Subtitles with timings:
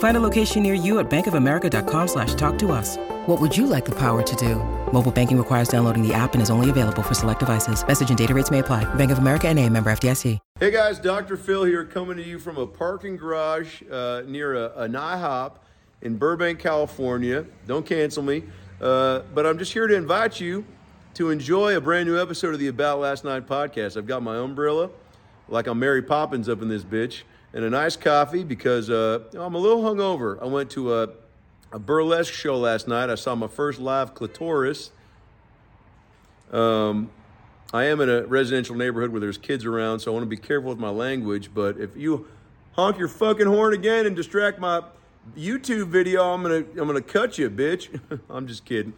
[0.00, 2.96] Find a location near you at bankofamerica.com slash talk to us.
[3.26, 4.56] What would you like the power to do?
[4.92, 7.86] Mobile banking requires downloading the app and is only available for select devices.
[7.86, 8.92] Message and data rates may apply.
[8.94, 10.38] Bank of America and a member FDIC.
[10.58, 11.36] Hey guys, Dr.
[11.36, 15.56] Phil here coming to you from a parking garage uh, near a, an IHOP
[16.00, 17.44] in Burbank, California.
[17.66, 18.44] Don't cancel me.
[18.80, 20.64] Uh, but I'm just here to invite you
[21.12, 23.98] to enjoy a brand new episode of the About Last Night podcast.
[23.98, 24.88] I've got my umbrella,
[25.48, 29.54] like I'm Mary Poppins up in this bitch, and a nice coffee because uh, I'm
[29.54, 30.40] a little hungover.
[30.40, 31.08] I went to a,
[31.72, 33.10] a burlesque show last night.
[33.10, 34.90] I saw my first live clitoris.
[36.52, 37.10] Um,
[37.72, 40.36] I am in a residential neighborhood where there's kids around, so I want to be
[40.36, 41.50] careful with my language.
[41.54, 42.26] But if you
[42.72, 44.82] honk your fucking horn again and distract my
[45.36, 48.00] YouTube video, I'm gonna I'm gonna cut you, bitch.
[48.30, 48.92] I'm just kidding.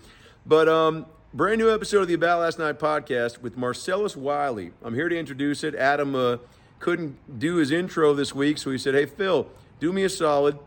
[0.47, 4.73] But um, brand new episode of the About Last Night podcast with Marcellus Wiley.
[4.83, 5.75] I'm here to introduce it.
[5.75, 6.39] Adam uh,
[6.83, 9.47] couldn't do his intro this week, so he said, "Hey Phil,
[9.81, 10.59] do me a solid."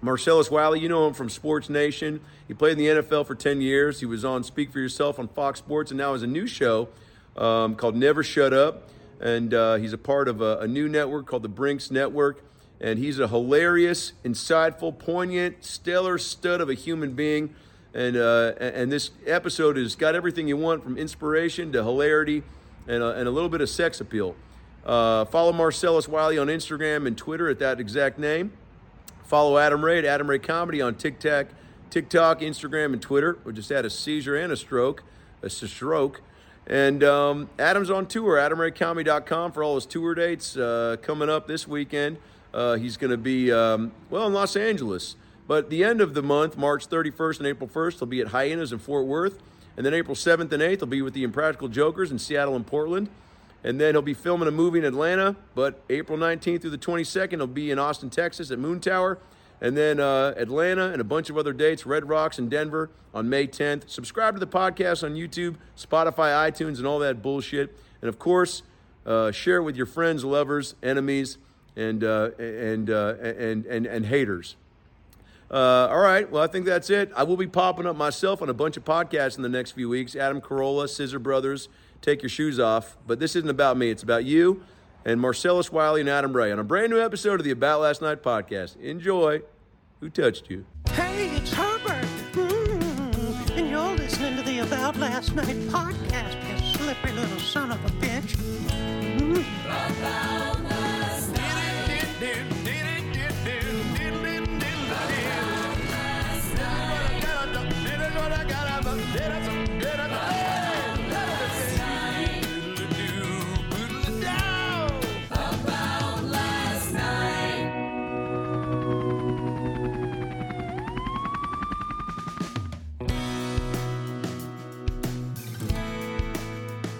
[0.00, 2.20] Marcellus Wiley, you know him from Sports Nation.
[2.46, 3.98] He played in the NFL for 10 years.
[3.98, 6.88] He was on Speak for Yourself on Fox Sports, and now has a new show
[7.36, 8.88] um, called Never Shut Up.
[9.20, 12.44] And uh, he's a part of a, a new network called the Brinks Network.
[12.80, 17.56] And he's a hilarious, insightful, poignant, stellar stud of a human being.
[17.92, 22.44] And, uh, and this episode has got everything you want from inspiration to hilarity
[22.86, 24.36] and a, and a little bit of sex appeal.
[24.88, 28.52] Uh, follow Marcellus Wiley on Instagram and Twitter at that exact name.
[29.24, 31.48] Follow Adam Ray at Adam Ray Comedy on TikTok,
[31.90, 33.36] TikTok, Instagram, and Twitter.
[33.44, 35.04] We just had a seizure and a stroke,
[35.42, 36.22] a stroke.
[36.66, 41.68] And um, Adam's on tour, adamraycomedy.com for all his tour dates uh, coming up this
[41.68, 42.16] weekend.
[42.54, 45.16] Uh, he's going to be, um, well, in Los Angeles.
[45.46, 48.72] But the end of the month, March 31st and April 1st, he'll be at Hyenas
[48.72, 49.38] in Fort Worth.
[49.76, 52.66] And then April 7th and 8th, he'll be with the Impractical Jokers in Seattle and
[52.66, 53.10] Portland.
[53.64, 55.36] And then he'll be filming a movie in Atlanta.
[55.54, 59.18] But April 19th through the 22nd, he'll be in Austin, Texas at Moontower.
[59.60, 63.28] And then uh, Atlanta and a bunch of other dates, Red Rocks and Denver on
[63.28, 63.88] May 10th.
[63.90, 67.76] Subscribe to the podcast on YouTube, Spotify, iTunes, and all that bullshit.
[68.00, 68.62] And of course,
[69.04, 71.38] uh, share it with your friends, lovers, enemies,
[71.74, 74.56] and, uh, and, uh, and, and, and haters.
[75.50, 77.10] Uh, all right, well, I think that's it.
[77.16, 79.88] I will be popping up myself on a bunch of podcasts in the next few
[79.88, 81.70] weeks Adam Carolla, Scissor Brothers,
[82.00, 82.96] Take Your Shoes Off.
[83.06, 84.62] But this isn't about me, it's about you
[85.04, 88.02] and Marcellus Wiley and Adam Ray on a brand new episode of the About Last
[88.02, 88.78] Night podcast.
[88.80, 89.40] Enjoy.
[90.00, 90.66] Who touched you?
[90.90, 92.04] Hey, it's Herbert.
[92.32, 97.84] Mm, and you're listening to the About Last Night podcast, you slippery little son of
[97.84, 98.36] a bitch.
[98.36, 99.44] Mm.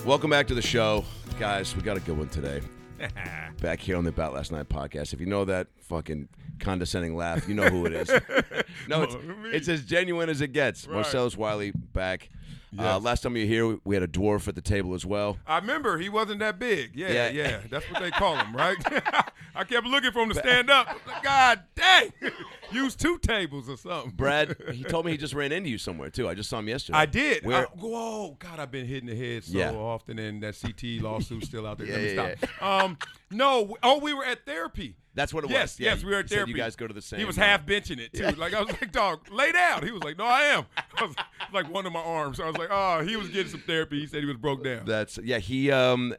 [0.09, 1.05] Welcome back to the show,
[1.39, 1.77] guys.
[1.77, 2.63] We got a good one today.
[3.61, 5.13] back here on the About Last Night podcast.
[5.13, 6.31] If you know that fucking
[6.61, 8.09] condescending laugh, you know who it is.
[8.89, 9.17] no, it's,
[9.53, 10.87] it's as genuine as it gets.
[10.87, 10.95] Right.
[10.95, 12.31] Marcellus Wiley back.
[12.77, 15.39] Uh, last time you were here, we had a dwarf at the table as well.
[15.47, 16.91] I remember he wasn't that big.
[16.95, 17.29] Yeah, Yeah.
[17.31, 18.77] yeah, that's what they call him, right?
[19.55, 20.89] I kept looking for him to stand up.
[21.23, 22.13] God dang,
[22.73, 24.11] use two tables or something.
[24.13, 26.29] Brad, he told me he just ran into you somewhere too.
[26.29, 26.99] I just saw him yesterday.
[26.99, 27.45] I did.
[27.45, 27.63] Where?
[27.67, 29.73] I- whoa, God, I've been hitting the head so Yeah.
[29.73, 31.87] often, and that CT lawsuit's still out there.
[31.89, 32.63] Let me Yeah, stop.
[32.63, 32.99] Um,
[33.31, 34.95] no, oh, we were at therapy.
[35.19, 35.81] That's what it yes, was.
[35.81, 36.53] Yeah, yes, we were at therapy.
[36.53, 38.39] you guys go to the same, He was uh, half benching it too.
[38.39, 39.85] Like I was like, dog, lay down.
[39.85, 40.67] He was like, no, I am.
[40.97, 41.17] I was
[41.53, 42.39] like one of my arms.
[42.39, 43.99] I was like, oh, he was getting some therapy.
[43.99, 44.85] He said he was broke down.
[44.85, 45.39] That's yeah.
[45.39, 46.15] He um,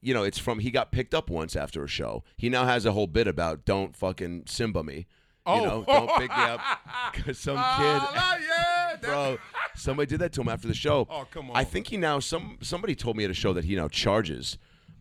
[0.00, 2.22] you know, it's from he got picked up once after a show.
[2.36, 5.08] He now has a whole bit about don't fucking Simba me.
[5.44, 5.60] Oh.
[5.60, 6.60] You know, don't pick me up
[7.14, 7.62] because some kid.
[7.64, 9.38] Ah, yeah, Bro,
[9.74, 11.08] somebody did that to him after the show.
[11.10, 11.56] Oh, come on!
[11.56, 14.56] I think he now some somebody told me at a show that he now charges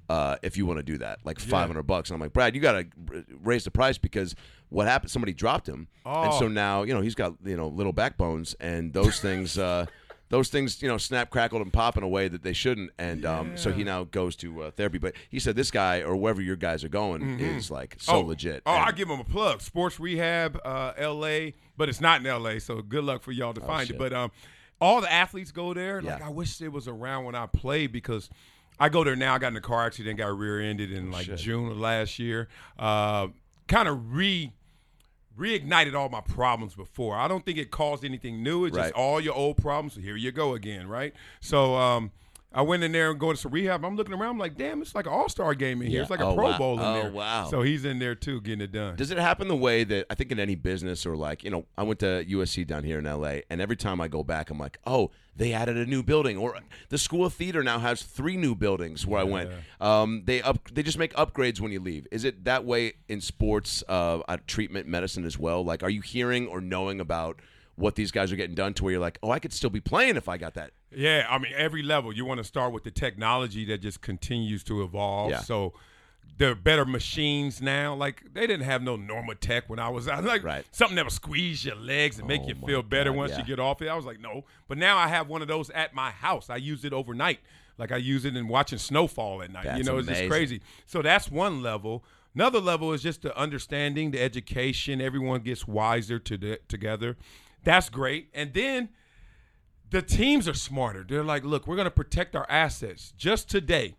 [0.10, 2.54] Uh, if you want to do that, like five hundred bucks, and I'm like, Brad,
[2.56, 4.36] you got to raise the price because
[4.70, 5.10] what happened?
[5.12, 6.48] Somebody dropped him, and so Oh.
[6.48, 9.86] now you know he's got you know little backbones, and those things, uh,
[10.30, 13.26] those things, you know, snap, crackled, and pop in a way that they shouldn't, and
[13.26, 14.98] um, so he now goes to uh, therapy.
[15.00, 18.62] But he said this guy or wherever your guys are going is like so legit.
[18.68, 19.62] Oh, I And- give him a plug.
[19.62, 22.60] Sports Rehab, uh, L.A., but it's not in L.A.
[22.60, 23.96] So good luck for y'all to find Oh, shit.
[23.96, 24.00] it.
[24.00, 24.32] But um,
[24.82, 26.02] all the athletes go there.
[26.02, 26.28] Like Yeah.
[26.28, 28.30] I wish it was around when I played because
[28.80, 29.34] I go there now.
[29.36, 32.48] I got in a car accident, got rear-ended in like June of last year.
[32.78, 33.28] Uh,
[33.68, 34.52] kind of re
[35.38, 37.16] reignited all my problems before.
[37.18, 38.66] I don't think it caused anything new.
[38.66, 38.84] It's Right.
[38.86, 39.96] just all your old problems.
[39.96, 41.14] So here you go again, right?
[41.42, 42.12] So um,
[42.56, 43.84] I went in there and going to some rehab.
[43.84, 44.30] I'm looking around.
[44.32, 45.98] I'm like, damn, it's like an all star game in here.
[45.98, 46.02] Yeah.
[46.04, 46.58] It's like a Oh, Pro wow.
[46.58, 47.12] Bowl in Oh, there.
[47.12, 47.48] wow.
[47.50, 48.96] So he's in there too, getting it done.
[48.96, 51.66] Does it happen the way that I think in any business or like, you know,
[51.78, 54.58] I went to USC down here in LA and every time I go back, I'm
[54.58, 56.58] like, oh, they added a new building or
[56.88, 59.50] the School of Theater now has three new buildings where I went.
[59.82, 62.08] Um, they up, they just make upgrades when you leave.
[62.10, 65.66] Is it that way in sports, uh, uh, treatment, medicine as well?
[65.66, 67.42] Like, are you hearing or knowing about
[67.76, 69.82] what these guys are getting done to where you're like, oh, I could still be
[69.82, 70.72] playing if I got that?
[70.96, 74.64] Yeah, I mean, every level you want to start with the technology that just continues
[74.66, 75.32] to evolve.
[75.32, 75.42] Yeah.
[75.42, 75.74] So
[76.38, 80.24] the better machines now, like they didn't have no NormaTec when I was out.
[80.24, 80.66] Like Right.
[80.72, 83.40] something that would squeeze your legs and make Oh you feel better God, once yeah.
[83.40, 83.88] you get off it.
[83.88, 84.46] I was like, no.
[84.68, 86.50] But now I have one of those at my house.
[86.50, 87.40] I use it overnight.
[87.78, 89.66] Like I use it in watching snowfall at night.
[89.66, 90.62] That's you know, it's just crazy.
[90.86, 92.04] So that's one level.
[92.34, 95.00] Another level is just the understanding, the education.
[95.00, 97.16] Everyone gets wiser to the, together.
[97.66, 98.30] That's great.
[98.34, 98.90] And then
[99.90, 101.06] the teams are smarter.
[101.08, 103.14] They're like, look, we're going to protect our assets.
[103.18, 103.96] Just today,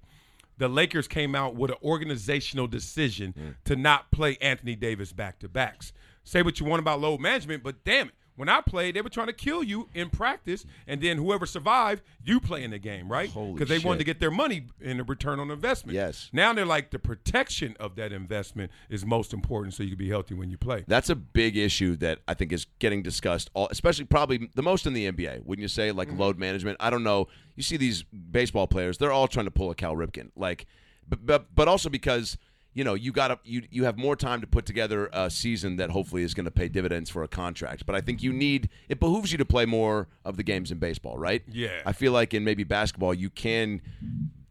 [0.59, 3.55] the Lakers came out with an organizational decision Mm.
[3.67, 5.93] to not play Anthony Davis back to backs.
[6.25, 8.15] Say what you want about load management, but damn it.
[8.37, 12.03] When I played, they were trying to kill you in practice, and then whoever survived,
[12.23, 13.33] you play in the game, right?
[13.33, 15.95] Because they wanted to get their money in a return on investment.
[15.95, 16.29] Yes.
[16.33, 20.09] Now they're like the protection of that investment is most important, so you can be
[20.09, 20.85] healthy when you play.
[20.87, 24.87] That's a big issue that I think is getting discussed, all, especially probably the most
[24.87, 25.45] in the NBA.
[25.45, 26.21] Wouldn't you say, like Mm-hmm.
[26.21, 26.77] load management?
[26.79, 27.29] I don't know.
[27.57, 30.67] You see these baseball players; they're all trying to pull a Cal Ripken, like,
[31.09, 32.37] but but, but also because
[32.77, 35.77] you know you got to you you have more time to put together a season
[35.77, 37.87] that hopefully is going to pay dividends for a contract.
[37.87, 40.79] But I think you need it behooves you to play more of the games in
[40.79, 41.43] baseball, right?
[41.49, 41.81] Yeah.
[41.87, 43.81] I feel like in maybe basketball you can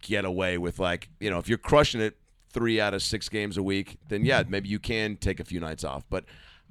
[0.02, 2.18] get away with like you know if you're crushing it
[2.50, 5.60] three out of six games a week, then yeah, maybe you can take a few
[5.60, 6.04] nights off.
[6.10, 6.26] But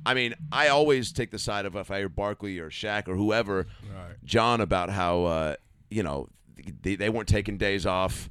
[0.04, 3.14] I mean, I always take the side of if I hear Barkley or Shaq or
[3.14, 3.68] whoever,
[4.24, 5.54] John, about how uh,
[5.88, 6.28] you know
[6.82, 8.28] they, they weren't taking days off.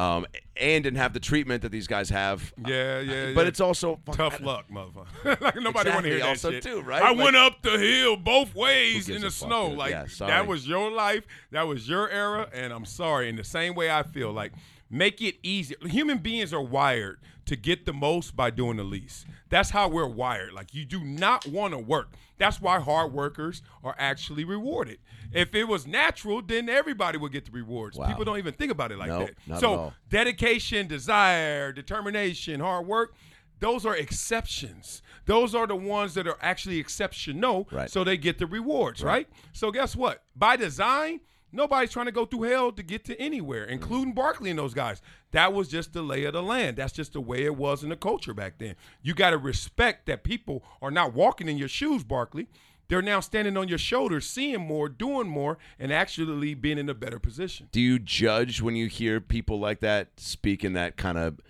[0.00, 0.26] Um,
[0.56, 2.52] and didn't have the treatment that these guys have.
[2.66, 3.48] Yeah, yeah, But yeah.
[3.48, 5.40] it's also Tough luck, motherfucker.
[5.40, 6.62] like nobody want to Exactly, hear that also shit.
[6.62, 7.02] too, right?
[7.02, 9.66] I Like- went up the hill both ways in the a fuck, snow.
[9.68, 11.24] Like Yeah, that was your life.
[11.50, 13.28] That was your era, and I'm sorry.
[13.28, 14.52] In the same way, I feel like
[14.88, 15.74] make it easy.
[15.82, 19.26] Human beings are wired to get the most by doing the least.
[19.48, 20.52] That's how we're wired.
[20.52, 22.12] Like you do not want to work.
[22.38, 24.98] That's why hard workers are actually rewarded.
[25.32, 27.96] If it was natural, then everybody would get the rewards.
[27.96, 28.06] Wow.
[28.08, 29.60] People don't even think about it like Nope, that.
[29.60, 33.14] so dedication, desire, determination, hard work,
[33.60, 35.02] those are exceptions.
[35.26, 37.90] Those are the ones that are actually exceptional, Right.
[37.90, 39.28] so they get the rewards, right.
[39.52, 40.22] So guess what?
[40.34, 41.20] By design,
[41.52, 45.02] nobody's trying to go through hell to get to anywhere, including Barkley and those guys.
[45.32, 46.76] That was just the lay of the land.
[46.78, 48.76] That's just the way it was in the culture back then.
[49.02, 52.48] You got to respect that people are not walking in your shoes, Barkley.
[52.90, 56.94] They're now standing on your shoulders, seeing more, doing more, and actually being in a
[56.94, 57.68] better position.
[57.70, 61.40] Do you judge when you hear people like that speak in that kind of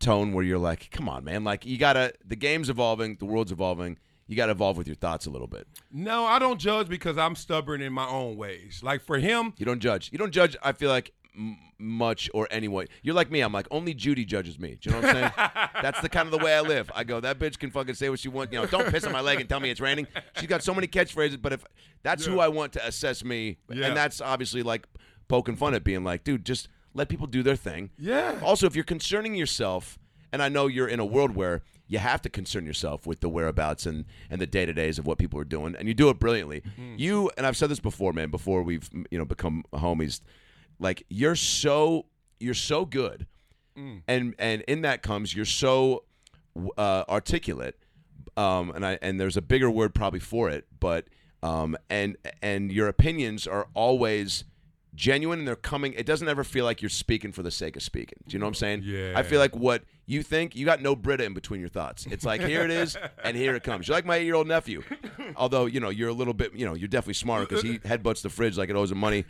[0.00, 1.44] tone where you're like, come on, man?
[1.44, 3.98] Like, you got to, the game's evolving, the world's evolving.
[4.26, 5.68] You got to evolve with your thoughts a little bit.
[5.92, 8.80] No, I don't judge because I'm stubborn in my own ways.
[8.82, 10.10] Like for him, You don't judge.
[10.10, 12.86] You don't judge, I feel like, m- much or anyone.
[13.02, 13.40] You're like me.
[13.40, 14.78] I'm like, only Judy judges me.
[14.80, 15.32] Do you know what I'm saying?
[15.82, 16.90] That's the kind of the way I live.
[16.94, 18.52] I go, that bitch can fucking say what she wants.
[18.52, 20.06] You know, don't piss on my leg and tell me it's raining.
[20.38, 21.64] She's got so many catchphrases, but if
[22.02, 23.86] that's who I want to assess me, Yeah.
[23.88, 24.86] and that's obviously like
[25.28, 27.90] poking fun at being like, dude, just let people do their thing.
[27.98, 28.38] Yeah.
[28.42, 29.98] Also, if you're concerning yourself,
[30.32, 33.28] and I know you're in a world where you have to concern yourself with the
[33.28, 36.08] whereabouts and, and the day to days of what people are doing, and you do
[36.08, 36.62] it brilliantly.
[36.76, 36.94] Hmm.
[36.96, 38.30] You and I've said this before, man.
[38.30, 40.20] Before we've you know become homies,
[40.78, 42.06] like you're so
[42.40, 43.26] you're so good,
[44.08, 46.04] and and in that comes you're so
[46.78, 47.78] uh, articulate,
[48.36, 51.06] um, and I and there's a bigger word probably for it, but
[51.42, 54.44] um, and and your opinions are always
[54.94, 55.92] genuine and they're coming.
[55.94, 58.18] It doesn't ever feel like you're speaking for the sake of speaking.
[58.26, 58.82] Do you know what I'm saying?
[58.84, 59.12] Yeah.
[59.16, 62.06] I feel like what you think you got no Brita in between your thoughts.
[62.10, 63.88] It's like here it is, and here it comes.
[63.88, 64.82] You're like my eight-year-old nephew,
[65.36, 68.22] although you know you're a little bit, you know, you're definitely smarter because he headbutts
[68.22, 69.24] the fridge like it owes him money,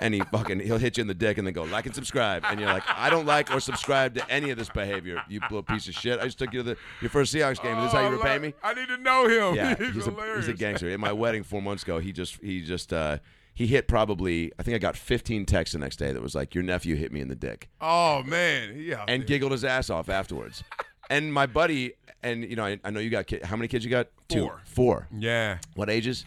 [0.00, 2.44] and he fucking he'll hit you in the dick and then go like and subscribe,
[2.46, 5.22] and you're like, I don't like or subscribe to any of this behavior.
[5.28, 6.20] You little piece of shit.
[6.20, 7.76] I just took you to the your first Seahawks game.
[7.76, 8.54] and this is how you Oh, repay me?
[8.62, 9.54] I need to know him.
[9.62, 10.88] Yeah, he's, he's, a, he's, a gangster.
[10.90, 13.18] At my wedding four months ago, he just he just uh,
[13.54, 16.54] he hit probably I think I got 15 texts the next day that was like
[16.54, 19.04] your nephew hit me in the dick Oh man, yeah.
[19.08, 20.62] and giggled his ass off afterwards.
[21.10, 23.84] and my buddy and you know I, I know you got kid, how many kids
[23.84, 24.08] you got?
[24.28, 24.40] Two.
[24.40, 24.60] Four.
[24.64, 25.08] Four.
[25.16, 26.24] Yeah, What ages?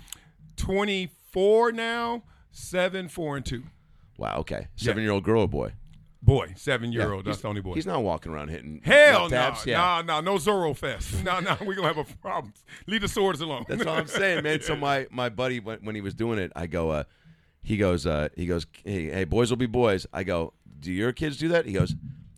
[0.56, 3.64] twenty four now, seven, four, and two.
[4.18, 4.38] Wow.
[4.40, 4.68] Okay.
[4.76, 5.74] Seven year old girl or boy?
[6.26, 7.26] Boy, seven year Yeah, old.
[7.26, 7.76] That's the only boy.
[7.76, 9.66] He's not walking around hitting Hell no, tabs.
[9.66, 10.02] Yeah.
[10.06, 11.14] no, no, no Zorro fest.
[11.24, 12.52] No, no, we're gonna have a problem.
[12.88, 13.66] Leave the swords alone.
[13.68, 14.62] That's all I'm saying, man.
[14.62, 17.04] So my my buddy when, when he was doing it, I go, uh,
[17.62, 20.08] he goes, uh, he goes, hey, hey, boys will be boys.
[20.12, 21.66] I go, do your kids do that?
[21.68, 21.96] He goes,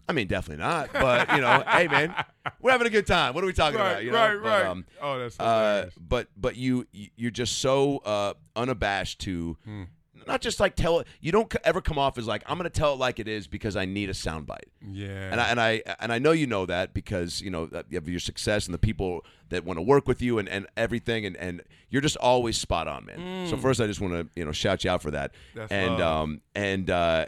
[0.10, 0.92] I mean, definitely not.
[0.92, 2.14] But you know, hey, man,
[2.62, 3.34] we're having a good time.
[3.34, 4.04] What are we talking right, about?
[4.04, 4.18] You know?
[4.18, 4.66] right, But, right.
[4.66, 9.58] um, oh, that's uh, but but you you- you're just so uh, unabashed to.
[9.64, 9.84] Hmm.
[10.28, 11.08] Not just like tell it.
[11.22, 13.48] You don't ever come off as like I'm going to tell it like it is
[13.48, 14.70] because I need a soundbite.
[14.92, 15.32] yeah.
[15.32, 17.96] And I, and I and I know you know that because you know that you
[17.98, 21.26] have your success and the people that want to work with you and, and everything
[21.26, 23.48] and, and you're just always spot on, man.
[23.48, 25.32] So first, I just want to you know shout you out for that.
[25.32, 25.56] Mm.
[25.56, 26.02] That's and love.
[26.24, 27.26] um and uh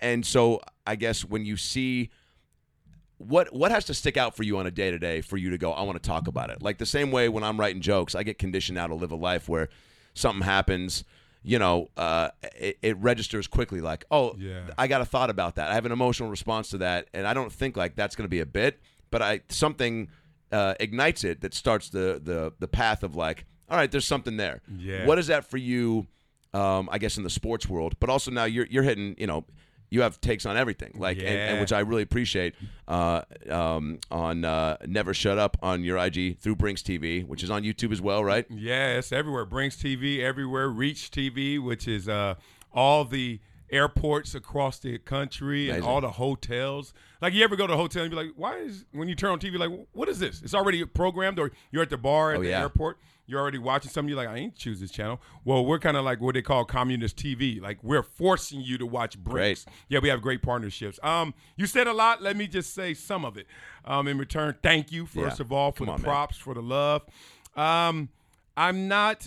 [0.00, 2.10] and so I guess when you see
[3.18, 5.50] what what has to stick out for you on a day to day for you
[5.50, 6.62] to go, I want to talk about it.
[6.62, 9.16] Like the same way when I'm writing jokes, I get conditioned now to live a
[9.16, 9.68] life where
[10.14, 11.04] something happens.
[11.46, 13.80] You know, uh, it, it registers quickly.
[13.82, 14.70] Like, oh, Yeah.
[14.78, 15.70] I got a thought about that.
[15.70, 18.30] I have an emotional response to that, and I don't think like that's going to
[18.30, 20.08] be a bit, but I something
[20.50, 24.36] uh, ignites it that starts the the the path of like, all right, there's something
[24.38, 24.62] there.
[24.74, 25.06] Yeah.
[25.06, 26.06] What is that for you?
[26.54, 29.14] Um, I guess in the sports world, but also now you're you're hitting.
[29.18, 29.44] You know,
[29.90, 32.54] you have takes on everything, like and, and which I really appreciate.
[32.88, 37.50] Uh, um, on uh, Never Shut Up on your IG through Brinks TV, which is
[37.50, 38.44] on YouTube as well, right?
[38.50, 39.44] Yeah, it's everywhere.
[39.44, 40.68] Brinks TV everywhere.
[40.68, 42.34] Reach TV, which is uh,
[42.72, 46.92] all the airports across the country and all the hotels.
[47.20, 49.30] Like you ever go to a hotel and be like, why is when you turn
[49.30, 50.42] on TV like, what is this?
[50.42, 52.60] It's already programmed, or you're at the bar at Oh, the yeah.
[52.60, 52.98] airport.
[53.26, 54.08] You're already watching something.
[54.08, 55.20] You're like, I ain't choose this channel.
[55.44, 57.60] Well, we're kind of like what they call communist TV.
[57.60, 59.64] Like we're forcing you to watch Brinks.
[59.64, 59.74] Great.
[59.88, 60.98] Yeah, we have great partnerships.
[61.02, 62.20] Um, you said a lot.
[62.22, 63.46] Let me just say some of it.
[63.86, 65.44] Um, in return, thank you first Yeah.
[65.44, 66.04] of all for Come the on, man.
[66.04, 67.02] props, for the love.
[67.56, 68.08] Um,
[68.56, 69.26] I'm not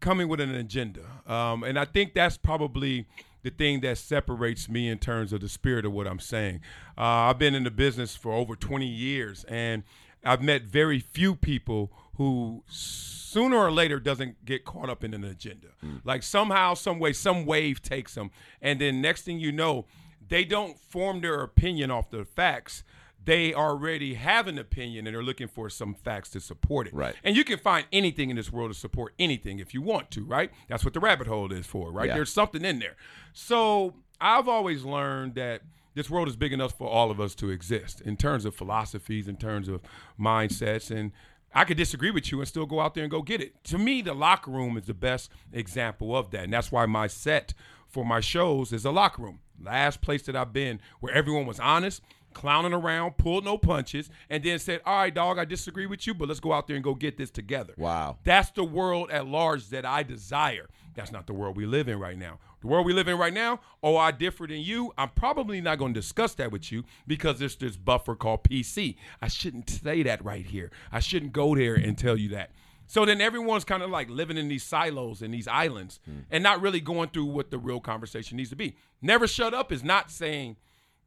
[0.00, 3.06] coming with an agenda, um, and I think that's probably
[3.42, 6.60] the thing that separates me in terms of the spirit of what I'm saying.
[6.96, 9.82] Uh, I've been in the business for over 20 years, and
[10.24, 15.24] I've met very few people who sooner or later doesn't get caught up in an
[15.24, 15.68] agenda.
[15.82, 16.02] Mm.
[16.04, 19.86] Like somehow, some way, some wave takes them, and then next thing you know,
[20.28, 22.84] they don't form their opinion off the facts.
[23.24, 26.94] They already have an opinion and they're looking for some facts to support it.
[26.94, 27.14] Right.
[27.24, 30.24] And you can find anything in this world to support anything if you want to,
[30.24, 30.50] right?
[30.68, 32.08] That's what the rabbit hole is for, right?
[32.08, 32.16] Yeah.
[32.16, 32.96] There's something in there.
[33.32, 35.62] So I've always learned that
[35.94, 39.26] this world is big enough for all of us to exist in terms of philosophies,
[39.26, 39.80] in terms of
[40.18, 40.90] mindsets.
[40.90, 41.12] And
[41.54, 43.62] I could disagree with you and still go out there and go get it.
[43.64, 46.44] To me, the locker room is the best example of that.
[46.44, 47.54] And that's why my set
[47.88, 49.40] for my shows is a locker room.
[49.60, 52.02] Last place that I've been where everyone was honest,
[52.32, 56.14] clowning around, pulled no punches, and then said, All right, dog, I disagree with you,
[56.14, 57.74] but let's go out there and go get this together.
[57.76, 58.18] Wow.
[58.24, 60.68] That's the world at large that I desire.
[60.94, 62.38] That's not the world we live in right now.
[62.60, 64.92] The world we live in right now, oh, I differ than you.
[64.98, 68.96] I'm probably not going to discuss that with you because there's this buffer called PC.
[69.22, 70.70] I shouldn't say that right here.
[70.92, 72.50] I shouldn't go there and tell you that.
[72.86, 76.20] So then everyone's kind of like living in these silos and these islands hmm.
[76.30, 78.76] and not really going through what the real conversation needs to be.
[79.00, 80.56] Never shut up is not saying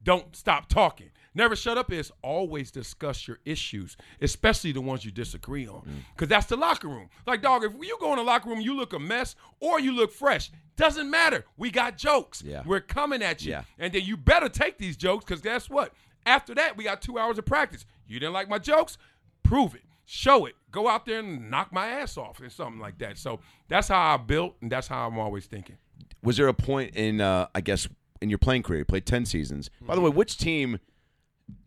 [0.03, 1.09] don't stop talking.
[1.35, 6.03] Never shut up is always discuss your issues, especially the ones you disagree on.
[6.15, 7.09] Because that's the locker room.
[7.25, 9.95] Like, dog, if you go in the locker room, you look a mess or you
[9.95, 11.45] look fresh, doesn't matter.
[11.57, 12.43] We got jokes.
[12.45, 12.61] Yeah.
[12.65, 13.51] We're coming at you.
[13.51, 13.63] Yeah.
[13.79, 15.93] And then you better take these jokes because guess what?
[16.25, 17.85] After that, we got two hours of practice.
[18.07, 18.97] You didn't like my jokes?
[19.41, 19.81] Prove it.
[20.05, 20.55] Show it.
[20.71, 23.17] Go out there and knock my ass off or something like that.
[23.17, 25.77] So that's how I built, and that's how I'm always thinking.
[26.21, 27.87] was there a point in uh, I guess
[28.23, 29.69] in your playing career, you played ten seasons.
[29.81, 30.79] By the way, which team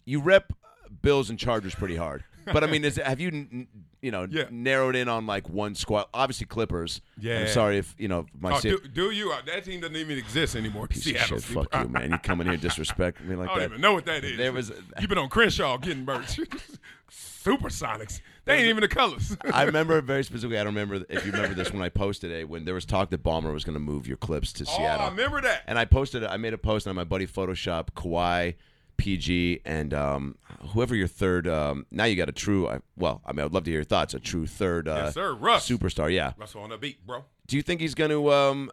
[0.04, 0.52] you rep
[1.02, 2.24] Bills and Chargers pretty hard?
[2.52, 3.66] But I mean, is have you
[4.00, 4.44] you know Yeah.
[4.50, 6.06] narrowed in on like one squad?
[6.14, 7.00] Obviously, Clippers.
[7.18, 7.40] Yeah.
[7.40, 9.32] I'm sorry if you know my Oh, do, do you?
[9.32, 10.86] Uh, That team doesn't even exist anymore.
[10.86, 11.54] piece Seattle of shit.
[11.70, 12.12] Fuck you, man.
[12.12, 13.52] You come in here disrespecting me like that.
[13.52, 13.64] I don't that.
[13.70, 14.36] even know what that is.
[14.36, 14.70] There was-
[15.00, 16.38] You've been on Crenshaw getting merch.
[17.10, 18.20] Supersonics.
[18.44, 19.36] They ain't even the colors.
[19.52, 20.58] I remember very specifically.
[20.58, 23.10] I don't remember if you remember this when I posted it when there was talk
[23.10, 25.06] that Ballmer was going to move your clips to oh, Seattle.
[25.06, 25.62] I remember that.
[25.66, 26.30] And I posted it.
[26.30, 28.54] I made a post on my buddy Photoshop Kawhi
[28.96, 30.36] PG, and um,
[30.70, 31.46] whoever your third.
[31.46, 32.68] Um, now you got a true.
[32.68, 34.14] I- Well, I mean, I'd love to hear your thoughts.
[34.14, 34.88] A true third.
[34.88, 35.34] Uh, Yes, sir.
[35.34, 35.68] Russ.
[35.68, 36.12] Superstar.
[36.12, 36.32] Yeah.
[36.36, 37.24] Russell on the beat, bro.
[37.46, 38.70] Do you think he's going to um,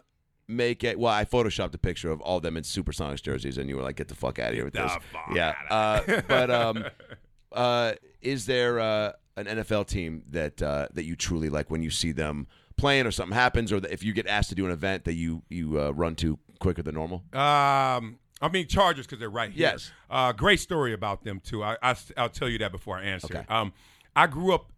[0.47, 0.97] make it?
[0.97, 3.97] Well, I photoshopped a picture of all them in Supersonics jerseys, and you were like,
[3.97, 4.97] "Get the fuck out of here with Get this."
[5.35, 6.85] yeah, uh, but um,
[7.53, 11.89] uh, is there uh, an NFL team that uh, that you truly like when you
[11.89, 14.71] see them playing, or something happens, or that if you get asked to do an
[14.71, 17.23] event that you you uh, run to quicker than normal?
[17.33, 19.69] Um, I mean Chargers because they're right here.
[19.69, 19.91] Yes.
[20.09, 21.63] Uh, great story about them too.
[21.63, 23.37] I, I will tell you that before I answer.
[23.37, 23.45] Okay.
[23.49, 23.73] Um,
[24.15, 24.71] I grew up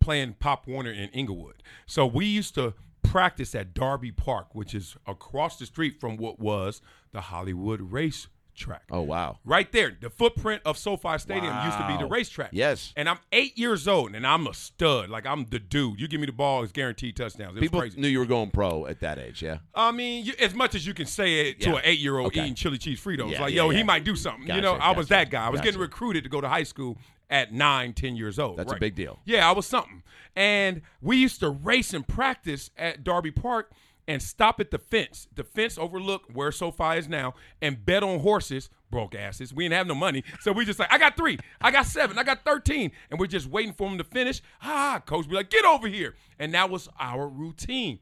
[0.00, 4.96] playing Pop Warner in Inglewood, so we used to practice at Darby Park, which is
[5.06, 6.80] across the street from what was
[7.12, 8.28] the Hollywood Race
[8.60, 8.82] Track.
[8.90, 9.38] Oh wow!
[9.44, 12.50] Right there, the footprint of SoFi Stadium used to be the racetrack.
[12.52, 12.92] Yes.
[12.96, 15.10] and I'm eight years old, and I'm a stud.
[15.10, 16.00] Like I'm the dude.
[16.00, 17.52] You give me the ball, it's guaranteed touchdowns.
[17.52, 18.00] It was People crazy.
[18.00, 19.42] knew you were going pro at that age.
[19.42, 19.58] Yeah.
[19.74, 22.40] I mean, you, as much as you can say it to an eight-year-old Okay.
[22.42, 23.78] eating chili cheese Fritos, Yeah, like yeah, yo, yeah.
[23.78, 24.46] he might do something.
[24.46, 25.46] you know, Gotcha, I was that guy.
[25.46, 26.98] I was getting recruited to go to high school
[27.30, 28.58] at nine, ten years old.
[28.58, 29.20] That's a big deal.
[29.24, 30.02] Yeah, I was something.
[30.36, 33.72] And we used to race and practice at Darby Park
[34.10, 35.28] and stop at the fence.
[35.36, 38.68] The fence overlook where SoFi is now and bet on horses.
[38.90, 39.54] Broke asses.
[39.54, 40.24] We didn't have no money.
[40.40, 42.90] So we just like, I got three, I got seven, I got 13.
[43.08, 44.42] And we're just waiting for them to finish.
[44.62, 46.16] Ah, coach be like, get over here.
[46.40, 48.00] And that was our routine.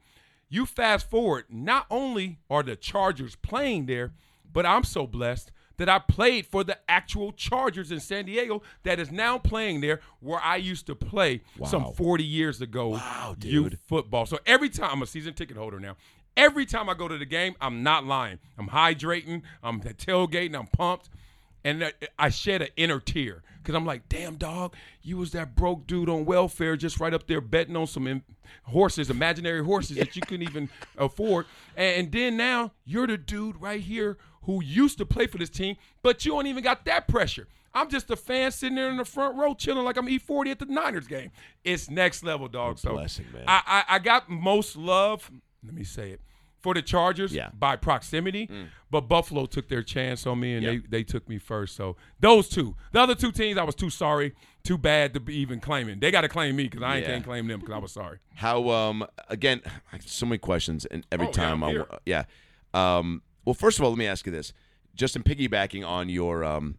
[0.49, 4.13] You fast forward, not only are the Chargers playing there,
[4.51, 8.99] but I'm so blessed that I played for the actual Chargers in San Diego that
[8.99, 12.89] is now playing there where I used to play some 40 years ago.
[12.89, 14.25] Wow, Youth football.
[14.27, 15.95] So every time I'm a season ticket holder now.
[16.37, 18.39] Every time I go to the game, I'm not lying.
[18.57, 21.09] I'm hydrating, I'm tailgating, I'm pumped.
[21.65, 25.85] And I- shed an inner tear because I'm like, damn, dog, you was that broke
[25.87, 28.23] dude on welfare just right up there betting on some im-
[28.63, 31.45] horses, imaginary horses that you couldn't even afford.
[31.75, 35.49] And, and then now you're the dude right here who used to play for this
[35.49, 37.47] team, but you don't even got that pressure.
[37.73, 40.59] I'm just a fan sitting there in the front row chilling like I'm E40 at
[40.59, 41.29] the Niners game.
[41.63, 42.79] It's next level, dog.
[42.79, 43.43] So blessing, man.
[43.47, 45.29] I, I, I got most love,
[45.63, 46.21] let me say it,
[46.61, 47.49] for the Chargers Yeah.
[47.57, 48.49] by proximity,
[48.89, 50.71] but Buffalo took their chance on me and Yeah.
[50.71, 51.75] they, they took me first.
[51.75, 52.75] So those two.
[52.91, 55.99] The other two teams, I was too sorry, too bad to be even claiming.
[55.99, 57.13] They got to claim me because I ain't Yeah.
[57.13, 58.17] can't claim them because I was sorry.
[58.35, 59.61] How um again?
[60.05, 62.23] So many questions, and every Oh, yeah, time I'm I yeah.
[62.73, 64.53] Um, well, first of all, let me ask you this:
[64.93, 66.75] just in piggybacking on your um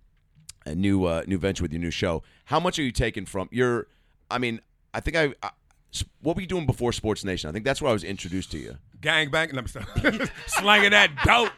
[0.64, 3.48] a new uh, new venture with your new show, how much are you taking from
[3.50, 3.88] your?
[4.30, 4.60] I mean,
[4.94, 5.34] I think I.
[5.42, 5.50] I
[6.22, 7.50] what were you doing before Sports Nation?
[7.50, 8.76] I think that's where I was introduced to you.
[9.00, 9.88] Gang bang, let me stop.
[10.46, 11.50] slanging that dope.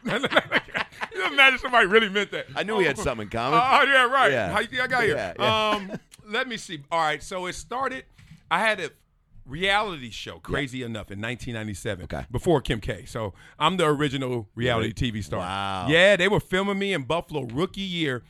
[1.13, 2.47] you imagine somebody really meant that.
[2.55, 3.59] I knew we had something in common.
[3.63, 4.31] Oh, yeah, right.
[4.31, 4.51] Yeah.
[4.51, 5.35] How you think I got here?
[5.37, 5.69] Yeah.
[5.75, 5.91] Um,
[6.27, 6.79] let me see.
[6.89, 8.05] All right, so it started.
[8.49, 8.89] I had a
[9.45, 12.03] reality show, crazy enough, in 1997.
[12.05, 12.25] Okay.
[12.31, 13.05] Before Kim K.
[13.05, 15.39] So I'm the original reality TV star.
[15.39, 15.87] Wow.
[15.89, 18.23] Yeah, they were filming me in Buffalo rookie year.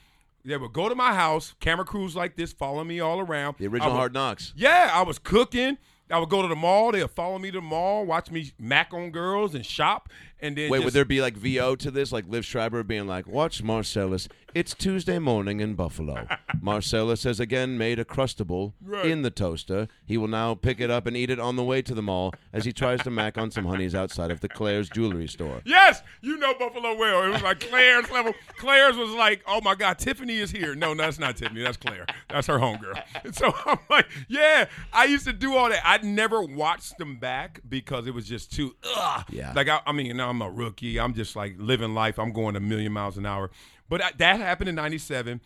[0.45, 3.55] They would go to my house, camera crews like this, following me all around.
[3.59, 4.53] The original would- Hard Knocks.
[4.57, 5.77] yeah, I was cooking.
[6.11, 6.91] I would go to the mall.
[6.91, 10.09] They'd follow me to the mall, watch me mac on girls and shop.
[10.43, 12.11] And then Wait, just, would there be like VO to this?
[12.11, 14.27] Like Liev Schreiber being like, "Watch Marcellus.
[14.53, 16.27] It's Tuesday morning in Buffalo.
[16.61, 19.05] Marcellus has again made a crustable Right.
[19.07, 19.87] in the toaster.
[20.05, 22.33] He will now pick it up and eat it on the way to the mall
[22.51, 26.03] as he tries to mac on some honeys outside of the Claire's jewelry store." Yes,
[26.21, 27.23] you know Buffalo well.
[27.23, 28.33] It was like Claire's level.
[28.57, 30.75] Claire's was like, oh my God, Tiffany is here.
[30.75, 31.63] No, no, that's not Tiffany.
[31.63, 32.05] That's Claire.
[32.29, 33.01] That's her homegirl.
[33.23, 35.81] And so I'm like, yeah, I used to do all that.
[35.85, 39.25] I never watched them back because it was just too, ugh.
[39.29, 39.53] Yeah.
[39.55, 40.99] Like, I, I mean, I'm a rookie.
[40.99, 42.17] I'm just like living life.
[42.17, 43.51] I'm going a million miles an hour.
[43.87, 45.41] But I, that happened in 97.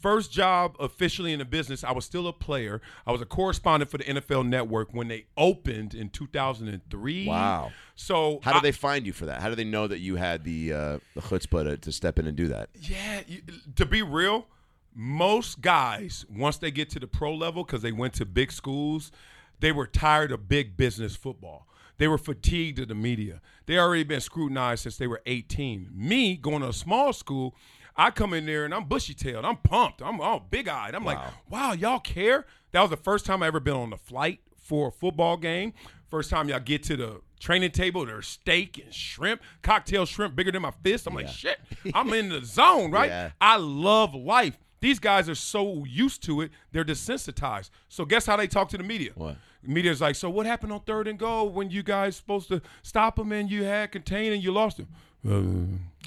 [0.00, 2.80] First job officially in the business, I was still a player.
[3.06, 7.26] I was a correspondent for the NFL Network when they opened in 2003.
[7.26, 7.70] Wow.
[7.96, 9.42] So How do they find you for that?
[9.42, 12.26] How do they know that you had the uh, the chutzpah to, to step in
[12.26, 12.70] and do that?
[12.80, 13.42] Yeah, you,
[13.76, 14.46] to be real,
[14.94, 19.12] most guys once they get to the pro level because they went to big schools,
[19.60, 21.66] they were tired of big business football.
[22.00, 23.42] They were fatigued of the media.
[23.66, 25.90] They already been scrutinized since they were 18.
[25.92, 27.54] Me going to a small school,
[27.94, 29.44] I come in there and I'm bushy tailed.
[29.44, 30.00] I'm pumped.
[30.00, 30.94] I'm all big eyed.
[30.94, 31.18] I'm like,
[31.50, 32.46] wow, y'all care?
[32.72, 35.74] That was the first time I ever been on a flight for a football game.
[36.08, 40.52] First time y'all get to the training table, there's steak and shrimp, cocktail shrimp bigger
[40.52, 41.06] than my fist.
[41.06, 41.58] I'm like, shit,
[41.92, 43.10] I'm in the zone, right?
[43.10, 43.30] Yeah.
[43.42, 44.56] I love life.
[44.80, 47.68] These guys are so used to it, they're desensitized.
[47.90, 49.10] So guess how they talk to the media?
[49.14, 49.36] What?
[49.62, 53.16] Media's like, so what happened on third and goal when you guys supposed to stop
[53.16, 54.88] them and you had contained and you lost them?
[55.26, 55.34] Uh,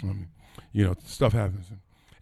[0.08, 0.28] um,
[0.72, 1.68] you know, stuff happens.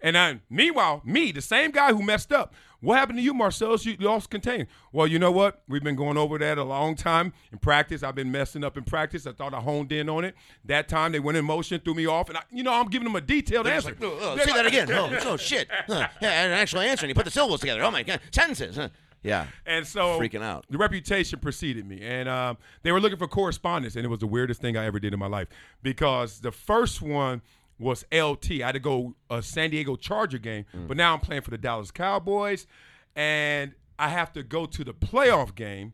[0.01, 2.53] And then, meanwhile, me, the same guy who messed up.
[2.79, 3.85] What happened to you, Marcellus?
[3.85, 4.65] You lost contain.
[4.91, 5.61] Well, you know what?
[5.67, 8.01] We've been going over that a long time in practice.
[8.01, 9.27] I've been messing up in practice.
[9.27, 10.33] I thought I honed in on it.
[10.65, 13.05] That time they went in motion, threw me off, and I, you know I'm giving
[13.05, 13.89] them a detailed They're answer.
[13.89, 14.91] like, "Oh, oh, say like- that again.
[14.91, 15.67] Oh, oh shit.
[15.85, 16.07] Huh.
[16.19, 17.83] Yeah, an actual answer, and you put the syllables together.
[17.83, 18.75] Oh my god, sentences.
[18.77, 18.89] Huh.
[19.23, 19.47] Yeah.
[19.65, 20.65] And so Freaking out.
[20.69, 24.27] The reputation preceded me, and um, they were looking for correspondence, and it was the
[24.27, 25.47] weirdest thing I ever did in my life
[25.83, 27.41] because the first one
[27.77, 28.51] was LT.
[28.61, 30.87] I had to go a San Diego Charger game, Mm.
[30.87, 32.65] but now I'm playing for the Dallas Cowboys,
[33.15, 35.93] and I have to go to the playoff game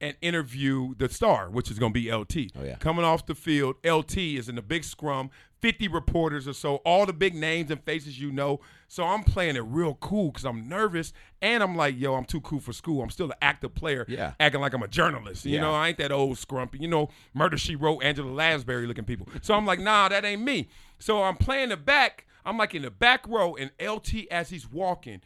[0.00, 2.52] and interview the star, which is going to be LT.
[2.58, 2.76] Oh, yeah.
[2.76, 7.04] Coming off the field, LT is in the big scrum, 50 reporters or so, all
[7.04, 8.60] the big names and faces you know.
[8.88, 12.40] So I'm playing it real cool because I'm nervous and I'm like, yo, I'm too
[12.40, 13.02] cool for school.
[13.02, 14.32] I'm still an active player, Yeah.
[14.40, 15.44] acting like I'm a journalist.
[15.44, 15.60] You Yeah.
[15.60, 19.28] know, I ain't that old scrumpy, you know, Murder She Wrote, Angela Lansbury looking people.
[19.42, 20.68] So I'm like, nah, that ain't me.
[20.98, 22.26] So I'm playing the back.
[22.44, 25.20] I'm like in the back row, and LT, as he's walking,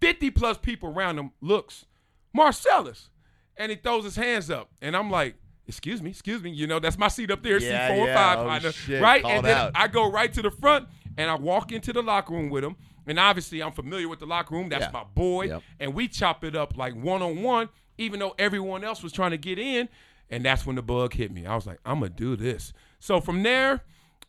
[0.00, 1.84] 50 plus people around him, looks,
[2.32, 3.10] Marcellus.
[3.56, 4.70] And he throws his hands up.
[4.82, 5.36] And I'm like,
[5.66, 6.50] excuse me, excuse me.
[6.50, 8.12] You know, that's my seat up there, Yeah, seat four yeah.
[8.12, 8.38] or five.
[8.40, 9.02] Oh, partner, shit.
[9.02, 9.24] Right?
[9.24, 9.72] And then out.
[9.74, 12.76] I go right to the front and I walk into the locker room with him.
[13.06, 14.68] And obviously, I'm familiar with the locker room.
[14.70, 14.90] That's Yeah.
[14.92, 15.46] my boy.
[15.46, 15.62] Yep.
[15.80, 19.30] And we chop it up like one on one, even though everyone else was trying
[19.32, 19.88] to get in.
[20.30, 21.44] And that's when the bug hit me.
[21.46, 22.72] I was like, I'm going to do this.
[22.98, 23.82] So from there,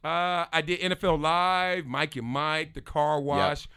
[0.04, 3.68] uh, I did NFL Live, Mike and Mike, The Car Wash,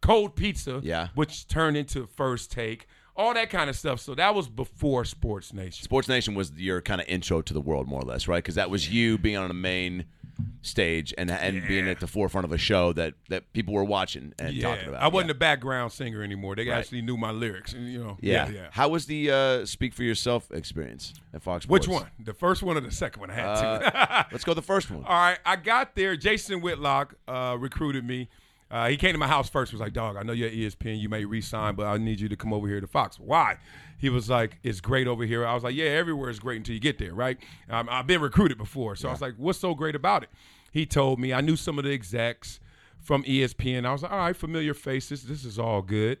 [0.00, 1.08] Cold Pizza, Yeah.
[1.14, 2.86] which turned into First Take,
[3.20, 4.00] all that kind of stuff.
[4.00, 5.84] So that was before Sports Nation.
[5.84, 8.42] Sports Nation was your kind of intro to the world, more or less, right?
[8.42, 10.06] Because that was you being on a main
[10.62, 14.32] stage and and being at the forefront of a show that that people were watching
[14.38, 15.02] and talking about.
[15.02, 15.36] I wasn't yeah.
[15.36, 16.56] a background singer anymore.
[16.56, 16.78] They Right.
[16.78, 18.48] actually knew my lyrics, and you know, Yeah.
[18.48, 18.68] yeah, yeah.
[18.70, 22.06] How was the uh, speak for yourself experience at Fox Which one?
[22.18, 23.30] The first one or the second one?
[23.30, 24.00] I had to.
[24.00, 25.04] Uh, let's go the first one.
[25.06, 26.16] All right, I got there.
[26.16, 28.28] Jason Whitlock uh, recruited me.
[28.70, 29.72] Uh, he came to my house first.
[29.72, 31.00] Was like, "Dog, I know you're at ESPN.
[31.00, 33.56] You may resign, but I need you to come over here to Fox." Why?
[33.98, 36.74] He was like, "It's great over here." I was like, "Yeah, everywhere is great until
[36.74, 39.74] you get there, right?" Um, I've been recruited before, so I was like, "What's so
[39.74, 40.30] great about it?"
[40.72, 41.32] He told me.
[41.32, 42.60] I knew some of the execs
[43.00, 43.84] from ESPN.
[43.86, 45.24] I was like, "All right, familiar faces.
[45.24, 46.18] This is all good."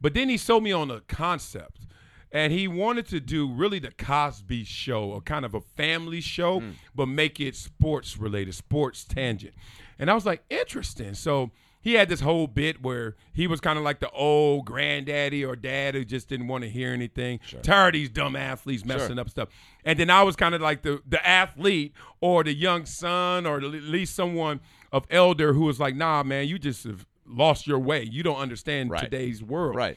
[0.00, 1.86] But then he sold me on a concept
[2.32, 6.60] and he wanted to do really the Cosby show, a kind of a family show,
[6.94, 9.54] but make it sports related, sports tangent.
[9.98, 11.14] And I was like, interesting.
[11.14, 11.50] So
[11.86, 15.54] he had this whole bit where he was kind of like the old granddaddy or
[15.54, 17.38] dad who just didn't want to hear anything.
[17.62, 19.50] Tired of these dumb athletes messing up stuff.
[19.84, 23.58] And then I was kind of like the the athlete or the young son or
[23.58, 24.58] at least someone
[24.90, 28.02] of elder who was like, nah, man, you just have lost your way.
[28.02, 29.02] You don't understand Right.
[29.04, 29.76] today's world.
[29.76, 29.96] Right.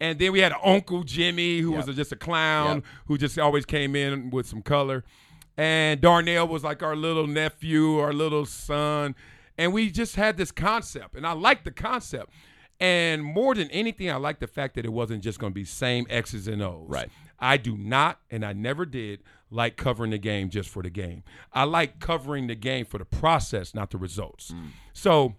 [0.00, 1.86] And then we had Uncle Jimmy, who Yep.
[1.86, 2.84] was just a clown, Yep.
[3.08, 5.04] who just always came in with some color.
[5.58, 9.14] And Darnell was like our little nephew, our little son.
[9.58, 11.14] And we just had this concept.
[11.14, 12.32] And I liked the concept.
[12.78, 15.64] And more than anything, I liked the fact that it wasn't just going to be
[15.64, 16.86] same X's and O's.
[16.88, 17.08] Right.
[17.38, 21.22] I do not, and I never did, like covering the game just for the game.
[21.52, 24.52] I like covering the game for the process, not the results.
[24.52, 24.68] Mm.
[24.92, 25.34] So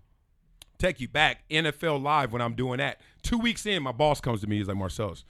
[0.77, 3.01] take you back NFL Live when I'm doing that.
[3.23, 4.58] Two weeks in, my boss comes to me.
[4.58, 5.25] He's like, Marcellus,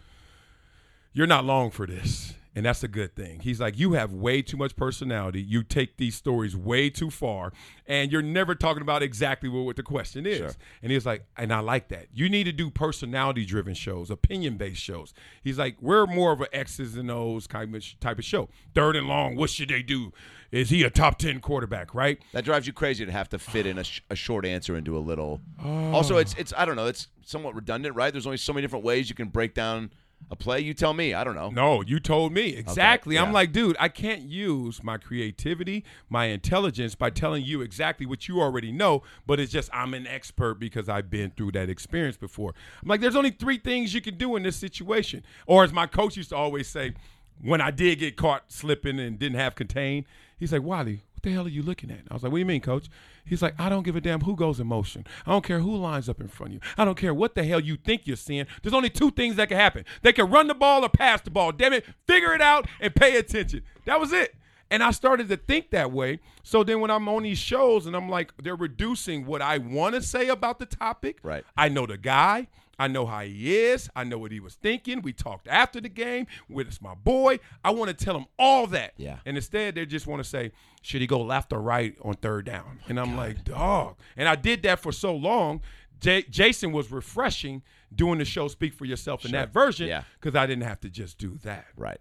[1.13, 2.33] you're not long for this.
[2.57, 3.41] And that's a good thing.
[3.41, 5.39] He's like, you have way too much personality.
[5.39, 7.53] You take these stories way too far,
[7.85, 10.57] and you're never talking about exactly what, what the question is.
[10.81, 12.07] And he's like, and I like that.
[12.15, 15.13] You need to do personality driven shows, opinion based shows.
[15.43, 18.49] He's like, we're more of an X's and O's kind of type of show.
[18.73, 20.11] Third and long, what should they do?
[20.49, 22.19] Is he a top 10 quarterback, right?
[22.31, 24.97] That drives you crazy to have to fit in a, sh- a short answer into
[24.97, 25.41] a little.
[25.63, 25.91] Oh.
[25.91, 26.87] Also, it's it's I don't know.
[26.87, 28.11] It's somewhat redundant, right?
[28.11, 29.91] There's only so many different ways you can break down
[30.29, 30.59] a play.
[30.59, 31.13] You tell me.
[31.13, 31.49] I don't know.
[31.49, 33.15] No, you told me exactly.
[33.15, 33.23] yeah.
[33.23, 38.27] I'm like, dude, I can't use my creativity, my intelligence by telling you exactly what
[38.27, 42.17] you already know, but it's just I'm an expert because I've been through that experience
[42.17, 42.53] before.
[42.81, 45.23] I'm like, there's only three things you can do in this situation.
[45.45, 46.93] Or as my coach used to always say,
[47.41, 50.05] when I did get caught slipping and didn't have contain,
[50.37, 51.99] he's like, Wiley, what the hell are you looking at?
[52.09, 52.87] I was like, what do you mean, coach?
[53.25, 55.05] He's like, I don't give a damn who goes in motion.
[55.25, 56.59] I don't care who lines up in front of you.
[56.77, 58.47] I don't care what the hell you think you're seeing.
[58.61, 59.85] There's only two things that can happen.
[60.01, 61.51] They can run the ball or pass the ball.
[61.51, 63.63] Damn it, figure it out and pay attention.
[63.85, 64.35] That was it.
[64.69, 66.19] And I started to think that way.
[66.43, 69.95] So then when I'm on these shows and I'm like, they're reducing what I want
[69.95, 71.19] to say about the topic.
[71.23, 71.43] Right.
[71.55, 72.47] I know the guy.
[72.79, 73.89] I know how he is.
[73.95, 75.01] I know what he was thinking.
[75.01, 76.27] We talked after the game.
[76.47, 77.39] With it's my boy.
[77.63, 78.93] I want to tell him all that.
[78.97, 79.17] Yeah.
[79.25, 80.51] And instead, they just want to say,
[80.83, 82.79] should he go left or right on third down?
[82.87, 83.95] And I'm like, dog.
[84.15, 85.61] And I did that for so long.
[85.99, 87.63] J- Jason was refreshing
[87.95, 90.03] doing the show Speak for Yourself in that version Yeah.
[90.19, 91.65] because I didn't have to just do that.
[91.75, 91.99] Right.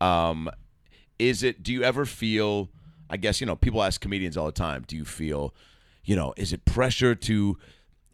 [0.00, 0.48] Um,
[1.18, 1.62] is it?
[1.62, 2.68] Do you ever feel?
[3.08, 4.84] I guess you know people ask comedians all the time.
[4.86, 5.54] Do you feel?
[6.04, 7.58] You know, is it pressure to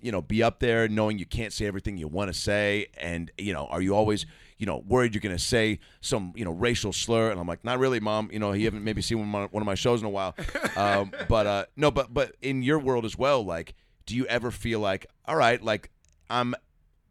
[0.03, 3.31] you know, be up there knowing you can't say everything you want to say, and
[3.39, 4.27] you know, are you always
[4.59, 7.31] you know worried you're going to say some you know racial slur?
[7.31, 8.29] And I'm like, not really, mom.
[8.33, 10.11] You know, you haven't maybe seen one of my, one of my shows in a
[10.11, 10.35] while,
[10.77, 14.51] um, but uh, no, but but in your world as well, like, do you ever
[14.51, 15.91] feel like, all right, like
[16.29, 16.55] I'm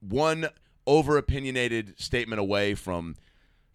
[0.02, 0.50] one
[0.86, 3.16] over opinionated statement away from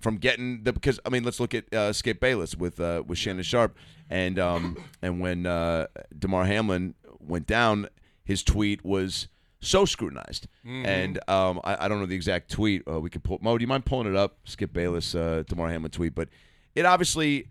[0.01, 3.19] from getting the because I mean let's look at uh, Skip Bayless with uh, with
[3.19, 3.77] Shannon Sharpe
[4.11, 7.89] and um and when uh, Damar Hamlin went down,
[8.27, 9.29] his tweet was
[9.61, 12.83] so scrutinized, and um I, I don't know the exact tweet.
[12.87, 13.57] Uh, we could pull Mo.
[13.57, 14.37] Do you mind pulling it up?
[14.45, 16.29] Skip Bayless, uh, Damar Hamlin tweet, but
[16.75, 17.49] it obviously.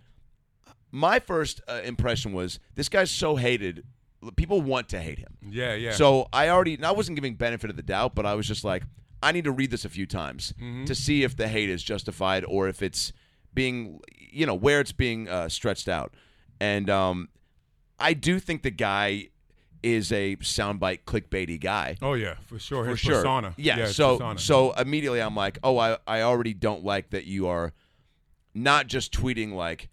[0.92, 3.84] My first uh, impression was this guy's so hated.
[4.38, 5.38] People want to hate him.
[5.50, 5.92] Yeah, yeah.
[5.92, 8.64] So I already, and I wasn't giving benefit of the doubt, but I was just
[8.64, 8.84] like,
[9.22, 10.86] I need to read this a few times Mm-hmm.
[10.86, 13.12] to see if the hate is justified or if it's
[13.54, 16.14] being, you know, where it's being uh, stretched out.
[16.62, 17.28] And um,
[18.00, 19.30] I do think the guy
[19.86, 21.95] is a soundbite clickbaity guy.
[22.02, 22.84] oh yeah, for sure.
[22.84, 23.15] For His sure.
[23.17, 23.54] persona.
[23.58, 23.76] Yeah.
[23.78, 24.39] his so persona.
[24.39, 27.71] so immediately I'm like, oh, I, I already don't like that you are
[28.54, 29.89] not just tweeting like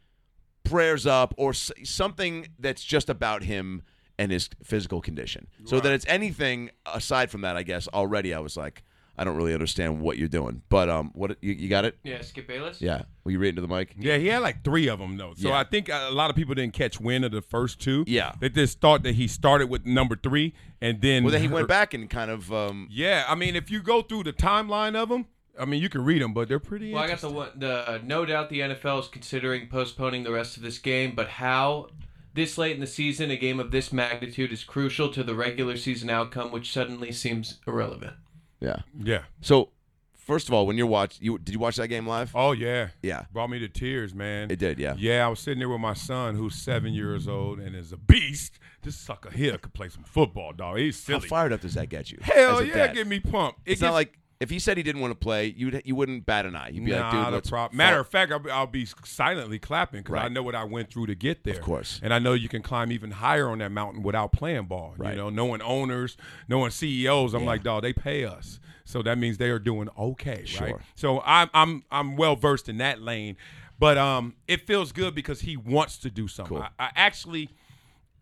[0.64, 3.82] prayers up or s- something that's just about him
[4.18, 5.46] and his physical condition.
[5.64, 8.82] So that it's anything aside from that, I guess already I was like,
[9.16, 10.62] I don't really understand what you're doing.
[10.68, 11.98] But um, what you, you got it?
[12.02, 12.80] Yeah, Skip Bayless.
[12.80, 13.02] Yeah.
[13.24, 13.94] were you reading to the mic?
[13.98, 15.34] Yeah, he had like three of them though.
[15.36, 15.58] So Yeah.
[15.58, 18.04] I think a lot of people didn't catch wind of the first two.
[18.06, 18.32] Yeah.
[18.40, 21.68] they just thought that he started with number three, and then Well, then he went
[21.68, 25.08] back and kind of um, Yeah, I mean, if you go through the timeline of
[25.10, 25.26] them,
[25.60, 26.94] I mean, you can read them, but they're pretty.
[26.94, 27.50] Well, I got the one.
[27.56, 31.28] The uh, no doubt the NFL is considering postponing the rest of this game, but
[31.28, 31.88] how
[32.32, 35.76] this late in the season, a game of this magnitude is crucial to the regular
[35.76, 38.14] season outcome, which suddenly seems irrelevant.
[38.62, 38.76] Yeah.
[38.98, 39.22] Yeah.
[39.40, 39.70] So
[40.14, 42.30] first of all, when you're watch, you did you watch that game live?
[42.34, 42.88] Oh yeah.
[43.02, 43.24] Yeah.
[43.32, 44.50] Brought me to tears, man.
[44.50, 44.94] It did, yeah.
[44.96, 47.96] Yeah, I was sitting there with my son, who's seven years old and is a
[47.96, 48.58] beast.
[48.82, 50.78] This sucker here could play some football, dog.
[50.78, 51.20] He's silly.
[51.20, 52.18] How fired up does that get you?
[52.22, 52.94] Hell as a yeah, dad?
[52.94, 53.60] get me pumped.
[53.66, 56.26] It It's not like if he said he didn't want to play, you'd you wouldn't
[56.26, 56.70] bat an eye.
[56.70, 59.60] You'd be nah, like, dude, the prob- Matter of fact, I'll, be- I'll be silently
[59.60, 61.54] clapping because I know what I went through to get there.
[61.54, 62.00] Of course.
[62.02, 64.94] And I know you can climb even higher on that mountain without playing ball.
[64.96, 65.10] Right.
[65.12, 66.16] You know, knowing owners,
[66.48, 67.34] knowing CEOs.
[67.34, 68.58] I'm like, dog, they pay us.
[68.84, 70.48] So that means they are doing okay, right?
[70.48, 70.80] Sure.
[70.96, 73.36] So I'm I'm I'm well versed in that lane.
[73.78, 76.56] But um it feels good because he wants to do something.
[76.58, 76.66] Cool.
[76.80, 77.48] I, I actually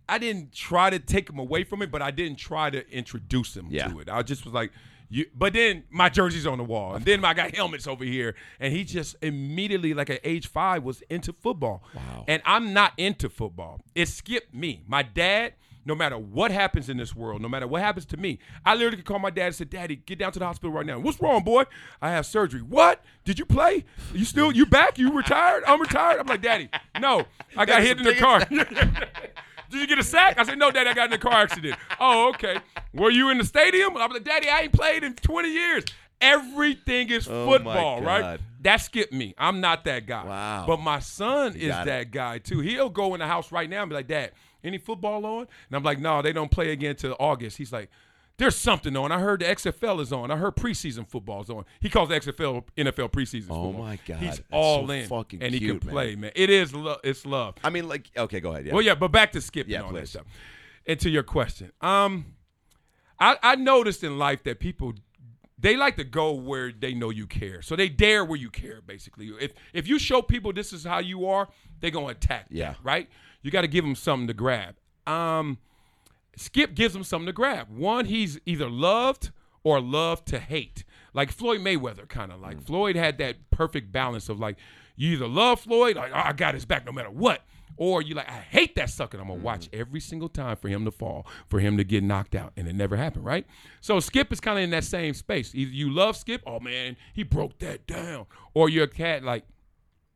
[0.09, 3.57] I didn't try to take him away from it, but I didn't try to introduce
[3.57, 3.89] him Yeah.
[3.89, 4.09] to it.
[4.11, 4.71] I just was like,
[5.11, 5.27] you.
[5.37, 8.73] But then my jersey's on the wall, and then I got helmets over here, and
[8.73, 11.83] he just immediately, like at age five, was into football.
[11.95, 12.25] Wow.
[12.29, 13.81] And I'm not into football.
[13.95, 14.83] It skipped me.
[14.87, 15.55] My dad.
[15.87, 18.99] No matter what happens in this world, no matter what happens to me, I literally
[18.99, 20.99] could call my dad and say, "Daddy, get down to the hospital right now.
[20.99, 21.65] What's wrong, boy?
[22.03, 22.61] I have surgery.
[22.61, 23.03] What?
[23.25, 23.87] Did you play?
[24.13, 24.53] You still?
[24.53, 24.99] You back?
[24.99, 25.65] You retired?
[25.67, 26.21] I'm retired.
[26.21, 26.69] I'm like, Daddy,
[27.01, 27.25] no,
[27.57, 28.47] I got hit in the car.
[29.71, 30.39] Did you get a sack?
[30.39, 31.77] I said, no, Daddy, I got in a car accident.
[32.01, 32.57] Oh, okay.
[32.93, 33.97] Were you in the stadium?
[33.97, 35.85] I'm like, Daddy, I ain't played in 20 years.
[36.21, 38.39] Everything is Oh, football, right?
[38.63, 39.35] That skipped me.
[39.39, 40.25] I'm not that guy.
[40.25, 40.65] Wow.
[40.67, 41.91] But my son is got it.
[41.91, 42.61] that guy too.
[42.61, 45.41] He'll go in the house right now and be like, Dad, any football on?
[45.43, 47.57] And I'm like, no, they don't play again till August.
[47.57, 47.91] He's like,
[48.41, 49.13] there's something on.
[49.13, 50.31] I heard the XFL is on.
[50.33, 51.65] I heard preseason football's on.
[51.79, 53.59] He calls the XFL NFL preseason football.
[53.59, 53.87] Oh, football.
[53.87, 54.17] my God.
[54.19, 55.07] He's That's all so in.
[55.07, 55.93] fucking and he cute, can man.
[55.95, 56.33] play, man.
[56.35, 56.99] It is love.
[57.05, 57.55] It's love.
[57.63, 58.67] I mean, like, okay, go ahead.
[58.67, 58.73] Yeah.
[58.75, 60.11] Well, yeah, but back to skipping Yeah, that please.
[60.11, 60.25] stuff.
[60.87, 62.27] And to your question, um,
[63.21, 64.95] I, I noticed in life that people
[65.59, 68.81] they like to go where they know you care, so they dare where you care.
[68.81, 71.49] Basically, if if you show people this is how you are,
[71.81, 72.49] they're gonna attack.
[72.49, 72.75] that, Yeah.
[72.83, 73.09] right.
[73.43, 74.77] You got to give them something to grab.
[75.07, 75.59] Um,
[76.37, 77.69] Skip gives him something to grab.
[77.71, 79.31] One, he's either loved
[79.63, 80.85] or loved to hate.
[81.13, 82.63] Like Floyd Mayweather, kind of like mm.
[82.63, 84.57] Floyd had that perfect balance of like
[84.97, 87.43] you either love Floyd, like oh, I got his back no matter what,
[87.77, 89.19] or you like I hate that sucker.
[89.19, 89.43] I'm gonna mm.
[89.43, 92.69] watch every single time for him to fall, for him to get knocked out, and
[92.69, 93.47] it never happened, right?
[93.81, 95.55] So Skip is kind of in that same space.
[95.55, 99.45] Either you love Skip, oh man, he broke that down, or you're a cat like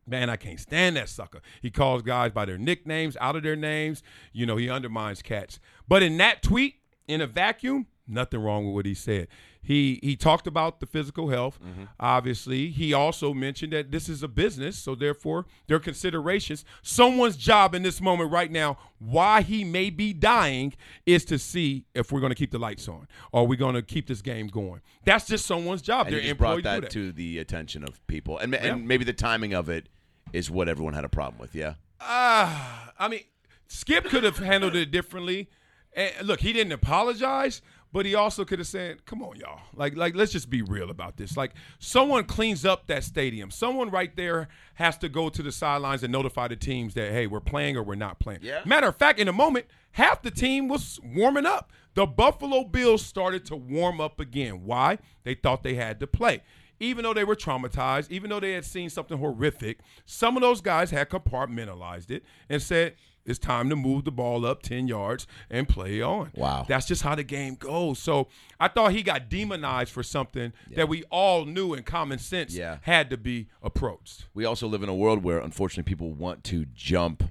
[0.07, 1.41] Man, I can't stand that sucker.
[1.63, 4.03] He calls guys by their nicknames, out of their names.
[4.33, 5.59] You know, he undermines cats.
[5.89, 6.77] But in that tweet,
[7.09, 9.29] in a vacuum, nothing wrong with what he said.
[9.63, 11.59] He he talked about the physical health.
[11.63, 11.85] Mm-hmm.
[11.99, 16.67] Obviously, he also mentioned that this is a business, so therefore there are considerations.
[16.83, 20.75] Someone's job in this moment right now, why he may be dying,
[21.07, 23.81] is to see if we're going to keep the lights on or we're going to
[23.81, 24.83] keep this game going.
[25.07, 26.09] That's just someone's job.
[26.09, 26.91] and They're you just employed brought to that that.
[26.93, 28.75] to the attention of people, and ma- Yeah.
[28.75, 29.89] and maybe the timing of it
[30.35, 31.55] is what everyone had a problem with.
[31.55, 31.75] Yeah.
[32.01, 33.21] Ah, I mean,
[33.69, 35.49] Skip could have handled it differently.
[35.95, 37.63] And look, he didn't apologize,
[37.95, 39.61] But he also could have said, "Come on, y'all.
[39.73, 41.37] Like, like, let's just be real about this.
[41.37, 43.53] Like, someone cleans up that stadium.
[43.53, 47.29] Someone right there has to go to the sidelines and notify the teams that, hey,
[47.29, 48.41] we're playing or we're not playing.
[48.43, 48.63] Yeah.
[48.65, 51.71] Matter of fact, in a moment, half the team was warming up.
[51.95, 54.65] The Buffalo Bills started to warm up again.
[54.65, 54.99] Why?
[55.23, 56.43] They thought they had to play.
[56.85, 60.61] Even though they were traumatized, even though they had seen something horrific, some of those
[60.61, 62.95] guys had compartmentalized it and said,
[63.27, 66.31] it's time to move the ball up 10 yards and play on.
[66.35, 66.67] Wow.
[66.69, 67.99] That's just how the game goes.
[67.99, 68.29] So
[68.61, 72.79] I thought he got demonized for something that we all knew in common sense Yeah.
[72.83, 74.27] had to be approached.
[74.35, 77.25] we also live in a world where unfortunately people want to jump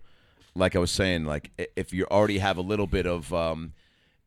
[0.56, 3.74] like i was saying like if you already have a little bit of um,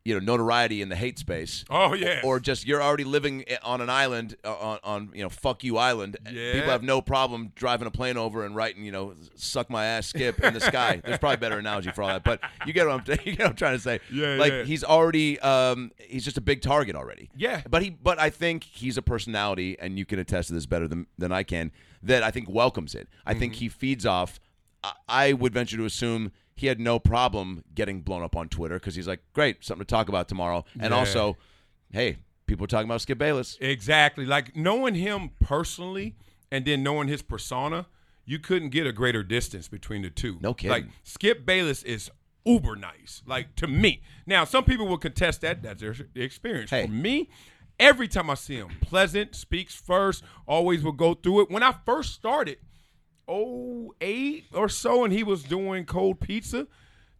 [0.07, 2.21] you know notoriety in the hate space Oh, yeah.
[2.23, 5.77] or just you're already living on an island uh, on, on you know fuck you
[5.77, 6.53] island Yeah.
[6.53, 10.07] people have no problem driving a plane over and writing you know suck my ass
[10.07, 12.87] skip in the sky there's probably a better analogy for all that but you get
[12.87, 14.63] what i'm, you get what I'm trying to say Yeah, like yeah.
[14.63, 17.61] he's already um, he's just a big target already Yeah.
[17.69, 20.87] but he but I think he's a personality and you can attest to this better
[20.87, 21.71] than than I can
[22.03, 23.07] that I think welcomes it.
[23.25, 23.59] I think Mm-hmm.
[23.59, 24.39] he feeds off
[24.83, 28.75] I, I would venture to assume he had no problem getting blown up on Twitter
[28.79, 30.65] because he's like, great, something to talk about tomorrow.
[30.79, 30.97] And Yeah.
[30.97, 31.37] also,
[31.91, 32.17] hey,
[32.47, 33.57] people are talking about Skip Bayless.
[33.61, 34.25] Exactly.
[34.25, 36.15] Like knowing him personally
[36.51, 37.85] and then knowing his persona,
[38.25, 40.37] you couldn't get a greater distance between the two.
[40.41, 40.71] No kidding.
[40.71, 42.09] Like Skip Bayless is
[42.45, 43.21] uber nice.
[43.25, 44.01] Like to me.
[44.25, 45.61] Now, some people will contest that.
[45.61, 46.69] That's their experience.
[46.71, 46.85] Hey.
[46.87, 47.29] For me,
[47.79, 51.51] every time I see him, pleasant, speaks first, always will go through it.
[51.51, 52.57] When I first started,
[53.29, 56.67] 08 or so, and he was doing cold pizza,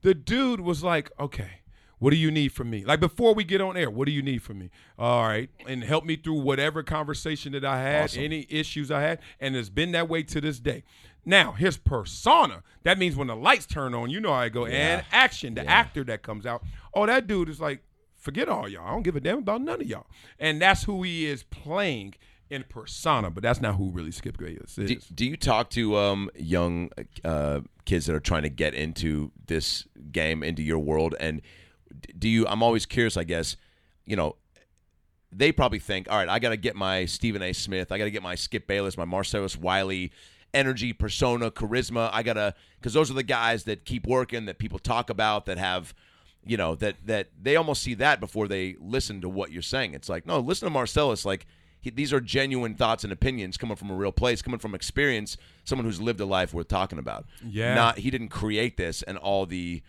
[0.02, 1.62] the dude was like, okay.
[2.00, 2.86] What do you need from me?
[2.86, 4.70] Like before we get on air, what do you need from me?
[5.00, 8.22] All right, and help me through whatever conversation that I had, Awesome.
[8.24, 10.84] any issues I had, and it's been that way to this day.
[11.26, 14.68] Now, his persona, that means when the lights turn on, you know how I go,
[14.68, 16.62] and action, the actor that comes out.
[16.94, 17.82] Oh, that dude is like,
[18.16, 18.86] forget all y'all.
[18.88, 20.06] I don't give a damn about none of y'all.
[20.38, 22.14] And that's who he is playing
[22.50, 24.90] in persona, but that's not who really Skip Bayless is.
[24.90, 26.90] Do, do you talk to um, young
[27.24, 31.42] uh, kids that are trying to get into this game, into your world, and
[32.18, 32.48] do you?
[32.48, 33.18] I'm always curious.
[33.18, 33.58] I guess
[34.06, 34.36] you know
[35.32, 37.54] they probably think, all right, I got to get my Stephen A.
[37.54, 40.12] Smith, I got to get my Skip Bayless, my Marcellus Wiley
[40.54, 42.10] energy, persona, charisma.
[42.14, 45.58] I gotta because those are the guys that keep working, that people talk about, that
[45.58, 45.94] have.
[46.46, 49.94] You know that that they almost see that before they listen to what you're saying.
[49.94, 51.26] It's like no, listen to Marcellus.
[51.26, 51.46] Like
[51.80, 55.38] he, these are genuine thoughts and opinions coming from a real place, coming from experience,
[55.64, 57.26] someone who's lived a life worth talking about.
[57.46, 57.74] Yeah.
[57.76, 59.82] Not he didn't create this and all the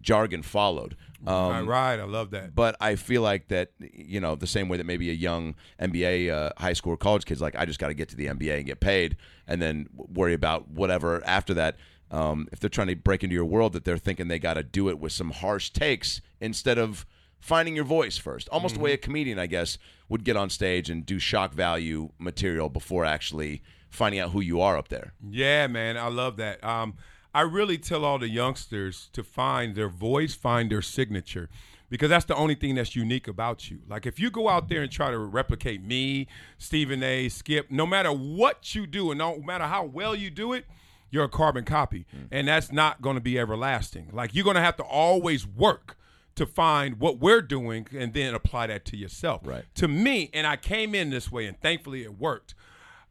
[0.00, 0.96] jargon followed.
[1.26, 2.54] Um, right, right, I love that.
[2.54, 6.30] but I feel like that you know the same way that maybe a young NBA
[6.30, 8.58] uh, high school or college kid's like I just got to get to the NBA
[8.58, 11.76] and get paid and then worry about whatever after that.
[12.10, 14.62] Um, if they're trying to break into your world, that they're thinking they got to
[14.62, 17.04] do it with some harsh takes instead of
[17.40, 18.48] finding your voice first.
[18.50, 22.10] Almost the way a comedian, I guess, would get on stage and do shock value
[22.18, 25.12] material before actually finding out who you are up there.
[25.28, 26.62] Yeah, man, I love that.
[26.62, 26.94] Um,
[27.34, 31.48] I really tell all the youngsters to find their voice, find their signature,
[31.88, 33.80] because that's the only thing that's unique about you.
[33.88, 37.86] Like if you go out there and try to replicate me, Stephen A, Skip, no
[37.86, 40.64] matter what you do and no matter how well you do it,
[41.10, 44.08] you're a carbon copy, and that's not going to be everlasting.
[44.12, 45.96] Like you're going to have to always work
[46.36, 49.42] to find what we're doing and then apply that to yourself.
[49.44, 49.64] Right.
[49.74, 52.54] To me, and I came in this way, and thankfully it worked.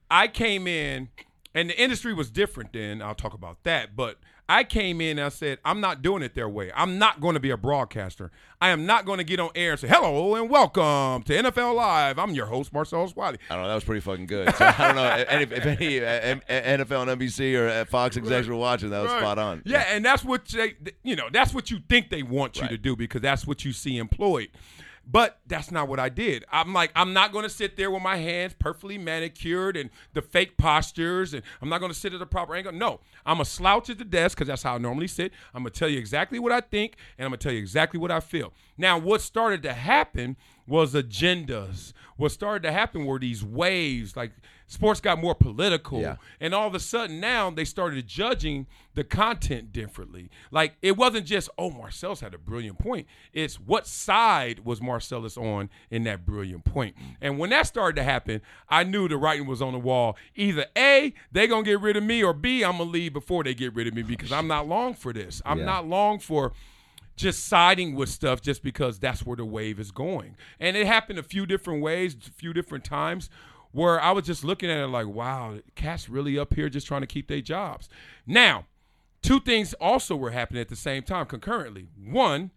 [0.09, 1.09] I came in,
[1.53, 3.01] and the industry was different then.
[3.01, 3.95] I'll talk about that.
[3.95, 6.71] But I came in and I said, I'm not doing it their way.
[6.75, 8.29] I'm not going to be a broadcaster.
[8.61, 11.73] I am not going to get on air and say, hello and welcome to NFL
[11.75, 12.19] Live.
[12.19, 13.39] I'm your host, Marcellus Wiley.
[13.49, 13.69] I don't know.
[13.69, 14.55] That was pretty fucking good.
[14.55, 16.35] So I don't know if, if any uh,
[16.77, 18.91] NFL and NBC or uh, Fox execs were watching.
[18.91, 19.19] That was Right.
[19.19, 19.63] spot on.
[19.65, 22.71] Yeah, and that's what they, you know, that's what you think they want you Right.
[22.71, 24.49] to do because that's what you see employed.
[25.07, 26.45] But that's not what I did.
[26.51, 30.21] I'm like, I'm not going to sit there with my hands perfectly manicured and the
[30.21, 32.71] fake postures, and I'm not going to sit at the proper angle.
[32.71, 35.31] No, I'm to slouch at the desk because that's how I normally sit.
[35.53, 37.59] I'm going to tell you exactly what I think, and I'm going to tell you
[37.59, 38.51] exactly what I feel.
[38.77, 40.37] Now, what started to happen
[40.67, 41.93] was agendas.
[42.17, 44.31] What started to happen were these waves, like
[44.67, 46.01] sports got more political.
[46.01, 46.15] Yeah.
[46.39, 50.29] And all of a sudden now they started judging the content differently.
[50.51, 53.07] Like it wasn't just, oh, Marcellus had a brilliant point.
[53.33, 56.95] It's what side was Marcellus on in that brilliant point.
[57.21, 60.17] And when that started to happen, I knew the writing was on the wall.
[60.35, 63.53] Either A, they gonna get rid of me, or B, I'm gonna leave before they
[63.53, 65.41] get rid of me because I'm not long for this.
[65.45, 65.65] I'm Yeah.
[65.65, 66.53] not long for
[67.17, 70.35] just siding with stuff just because that's where the wave is going.
[70.59, 73.29] And it happened a few different ways, a few different times
[73.75, 77.01] where I was just looking at it like, wow, cats really up here just trying
[77.01, 77.89] to keep their jobs.
[78.25, 78.67] Now,
[79.21, 81.87] two things also were happening at the same time concurrently.
[82.01, 82.51] One,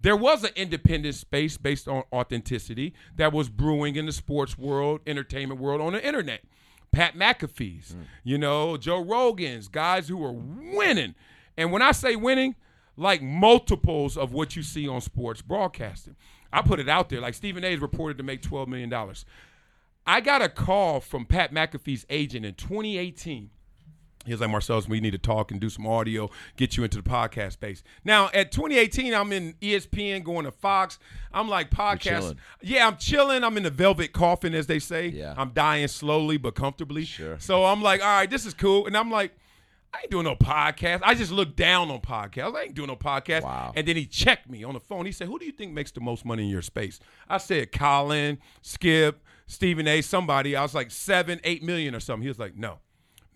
[0.00, 5.00] there was an independent space based on authenticity that was brewing in the sports world,
[5.06, 6.40] entertainment world, on the internet.
[6.92, 8.04] Pat McAfee's, mm.
[8.22, 11.14] you know, Joe Rogan's, guys who are winning.
[11.58, 12.54] And when I say winning,
[12.96, 16.16] like multiples of what you see on sports broadcasting.
[16.52, 17.20] I put it out there.
[17.20, 18.90] Like Stephen A is reported to make $12 million.
[20.06, 23.50] I got a call from Pat McAfee's agent in 2018.
[24.24, 26.96] He was like, Marcellus, we need to talk and do some audio, get you into
[26.96, 27.82] the podcast space.
[28.04, 30.98] Now, at 2018, I'm in ESPN, going to Fox.
[31.32, 32.36] I'm like, podcast.
[32.62, 33.44] Yeah, I'm chilling.
[33.44, 35.08] I'm in the velvet coffin, as they say.
[35.08, 35.34] Yeah.
[35.36, 37.04] I'm dying slowly but comfortably.
[37.04, 37.38] Sure.
[37.38, 38.86] So I'm like, all right, this is cool.
[38.86, 39.32] And I'm like,
[39.92, 41.00] I ain't doing no podcast.
[41.04, 42.56] I just look down on podcasts.
[42.56, 43.42] I ain't doing no podcast.
[43.42, 43.72] Wow.
[43.76, 45.06] And then he checked me on the phone.
[45.06, 46.98] He said, Who do you think makes the most money in your space?
[47.28, 50.56] I said, Colin, Skip, Stephen A, somebody.
[50.56, 52.22] I was like, seven, eight million or something.
[52.22, 52.78] He was like, No.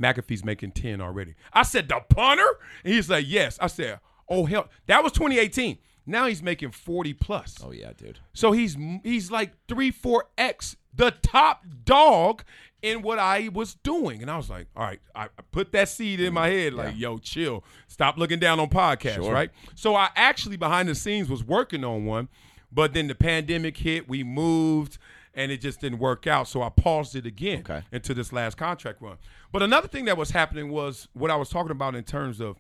[0.00, 1.34] McAfee's making 10 already.
[1.52, 2.59] I said, The punter?
[2.84, 3.59] And he's like, Yes.
[3.61, 4.68] I said, Oh, hell.
[4.86, 5.78] That was 2018.
[6.06, 7.56] Now he's making 40 plus.
[7.62, 8.18] Oh yeah, dude.
[8.32, 12.42] So he's he's like three, four X the top dog
[12.82, 14.22] in what I was doing.
[14.22, 16.96] And I was like, all right, I put that seed in mm, my head, like,
[16.96, 17.64] yo, chill.
[17.88, 19.32] Stop looking down on podcasts, Sure.
[19.32, 19.50] right?
[19.74, 22.28] So I actually behind the scenes was working on one,
[22.70, 24.98] but then the pandemic hit, we moved,
[25.39, 26.49] and it just didn't work out.
[26.49, 27.82] So I paused it again Okay.
[27.93, 29.16] into this last contract run.
[29.53, 32.57] But another thing that was happening was what I was talking about in terms of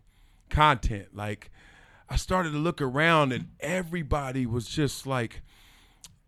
[0.48, 1.08] content.
[1.14, 1.50] Like
[2.08, 5.42] I started to look around and everybody was just like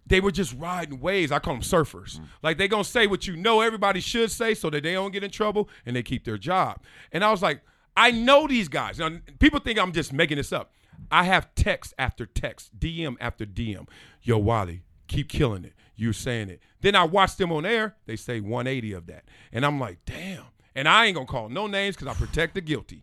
[0.06, 1.30] they were just riding waves.
[1.30, 2.18] I call them surfers.
[2.18, 2.24] Mm.
[2.42, 5.22] Like they gonna say what you know everybody should say so that they don't get
[5.22, 6.82] in trouble and they keep their job.
[7.12, 7.60] And I was like,
[7.96, 8.98] I know these guys.
[8.98, 10.72] Now, people think I'm just making this up.
[11.10, 13.86] I have text after text, DM after DM.
[14.22, 15.74] Yo, Wally, keep killing it.
[16.00, 16.60] You saying it.
[16.80, 17.94] Then I watch them on air.
[18.06, 20.44] They say 180 of that, and I'm like, damn.
[20.74, 23.02] And I ain't gonna call no names because I protect the guilty.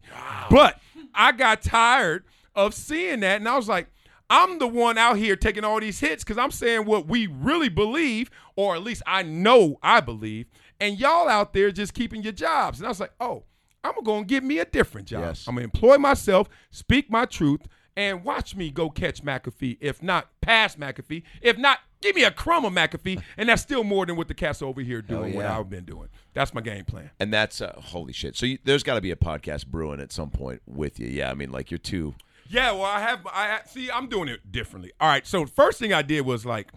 [0.49, 0.79] But
[1.13, 2.23] I got tired
[2.55, 3.87] of seeing that, and I was like,
[4.29, 7.69] I'm the one out here taking all these hits because I'm saying what we really
[7.69, 10.47] believe, or at least I know I believe,
[10.79, 12.79] and y'all out there just keeping your jobs.
[12.79, 13.43] And I was like, oh,
[13.83, 15.21] I'm gonna get me a different job.
[15.21, 15.45] Yes.
[15.47, 17.61] I'm gonna employ myself, speak my truth,
[17.95, 19.77] and watch me go catch McAfee.
[19.81, 21.23] If not, pass McAfee.
[21.41, 24.33] If not, give me a crumb of McAfee, and that's still more than what the
[24.33, 25.35] cats over here doing.
[25.35, 25.45] What.
[25.45, 26.09] I've been doing.
[26.33, 27.09] That's my game plan.
[27.19, 28.35] And that's uh, holy shit.
[28.35, 31.07] So you, there's got to be a podcast brewing at some point with you.
[31.07, 32.15] Yeah, I mean, like you're two.
[32.49, 33.27] Yeah, well, I have.
[33.27, 33.91] I see.
[33.91, 34.91] I'm doing it differently.
[34.99, 35.27] All right.
[35.27, 36.71] So first thing I did was like,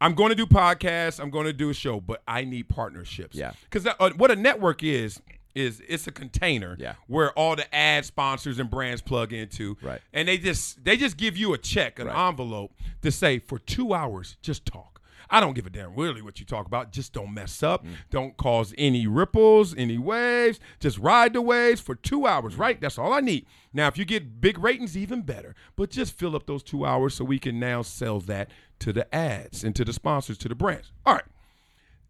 [0.00, 1.20] I'm going to do podcasts.
[1.20, 3.36] I'm going to do a show, but I need partnerships.
[3.36, 3.52] Yeah.
[3.64, 5.20] Because uh, what a network is
[5.54, 6.76] is it's a container.
[6.78, 6.94] Yeah.
[7.06, 9.76] Where all the ad sponsors and brands plug into.
[9.82, 10.00] Right.
[10.12, 12.28] And they just they just give you a check, an Right.
[12.28, 12.72] envelope
[13.02, 14.88] to say for two hours just talk.
[15.34, 16.92] I don't give a damn really what you talk about.
[16.92, 17.86] Just don't mess up.
[17.86, 17.90] Mm.
[18.10, 20.60] Don't cause any ripples, any waves.
[20.78, 22.78] Just ride the waves for two hours, right?
[22.78, 23.46] That's all I need.
[23.72, 25.54] Now, if you get big ratings, even better.
[25.74, 28.50] But just fill up those two hours so we can now sell that
[28.80, 30.92] to the ads and to the sponsors, to the brands.
[31.06, 31.24] All right.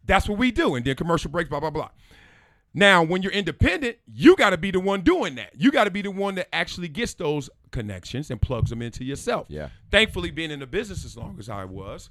[0.05, 0.75] That's what we do.
[0.75, 1.89] And then commercial breaks, blah, blah, blah.
[2.73, 5.51] Now, when you're independent, you got to be the one doing that.
[5.55, 9.03] You got to be the one that actually gets those connections and plugs them into
[9.03, 9.45] yourself.
[9.49, 9.69] Yeah.
[9.91, 12.09] Thankfully, being in the business as long as I was,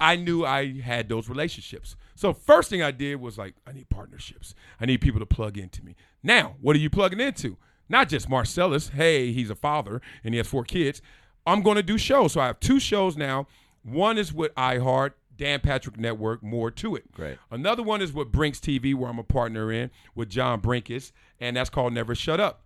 [0.00, 1.96] I knew I had those relationships.
[2.14, 4.54] So first thing I did was like, I need partnerships.
[4.80, 5.96] I need people to plug into me.
[6.22, 7.56] Now, what are you plugging into?
[7.88, 8.90] Not just Marcellus.
[8.90, 11.02] Hey, he's a father and he has four kids.
[11.46, 12.32] I'm going to do shows.
[12.32, 13.46] So I have two shows now.
[13.82, 17.10] One is with iHeart, Dan Patrick Network, more to it.
[17.12, 17.38] Great.
[17.50, 21.56] Another one is with Brinks TV, where I'm a partner in with John Brenkus, and
[21.56, 22.62] that's called Never Shut Up.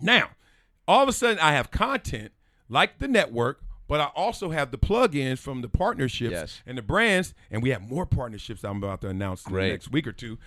[0.00, 0.30] Now,
[0.88, 2.32] all of a sudden, I have content
[2.68, 6.62] like the network, but I also have the plugins from the partnerships Yes.
[6.66, 9.92] and the brands, and we have more partnerships I'm about to announce in the next
[9.92, 10.38] week or two.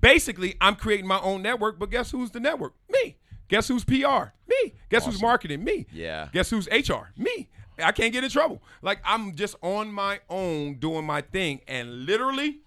[0.00, 2.74] Basically, I'm creating my own network, but guess who's the network?
[2.88, 3.16] Me.
[3.48, 4.32] Guess who's PR?
[4.46, 4.74] Me.
[4.90, 5.64] Guess who's marketing?
[5.64, 5.86] Me.
[5.90, 6.28] Yeah.
[6.32, 7.08] Guess who's HR?
[7.16, 7.48] Me.
[7.82, 8.62] I can't get in trouble.
[8.82, 12.58] Like I'm just on my own doing my thing, and literally,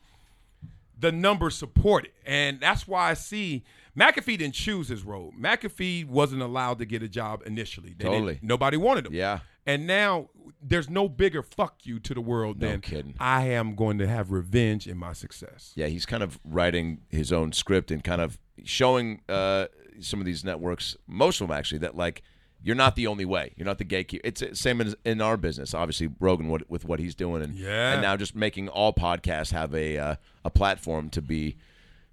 [1.00, 3.64] the numbers support it, and that's why I see
[3.98, 5.34] McAfee didn't choose his road.
[5.40, 7.94] McAfee wasn't allowed to get a job initially.
[7.98, 8.40] They Totally.
[8.42, 9.14] nobody wanted him.
[9.14, 9.40] Yeah.
[9.66, 10.30] And now
[10.62, 13.16] there's no bigger fuck you to the world No than kidding.
[13.20, 15.72] I am going to have revenge in my success.
[15.76, 19.68] Yeah, he's kind of writing his own script and kind of showing uh,
[20.00, 22.24] some of these networks, most of them actually, that like
[22.64, 23.54] you're not the only way.
[23.56, 24.22] You're not the gatekeeper.
[24.28, 25.74] It's the same as in our business.
[25.74, 27.94] Obviously, Rogan what, with what he's doing, and Yeah.
[27.94, 31.58] and now just making all podcasts have a uh, a platform to be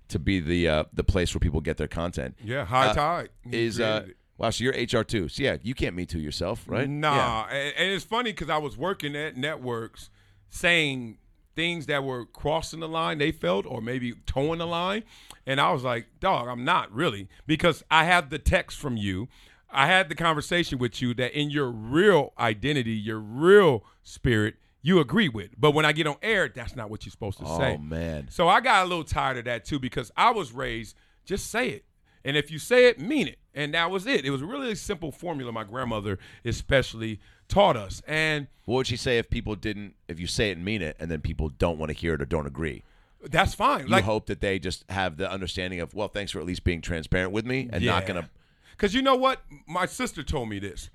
[0.08, 2.36] to be the uh, the place where people get their content.
[2.42, 4.06] Yeah, high Uh, tide is uh,
[4.38, 4.48] wow.
[4.50, 5.28] So you're HR too.
[5.28, 6.88] So yeah, you can't me too yourself, right?
[6.88, 7.54] Nah, Yeah.
[7.56, 10.08] and, and it's funny because I was working at networks
[10.48, 11.18] saying
[11.54, 15.02] things that were crossing the line they felt or maybe towing the line,
[15.46, 19.28] and I was like, dog, I'm not really because I have the text from you.
[19.70, 25.00] I had the conversation with you that in your real identity, your real spirit, you
[25.00, 25.50] agree with.
[25.58, 27.74] But when I get on air, that's not what you're supposed to oh, say.
[27.74, 28.28] Oh man.
[28.30, 31.68] So I got a little tired of that too because I was raised just say
[31.68, 31.84] it.
[32.24, 33.38] And if you say it, mean it.
[33.54, 34.24] And that was it.
[34.24, 38.02] It was a really a simple formula my grandmother especially taught us.
[38.06, 40.96] And What would she say if people didn't if you say it and mean it
[40.98, 42.82] and then people don't want to hear it or don't agree?
[43.30, 43.80] that's fine.
[43.80, 46.64] You like hope that they just have the understanding of, well, thanks for at least
[46.64, 48.30] being transparent with me and not gonna
[48.78, 49.42] Because you know what?
[49.66, 50.88] My sister told me this.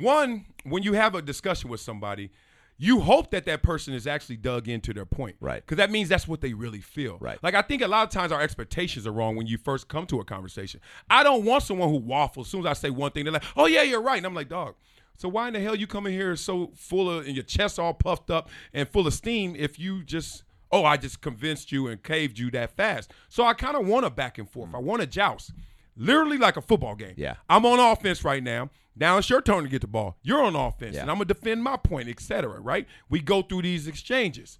[0.00, 2.30] One, when you have a discussion with somebody,
[2.78, 5.36] you hope that that person is actually dug into their point.
[5.38, 5.62] Right.
[5.62, 7.18] Because that means that's what they really feel.
[7.20, 7.38] Right.
[7.42, 10.06] Like, I think a lot of times our expectations are wrong when you first come
[10.06, 10.80] to a conversation.
[11.10, 12.46] I don't want someone who waffles.
[12.46, 14.16] As soon as I say one thing, they're like, oh, yeah, you're right.
[14.16, 14.74] And I'm like, dog.
[15.18, 17.78] So why in the hell you come in here so full of and your chest
[17.78, 20.42] all puffed up and full of steam if you just
[20.72, 23.12] oh I just convinced you and caved you that fast?
[23.28, 24.70] So I kind of want a back and forth.
[24.70, 24.74] Mm.
[24.74, 25.52] I want a joust,
[25.96, 27.14] literally like a football game.
[27.16, 27.34] Yeah.
[27.48, 28.70] I'm on offense right now.
[28.94, 30.18] Now it's your turn to get the ball.
[30.22, 31.02] You're on offense, Yeah.
[31.02, 32.60] and I'm gonna defend my point, etc.
[32.60, 32.86] Right?
[33.08, 34.58] We go through these exchanges,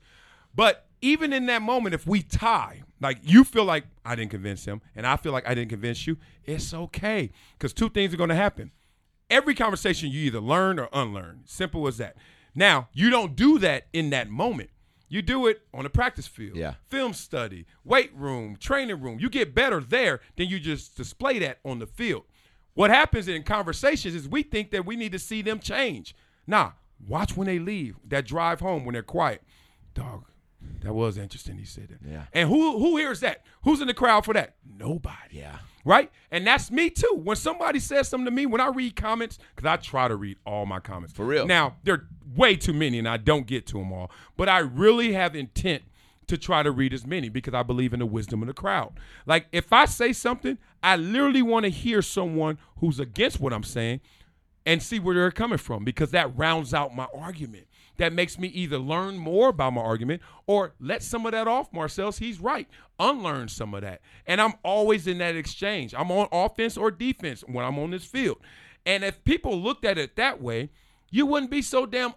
[0.54, 4.64] but even in that moment, if we tie, like you feel like I didn't convince
[4.64, 8.16] him, and I feel like I didn't convince you, it's okay because two things are
[8.16, 8.70] gonna happen
[9.30, 11.40] every conversation you either learn or unlearn.
[11.46, 12.16] Simple as that.
[12.54, 14.68] Now, you don't do that in that moment.
[15.12, 16.76] You do it on the practice field, Yeah.
[16.88, 19.18] film study, weight room, training room.
[19.20, 22.24] You get better there than you just display that on the field.
[22.72, 26.16] What happens in conversations is we think that we need to see them change.
[26.46, 26.72] Nah,
[27.06, 29.42] watch when they leave, that drive home when they're quiet.
[29.92, 30.24] Dog,
[30.82, 31.56] that was interesting.
[31.58, 31.98] He said that.
[32.08, 32.24] Yeah.
[32.32, 33.44] And who who hears that?
[33.64, 34.54] Who's in the crowd for that?
[34.78, 35.58] Nobody Yeah.
[35.84, 36.10] right?
[36.30, 37.20] And that's me too.
[37.22, 40.38] When somebody says something to me, when I read comments, because I try to read
[40.46, 41.14] all my comments.
[41.14, 41.46] For real.
[41.46, 42.06] Now, there are
[42.36, 44.10] way too many, and I don't get to them all.
[44.36, 45.82] But I really have intent
[46.28, 48.92] to try to read as many because I believe in the wisdom of the crowd.
[49.26, 53.64] Like, if I say something, I literally want to hear someone who's against what I'm
[53.64, 54.00] saying
[54.64, 57.66] and see where they're coming from because that rounds out my argument.
[58.02, 61.72] That makes me either learn more about my argument or let some of that off,
[61.72, 62.18] Marcel's.
[62.18, 62.66] He's right.
[62.98, 64.00] Unlearn some of that.
[64.26, 65.94] And I'm always in that exchange.
[65.96, 68.38] I'm on offense or defense when I'm on this field.
[68.84, 70.70] And if people looked at it that way,
[71.12, 72.14] you wouldn't be so damn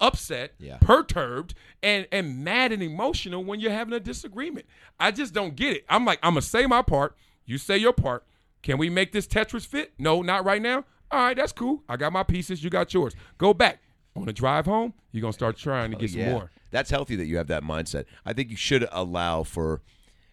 [0.00, 0.78] upset, Yeah.
[0.80, 1.52] perturbed,
[1.82, 4.64] and and mad and emotional when you're having a disagreement.
[4.98, 5.84] I just don't get it.
[5.86, 7.14] I'm like, I'm gonna say my part.
[7.44, 8.24] You say your part.
[8.62, 9.92] Can we make this Tetris fit?
[9.98, 10.84] No, not right now.
[11.10, 11.82] All right, that's cool.
[11.90, 12.64] I got my pieces.
[12.64, 13.14] You got yours.
[13.36, 13.82] Go back.
[14.16, 16.30] On the drive home, you're gonna start trying to get some Oh, yeah.
[16.32, 16.50] more.
[16.70, 18.04] That's healthy that you have that mindset.
[18.24, 19.82] I think you should allow for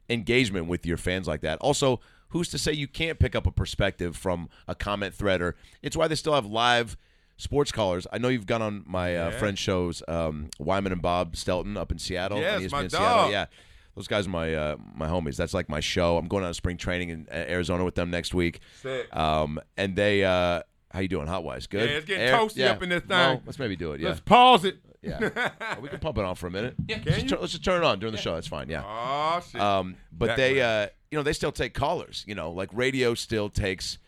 [0.09, 1.59] engagement with your fans like that.
[1.59, 1.99] Also,
[2.30, 5.95] who's to say you can't pick up a perspective from a comment thread or it's
[5.95, 6.97] why they still have live
[7.38, 8.07] sports callers.
[8.11, 11.91] I know you've gone on my uh, friend shows, um, Wyman and Bob Stelton up
[11.91, 12.39] in Seattle.
[12.39, 13.07] Yes, my ESPN Seattle.
[13.07, 13.32] dog.
[13.32, 13.45] Yeah.
[13.95, 15.38] Those guys are my uh, my homies.
[15.38, 16.17] That's like my show.
[16.17, 18.59] I'm going on spring training in uh, Arizona with them next week.
[18.82, 19.15] Sick.
[19.15, 20.61] Um, and they, uh,
[20.97, 21.27] how you doing?
[21.27, 21.89] Hot wise, good.
[21.89, 23.43] Yeah, it's getting Air- toasty up in this Well, thing.
[23.45, 24.01] let's maybe do it.
[24.01, 24.09] Yeah.
[24.09, 24.77] Let's pause it.
[25.03, 25.19] Yeah,
[25.61, 26.73] Well, we can pump it on for a minute.
[26.87, 27.23] Yeah, Can let's?
[27.23, 28.33] Just, let's just turn it on during the show.
[28.33, 28.67] That's fine.
[28.69, 28.83] Yeah.
[28.83, 29.61] Oh shit.
[29.61, 32.25] Um, but That they, uh, you know, they still take callers.
[32.27, 33.99] You know, like radio still takes,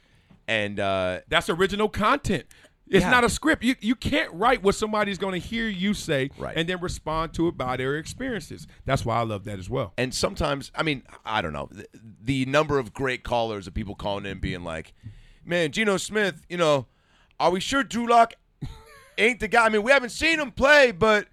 [0.48, 2.46] and uh, That's original content.
[2.92, 3.12] It's Yeah.
[3.12, 3.64] not a script.
[3.64, 6.58] You you can't write what somebody's going to hear you say Right.
[6.58, 8.68] and then respond to it by their experiences.
[8.86, 9.94] That's why I love that as well.
[9.96, 11.86] and sometimes, I mean, I don't know, the,
[12.24, 14.94] the number of great callers of people calling in being like,
[15.50, 16.86] "Man, Geno Smith, you know,
[17.40, 18.36] are we sure Drew Lock
[19.18, 19.66] ain't the guy?
[19.66, 21.28] I mean, we haven't seen him play, but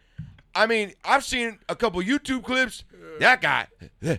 [0.55, 2.83] I mean, I've seen a couple YouTube clips.
[3.21, 3.67] That guy,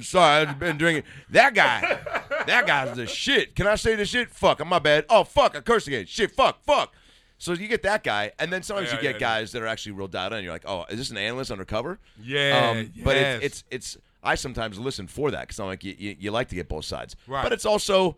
[0.00, 1.04] sorry, I've been drinking.
[1.30, 1.98] That guy,
[2.46, 3.56] that guy's the shit.
[3.56, 4.30] Can I say the shit?
[4.30, 5.06] Fuck, I'm my bad.
[5.08, 6.06] Oh fuck, I cursed again.
[6.06, 6.94] Shit, fuck, fuck.
[7.38, 9.66] So you get that guy, and then sometimes Yeah, you get yeah, guys that are
[9.66, 10.42] actually real dialed in.
[10.44, 11.98] You're like, oh, is this an analyst undercover?
[12.20, 15.94] Yeah, Um, but it's, it's it's I sometimes listen for that because I'm like you,
[15.98, 17.42] you, you like to get both sides, Right.
[17.42, 18.16] but it's also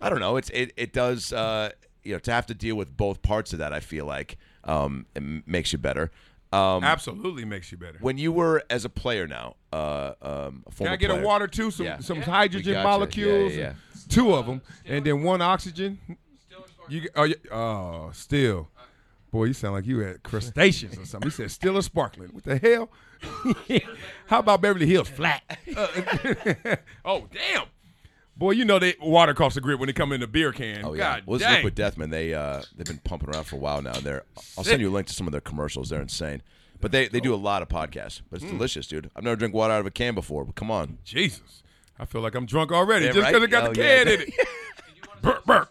[0.00, 1.70] I don't know it's it it does uh,
[2.04, 5.06] you know to have to deal with both parts of that I feel like um,
[5.14, 6.10] it makes you better.
[6.52, 7.98] Um, Absolutely makes you better.
[8.00, 11.24] when you were as a player now, uh, um, a Can I get player, a
[11.24, 11.70] water too?
[11.70, 12.00] Some Yeah.
[12.00, 12.88] some We hydrogen gotcha.
[12.88, 15.98] molecules, Yeah, yeah, and two of them, and then one oxygen.
[16.88, 18.68] You oh, you, oh still,
[19.30, 21.30] boy, you sound like you had crustaceans or something.
[21.30, 22.30] He said still a sparkling.
[22.30, 22.90] What the hell?
[24.26, 25.42] How about Beverly Hills flat?
[25.76, 25.86] Uh,
[27.04, 27.66] oh damn,
[28.40, 30.84] boy, you know they water costs a grip when they come in the beer can.
[30.84, 31.64] Oh yeah, God well, dang.
[31.64, 32.10] Liquid Deathman.
[32.10, 33.92] They uh, they've been pumping around for a while now.
[33.92, 34.24] They're
[34.58, 35.90] I'll send you a link to some of their commercials.
[35.90, 36.42] They're insane.
[36.80, 38.22] But they, they do a lot of podcasts.
[38.30, 38.56] But it's Hmm.
[38.56, 39.10] delicious, dude.
[39.14, 40.44] I've never drank water out of a can before.
[40.46, 41.62] But come on, Jesus,
[41.98, 43.42] I feel like I'm drunk already Yeah, just because right?
[43.42, 44.04] it got Oh, the yeah.
[44.04, 44.34] can in it.
[45.22, 45.70] burp, burp.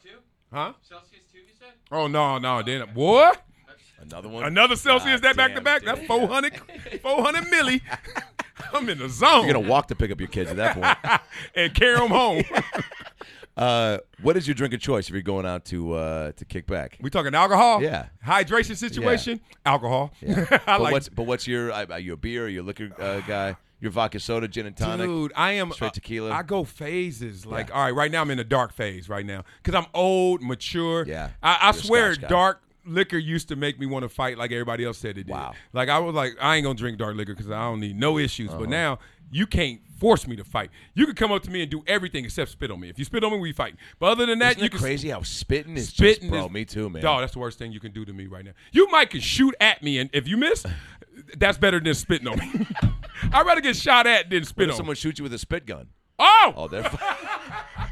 [0.54, 0.74] Huh?
[0.88, 1.70] Celsius 2, you said?
[1.92, 3.44] Oh no, no, then what?
[4.00, 4.44] another one.
[4.44, 5.84] Another Celsius God that back to back.
[5.84, 6.54] That's 400,
[7.02, 7.82] 400 milli.
[8.74, 11.24] I'm in the zone You're gonna walk to pick up your kids at that
[11.56, 12.44] and carry them home.
[13.58, 16.66] Uh, what is your drink of choice if you're going out to uh, to kick
[16.66, 16.98] back?
[17.02, 17.84] We talking alcohol?
[17.84, 18.06] Yeah.
[18.26, 19.42] Hydration situation?
[19.66, 20.14] Alcohol.
[20.22, 20.46] Yeah.
[20.50, 22.46] I but like what's but what's your uh, are you a beer?
[22.46, 23.58] Are you a liquor uh, guy?
[23.82, 25.08] Your vodka soda, gin and tonic.
[25.08, 26.32] Dude, I am Straight uh, tequila?
[26.32, 27.46] I go phases.
[27.46, 30.42] Like, all right, right now I'm in a dark phase right now because I'm old,
[30.42, 31.06] mature.
[31.06, 31.32] Yeah.
[31.44, 32.28] I, I You're a swear, Scotch guy.
[32.28, 35.30] dark liquor used to make me want to fight like everybody else said it did.
[35.30, 35.54] Wow.
[35.74, 38.18] Like I was like, I ain't gonna drink dark liquor because I don't need no
[38.18, 38.50] issues.
[38.50, 38.60] Uh-huh.
[38.60, 39.00] But now
[39.32, 40.72] you can't force me to fight.
[40.96, 42.90] You can come up to me and do everything except spit on me.
[42.90, 43.76] If you spit on me, we fight.
[44.00, 46.46] But other than that, Isn't you can crazy how spitting is spitting just, bro.
[46.46, 47.02] is- me too, man.
[47.04, 48.52] Dog, that's the worst thing you can do to me right now.
[48.72, 50.66] You might can shoot at me, and if you miss,
[51.38, 52.66] that's better than spitting on me.
[53.34, 54.78] I'd rather get shot at than What spit if on.
[54.78, 55.90] someone shoots you with a spit gun?
[56.18, 56.82] oh, Oh, they're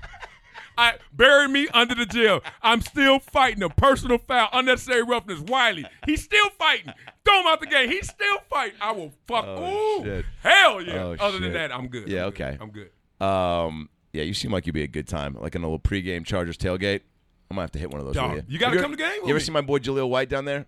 [0.78, 2.42] I bury me under the jail.
[2.62, 5.40] I'm still fighting a personal foul, unnecessary roughness.
[5.40, 6.94] Wiley, he's still fighting.
[7.26, 7.90] Throw him out the game.
[7.90, 8.78] He's still fighting.
[8.80, 9.46] I will fuck.
[9.48, 10.26] Oh, ooh, shit.
[10.44, 11.04] hell yeah.
[11.04, 12.08] Oh, Other than that, I'm good.
[12.08, 12.42] Yeah, I'm good.
[12.44, 12.58] okay.
[12.62, 13.26] I'm good.
[13.26, 16.26] Um, yeah, you seem like you'd be a good time, like in a little pregame
[16.26, 17.02] Chargers tailgate.
[17.50, 18.16] I'm gonna have to hit one of those.
[18.16, 18.44] Dog, you.
[18.48, 19.40] you gotta Have come to game You ever me.
[19.40, 20.66] see my boy Jaleel White down there?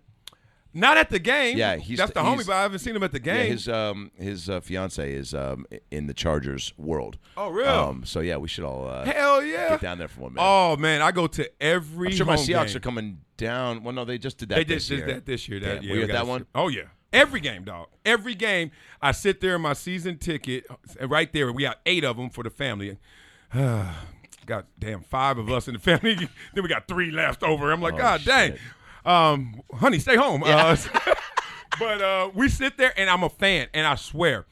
[0.72, 1.58] Not at the game.
[1.58, 3.36] Yeah, he's- that's the homie, but I haven't seen him at the game.
[3.36, 7.18] Yeah, his um his uh, fiance is um in the Chargers world.
[7.36, 7.66] Oh, real?
[7.68, 9.70] Um, so yeah, we should all uh, Hell yeah.
[9.70, 10.46] get down there for one minute.
[10.46, 12.08] Oh man, I go to every.
[12.08, 12.76] I'm sure my Seahawks game.
[12.76, 13.82] are coming down.
[13.82, 14.54] Well, no, they just did that.
[14.56, 15.06] They this just did year.
[15.14, 15.58] that this year.
[15.60, 16.46] That, Yeah, yeah, were you we at that one?
[16.54, 17.88] Oh yeah, every game, dog.
[18.04, 18.70] Every game,
[19.02, 20.66] I sit there in my season ticket,
[21.02, 21.52] uh, right there.
[21.52, 22.96] We got eight of them for the family.
[24.46, 26.14] got damn five of us in the family.
[26.54, 27.70] then we got three left over.
[27.72, 28.60] I'm like, Oh, God dang, shit.
[29.04, 30.42] Um, honey, stay home.
[30.44, 30.76] Uh,
[31.78, 34.46] but uh, we sit there, and I'm a fan, and I swear,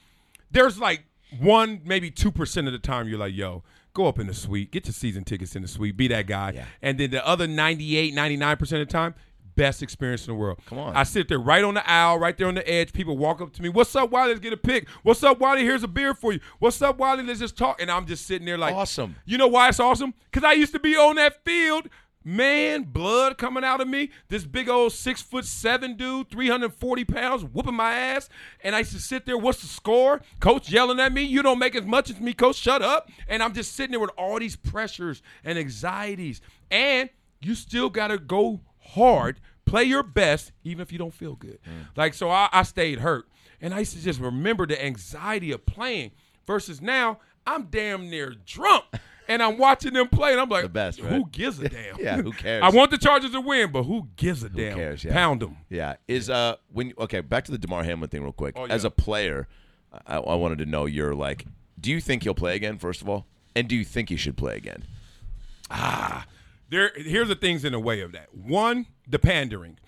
[0.50, 1.04] there's like
[1.38, 3.62] one, maybe two percent of the time you're like, yo.
[3.94, 6.52] Go up in the suite, get your season tickets in the suite, be that guy.
[6.54, 6.66] Yeah.
[6.82, 9.14] And then the other 98, 99% of the time,
[9.58, 10.60] best experience in the world.
[10.66, 10.96] Come on.
[10.96, 12.92] I sit there right on the aisle, right there on the edge.
[12.92, 13.68] People walk up to me.
[13.68, 14.28] What's up, Wiley?
[14.28, 14.88] Let's get a pic.
[15.02, 15.64] What's up, Wiley?
[15.64, 16.40] Here's a beer for you.
[16.60, 17.24] What's up, Wiley?
[17.24, 17.82] Let's just talk.
[17.82, 19.16] And I'm just sitting there like, Awesome.
[19.26, 20.14] You know why it's awesome?
[20.30, 21.88] Because I used to be on that field.
[22.28, 24.10] Man, blood coming out of me.
[24.28, 28.28] This big old six foot seven dude, 340 pounds, whooping my ass.
[28.62, 30.20] And I used to sit there, what's the score?
[30.38, 33.08] Coach yelling at me, you don't make as much as me, coach, shut up.
[33.28, 36.42] And I'm just sitting there with all these pressures and anxieties.
[36.70, 37.08] And
[37.40, 41.58] you still got to go hard, play your best, even if you don't feel good.
[41.64, 41.96] Mm.
[41.96, 43.26] Like, so I, I stayed hurt.
[43.58, 46.10] And I used to just remember the anxiety of playing
[46.46, 48.84] versus now I'm damn near drunk.
[49.28, 51.98] And I'm watching them play, and I'm like, The best, who gives a damn?
[52.00, 52.62] Yeah, who cares?
[52.64, 54.74] I want the Chargers to win, but who gives a damn?
[54.74, 55.12] cares, yeah.
[55.12, 55.58] Pound them.
[55.68, 55.96] Yeah.
[56.08, 58.54] Is uh when okay back to the Damar Hamlin thing real quick.
[58.56, 59.46] Oh, As a player,
[60.06, 61.44] I, I wanted to know your like.
[61.78, 62.78] Do you think he'll play again?
[62.78, 64.84] First of all, and do you think he should play again?
[65.70, 66.26] Ah,
[66.70, 68.34] there, here's the things in the way of that.
[68.34, 69.78] One, the pandering.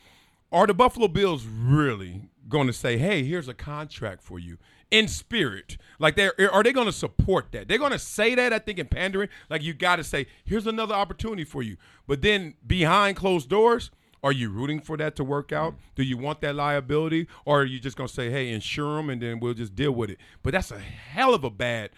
[0.52, 4.58] Are the Buffalo Bills really going to say, "Hey, here's a contract for you"?
[4.90, 7.68] In spirit, like they are they going to support that?
[7.68, 8.52] They're going to say that.
[8.52, 11.76] I think in pandering, like you got to say, "Here's another opportunity for you."
[12.08, 13.92] But then behind closed doors,
[14.24, 15.74] are you rooting for that to work out?
[15.94, 19.10] Do you want that liability, or are you just going to say, "Hey, insure them,
[19.10, 20.18] and then we'll just deal with it"?
[20.42, 21.90] But that's a hell of a bad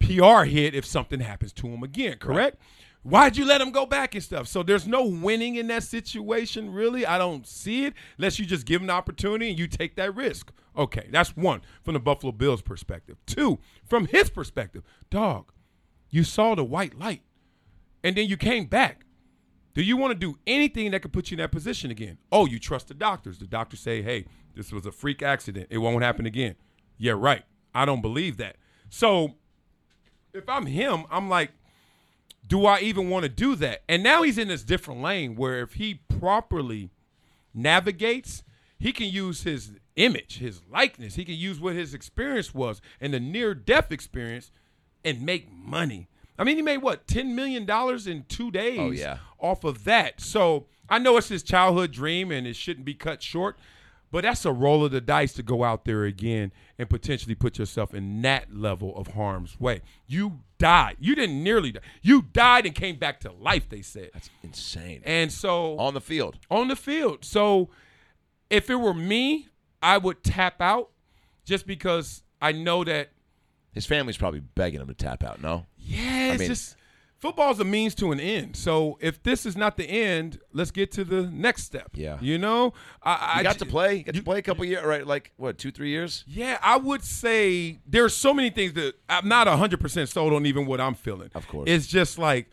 [0.00, 2.58] PR hit if something happens to them again, correct?
[3.08, 4.48] Why'd you let him go back and stuff?
[4.48, 7.06] So there's no winning in that situation, really.
[7.06, 10.14] I don't see it unless you just give him the opportunity and you take that
[10.14, 10.52] risk.
[10.76, 13.16] Okay, that's one from the Buffalo Bills perspective.
[13.24, 15.52] Two, from his perspective, dog,
[16.10, 17.22] you saw the white light
[18.04, 19.06] and then you came back.
[19.72, 22.18] Do you want to do anything that could put you in that position again?
[22.30, 23.38] Oh, you trust the doctors.
[23.38, 25.68] The doctors say, hey, this was a freak accident.
[25.70, 26.56] It won't happen again.
[26.98, 27.44] Yeah, right.
[27.74, 28.56] I don't believe that.
[28.90, 29.36] So
[30.34, 31.52] if I'm him, I'm like,
[32.48, 33.82] do I even want to do that?
[33.88, 36.90] And now he's in this different lane where if he properly
[37.54, 38.42] navigates,
[38.78, 43.12] he can use his image, his likeness, he can use what his experience was and
[43.12, 44.50] the near death experience
[45.04, 46.08] and make money.
[46.38, 47.68] I mean, he made what, $10 million
[48.08, 49.18] in two days Oh, yeah.
[49.40, 50.20] off of that.
[50.20, 53.58] So I know it's his childhood dream and it shouldn't be cut short,
[54.10, 57.58] but that's a roll of the dice to go out there again and potentially put
[57.58, 59.82] yourself in that level of harm's way.
[60.06, 60.96] You died.
[60.98, 61.80] You didn't nearly die.
[62.02, 64.10] You died and came back to life, they said.
[64.14, 65.02] That's insane.
[65.04, 66.36] And so On the field.
[66.50, 67.24] on the field.
[67.24, 67.68] So
[68.50, 69.48] if it were me,
[69.82, 70.90] I would tap out
[71.44, 73.10] just because I know that
[73.72, 75.40] His family's probably begging him to tap out.
[75.42, 75.66] No.
[75.76, 76.76] yeah, it's mean- just
[77.18, 78.56] football's a means to an end.
[78.56, 81.90] So if this is not the end, let's get to the next step.
[81.94, 82.18] Yeah.
[82.20, 82.72] You know?
[83.02, 83.96] I, You I got to play.
[83.96, 85.06] You got to play a couple years, right?
[85.06, 85.58] Like what?
[85.58, 86.24] Two, three years.
[86.26, 90.66] Yeah, I would say there's so many things that I'm not 100% sold on even
[90.66, 91.30] what I'm feeling.
[91.34, 91.68] Of course.
[91.68, 92.50] It's just like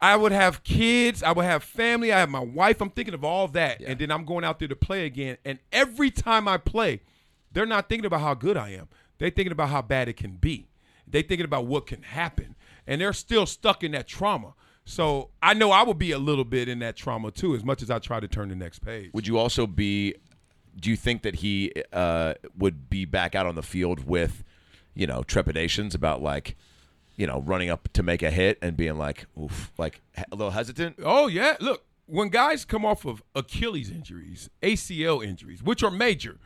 [0.00, 2.80] I would have kids, I would have family, I have my wife.
[2.80, 3.82] I'm thinking of all that.
[3.82, 5.36] And then I'm going out there to play again.
[5.44, 7.00] And every time I play,
[7.52, 8.88] they're not thinking about how good I am.
[9.18, 10.68] They're thinking about how bad it can be.
[11.06, 12.56] They're thinking about what can happen.
[12.90, 14.52] And they're still stuck in that trauma.
[14.84, 17.82] So I know I would be a little bit in that trauma too, as much
[17.82, 19.10] as I try to turn the next page.
[19.14, 20.16] Would you also be?
[20.78, 24.44] Do you think that he uh, would be back out on the field with,
[24.94, 26.56] you know, trepidations about like,
[27.16, 30.52] you know, running up to make a hit and being like, oof, like a little
[30.52, 30.96] hesitant?
[31.04, 36.38] Oh yeah, look, when guys come off of Achilles injuries, ACL injuries, which are major,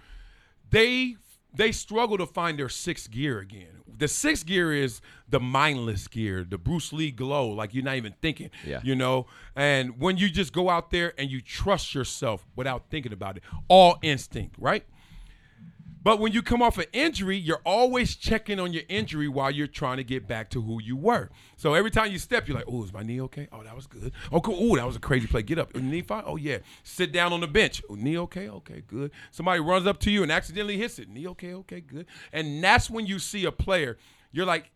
[0.69, 1.17] they
[1.55, 3.83] they struggle to find their sixth gear again.
[3.97, 8.15] The sixth gear is the mindless gear, the Bruce Lee glow, like you're not even
[8.21, 8.51] thinking.
[8.67, 8.81] Yeah.
[8.83, 9.27] You know?
[9.55, 13.45] And when you just go out there and you trust yourself without thinking about it,
[13.69, 14.85] all instinct, right?
[16.05, 19.67] But when you come off an injury, you're always checking on your injury while you're
[19.67, 21.31] trying to get back to who you were.
[21.57, 23.49] So every time you step, you're like, "Oh, is my knee okay?
[23.51, 24.13] Oh, that was good.
[24.31, 24.57] Oh, cool.
[24.61, 25.43] Oh, that was a crazy play.
[25.43, 25.73] Get up.
[25.75, 26.23] Your knee fine?
[26.27, 26.59] Oh, yeah.
[26.83, 27.83] Sit down on the bench.
[27.89, 28.51] Oh, knee okay?
[28.51, 29.13] Okay, good.
[29.31, 31.09] Somebody runs up to you and accidentally hits it.
[31.09, 31.55] Knee okay?
[31.55, 32.05] Okay, good.
[32.35, 33.97] And that's when you see a player.
[34.31, 34.71] You're like,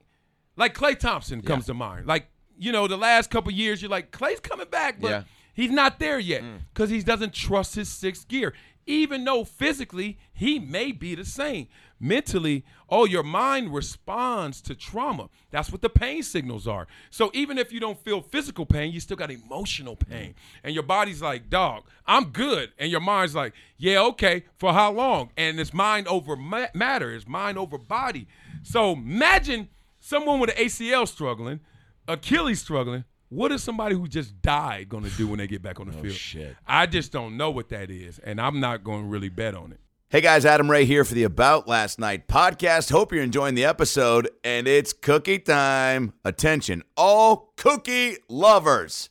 [0.56, 2.06] like Klay Thompson comes to mind.
[2.06, 5.22] Like, you know, the last couple years, you're like, Klay's coming back, but Yeah.
[5.52, 6.60] he's not there yet mm.
[6.72, 8.54] because he doesn't trust his sixth gear.
[8.88, 11.68] Even though physically he may be the same,
[12.00, 15.28] mentally, oh, your mind responds to trauma.
[15.50, 16.86] That's what the pain signals are.
[17.10, 20.34] So even if you don't feel physical pain, you still got emotional pain,
[20.64, 24.92] and your body's like, "Dog, I'm good," and your mind's like, "Yeah, okay, for how
[24.92, 28.26] long?" And it's mind over ma- matter, it's mind over body.
[28.62, 29.68] So imagine
[30.00, 31.60] someone with an ACL struggling,
[32.08, 33.04] Achilles struggling.
[33.30, 35.94] What is somebody who just died going to do when they get back on the
[35.98, 36.14] oh, field?
[36.14, 36.56] shit.
[36.66, 39.72] I just don't know what that is, and I'm not going to really bet on
[39.72, 39.80] it.
[40.10, 42.90] Hey guys, Adam Ray here for the About Last Night podcast.
[42.90, 46.14] Hope you're enjoying the episode, and it's cookie time.
[46.24, 49.10] Attention, all cookie lovers,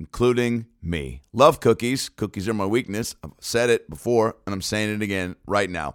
[0.00, 1.20] including me.
[1.34, 2.08] Love cookies.
[2.08, 3.14] Cookies are my weakness.
[3.22, 5.94] I've said it before, and I'm saying it again right now.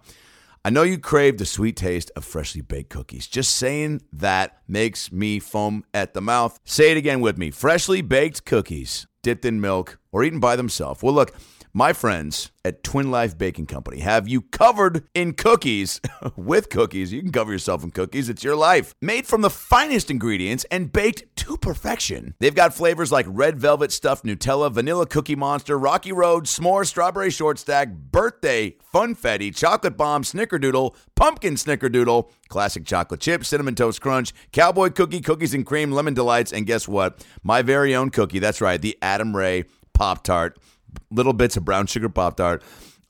[0.66, 3.26] I know you crave the sweet taste of freshly baked cookies.
[3.26, 6.58] Just saying that makes me foam at the mouth.
[6.64, 11.02] Say it again with me freshly baked cookies, dipped in milk, or eaten by themselves.
[11.02, 11.34] Well, look,
[11.76, 16.00] my friends at Twin Life Baking Company have you covered in cookies
[16.36, 17.12] with cookies.
[17.12, 18.28] You can cover yourself in cookies.
[18.28, 18.94] It's your life.
[19.02, 22.34] Made from the finest ingredients and baked to perfection.
[22.38, 27.30] They've got flavors like red velvet stuffed Nutella, vanilla cookie monster, Rocky Road, s'more, strawberry
[27.30, 34.32] short stack, birthday, funfetti, chocolate bomb, snickerdoodle, pumpkin snickerdoodle, classic chocolate chip, cinnamon toast crunch,
[34.52, 37.26] cowboy cookie, cookies and cream, lemon delights, and guess what?
[37.42, 38.38] My very own cookie.
[38.38, 40.56] That's right, the Adam Ray Pop Tart
[41.10, 42.62] little bits of brown sugar pop tart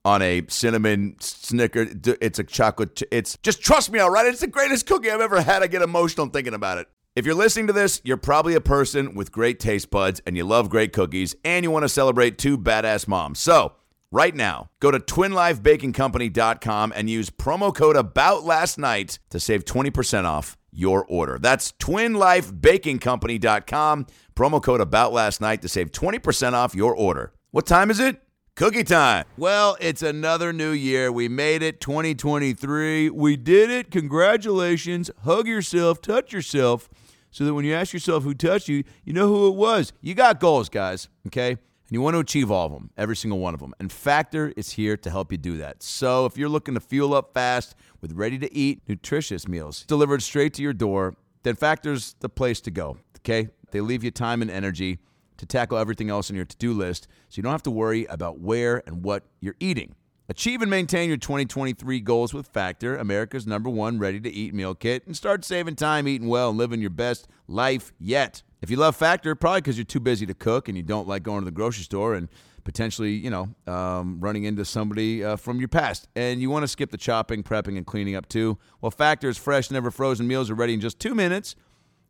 [0.04, 1.86] on a cinnamon snicker.
[2.20, 3.02] It's a chocolate.
[3.10, 4.26] It's just trust me, all right.
[4.26, 5.62] It's the greatest cookie I've ever had.
[5.62, 6.88] I get emotional thinking about it.
[7.16, 10.42] If you're listening to this, you're probably a person with great taste buds and you
[10.44, 13.38] love great cookies and you want to celebrate two badass moms.
[13.38, 13.74] So,
[14.10, 20.24] right now, go to twinlifebakingcompany.com and use promo code about last night to save 20%
[20.24, 21.38] off your order.
[21.38, 24.06] That's twinlifebakingcompany.com.
[24.34, 27.33] Promo code about last night to save 20% off your order.
[27.54, 28.20] What time is it?
[28.56, 29.26] Cookie time.
[29.36, 31.12] Well, it's another new year.
[31.12, 33.10] We made it 2023.
[33.10, 33.92] We did it.
[33.92, 35.08] Congratulations.
[35.22, 36.88] Hug yourself, touch yourself,
[37.30, 39.92] so that when you ask yourself who touched you, you know who it was.
[40.00, 41.50] You got goals, guys, okay?
[41.50, 41.58] And
[41.90, 43.72] you want to achieve all of them, every single one of them.
[43.78, 45.80] And Factor is here to help you do that.
[45.80, 50.24] So if you're looking to fuel up fast with ready to eat, nutritious meals delivered
[50.24, 53.50] straight to your door, then Factor's the place to go, okay?
[53.70, 54.98] They leave you time and energy
[55.44, 58.06] to tackle everything else on your to do list so you don't have to worry
[58.06, 59.94] about where and what you're eating.
[60.26, 64.74] Achieve and maintain your 2023 goals with Factor, America's number one ready to eat meal
[64.74, 68.42] kit, and start saving time eating well and living your best life yet.
[68.62, 71.22] If you love Factor, probably because you're too busy to cook and you don't like
[71.22, 72.30] going to the grocery store and
[72.64, 76.68] potentially, you know, um, running into somebody uh, from your past, and you want to
[76.68, 78.56] skip the chopping, prepping, and cleaning up too.
[78.80, 81.54] Well, Factor's fresh, never frozen meals are ready in just two minutes,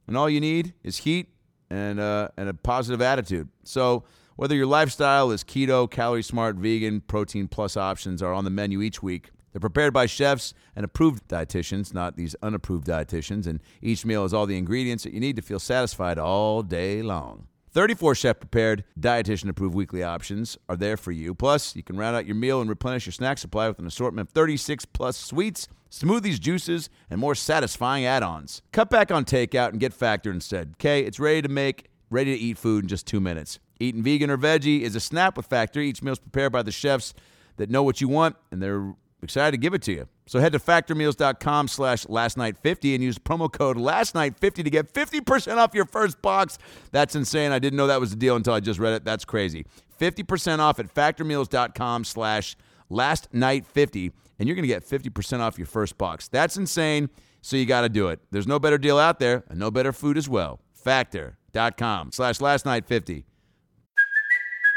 [0.07, 1.34] and all you need is heat
[1.75, 3.49] and uh, and a positive attitude.
[3.65, 4.05] So
[4.37, 8.81] whether your lifestyle is keto, calorie smart, vegan, protein plus options are on the menu
[8.81, 9.31] each week.
[9.53, 14.35] They're prepared by chefs and approved dietitians, not these unapproved dietitians, and each meal has
[14.35, 17.47] all the ingredients that you need to feel satisfied all day long.
[17.75, 21.35] 34 chef prepared, dietitian approved weekly options are there for you.
[21.35, 24.29] Plus, you can round out your meal and replenish your snack supply with an assortment
[24.29, 28.63] of 36 plus sweets, smoothies, juices, and more satisfying add ons.
[28.71, 30.75] Cut back on takeout and get Factor instead.
[30.75, 33.59] Okay, it's ready to make, ready to eat food in just two minutes.
[33.81, 35.81] Eating vegan or veggie is a snap with Factor.
[35.81, 37.13] Each meal is prepared by the chefs
[37.57, 40.09] that know what you want, and they're excited to give it to you.
[40.27, 45.75] So head to factormeals.com slash lastnight50 and use promo code lastnight50 to get 50% off
[45.75, 46.59] your first box.
[46.93, 47.53] That's insane.
[47.53, 49.05] I didn't know that was the deal until I just read it.
[49.05, 49.67] That's crazy.
[50.01, 52.57] 50% off at factormeals.com slash
[52.91, 56.29] lastnight50 and you're going to get 50% off your first box.
[56.29, 57.11] That's insane.
[57.43, 58.21] So you got to do it.
[58.31, 60.61] There's no better deal out there and no better food as well.
[60.73, 63.27] factor.com slash last night 50.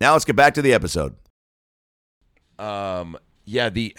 [0.00, 1.14] Now let's get back to the episode.
[2.58, 3.96] Um, yeah, the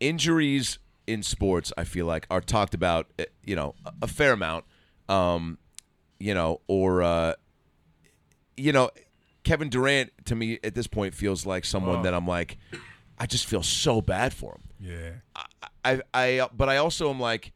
[0.00, 4.32] injuries in sports, I feel like, are talked about, eh, you know, a- a fair
[4.32, 4.64] amount.
[5.08, 5.58] Um,
[6.18, 7.34] you know, or uh,
[8.56, 8.90] you know,
[9.44, 12.02] Kevin Durant to me at this point feels like someone Oh.
[12.02, 12.56] that I'm like,
[13.18, 14.62] I just feel so bad for him.
[14.80, 15.42] Yeah.
[15.84, 17.52] I, I, but I also am like,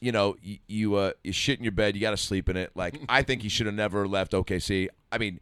[0.00, 2.56] you know, you, you, uh, you shit in your bed, you got to sleep in
[2.56, 2.70] it.
[2.74, 4.88] Like, I think he should have never left OKC.
[5.16, 5.40] I mean,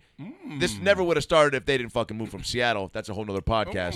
[0.61, 2.91] this never would have started if they didn't fucking move from Seattle.
[2.93, 3.95] That's a whole nother podcast.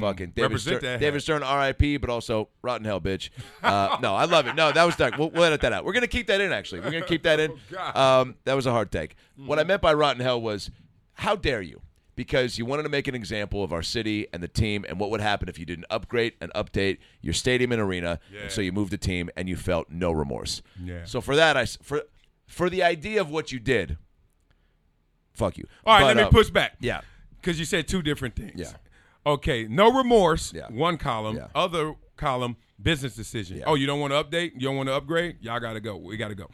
[0.00, 1.20] Fucking David Stern, David.
[1.22, 3.30] Stern, R.I.P., but also rotten hell, bitch.
[3.62, 4.54] Uh, no, I love it.
[4.54, 5.16] No, that was dark.
[5.16, 5.86] We'll, we'll edit that out.
[5.86, 6.52] We're gonna keep that in.
[6.52, 7.52] Actually, we're gonna keep that in.
[7.94, 9.16] Um, that was a hard take.
[9.36, 10.70] What I meant by rotten hell was,
[11.14, 11.80] how dare you?
[12.16, 15.10] Because you wanted to make an example of our city and the team and what
[15.10, 18.20] would happen if you didn't upgrade and update your stadium and arena.
[18.42, 20.60] And so you moved the team and you felt no remorse.
[20.82, 21.04] Yeah.
[21.04, 22.02] So for that, I for
[22.46, 23.96] for the idea of what you did,
[25.34, 25.66] fuck you.
[25.84, 26.76] All right, But, let me uh, push back.
[26.80, 27.00] Yeah.
[27.40, 28.52] Because you said two different things.
[28.56, 28.72] Yeah.
[29.26, 30.66] Okay, no remorse, Yeah.
[30.68, 31.36] one column.
[31.36, 31.48] Yeah.
[31.54, 33.58] Other column, business decision.
[33.58, 33.64] Yeah.
[33.66, 34.52] Oh, you don't want to update?
[34.54, 35.36] You don't want to upgrade?
[35.40, 35.96] Y'all got to go.
[35.96, 36.50] We got to go.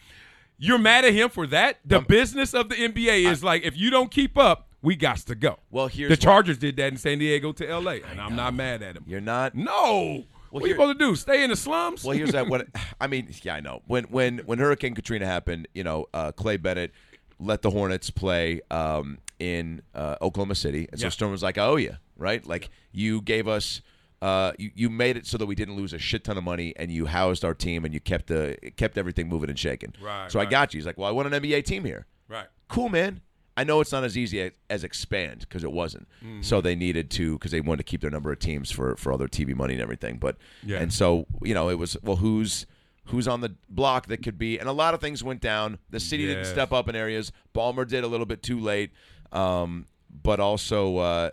[0.58, 1.78] You're mad at him for that?
[1.84, 5.34] The business of the NBA is like, if you don't keep up, we got to
[5.34, 5.58] go.
[5.70, 8.54] Well, here's the what- Chargers did that in San Diego to LA, and I'm not
[8.54, 9.04] mad at him.
[9.06, 9.54] You're not.
[9.54, 10.24] No.
[10.50, 11.16] what are you supposed to do?
[11.16, 12.04] Stay in the slums?
[12.04, 12.46] Well, here's that.
[12.48, 12.66] What
[13.00, 13.82] I mean, yeah, I know.
[13.86, 16.92] When when when Hurricane Katrina happened, you know, uh, Clay Bennett
[17.40, 21.10] let the Hornets play um, in uh, Oklahoma City, and so Yeah.
[21.10, 22.44] Stern was like, "I owe you, right?
[22.46, 23.82] Like you gave us."
[24.22, 26.74] Uh, you, you made it so that we didn't lose a shit ton of money,
[26.76, 29.94] and you housed our team, and you kept the kept everything moving and shaking.
[29.98, 30.78] Right, So I got you.
[30.78, 32.46] He's like, "Well, I want an NBA team here." right.
[32.68, 33.22] cool, man.
[33.56, 36.06] I know it's not as easy as, as expand because it wasn't.
[36.42, 39.10] So they needed to because they wanted to keep their number of teams for for
[39.10, 40.18] all their TV money and everything.
[40.18, 40.80] But Yeah.
[40.80, 42.66] and so you know it was well who's
[43.10, 45.78] who's on the block that could be and a lot of things went down.
[45.90, 47.32] The city didn't step up in areas.
[47.54, 48.90] Ballmer did a little bit too late.
[49.32, 49.86] Um,
[50.22, 51.30] but also uh,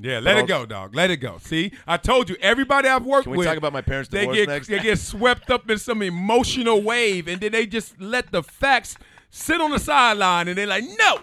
[0.00, 0.94] Yeah, let it go, dog.
[0.94, 1.38] Let it go.
[1.40, 3.46] See, I told you, everybody I've worked Can we with.
[3.46, 4.68] talk about my parents' they divorce get, next?
[4.68, 8.96] They get swept up in some emotional wave, and then they just let the facts
[9.30, 11.20] sit on the sideline, and they're like, no.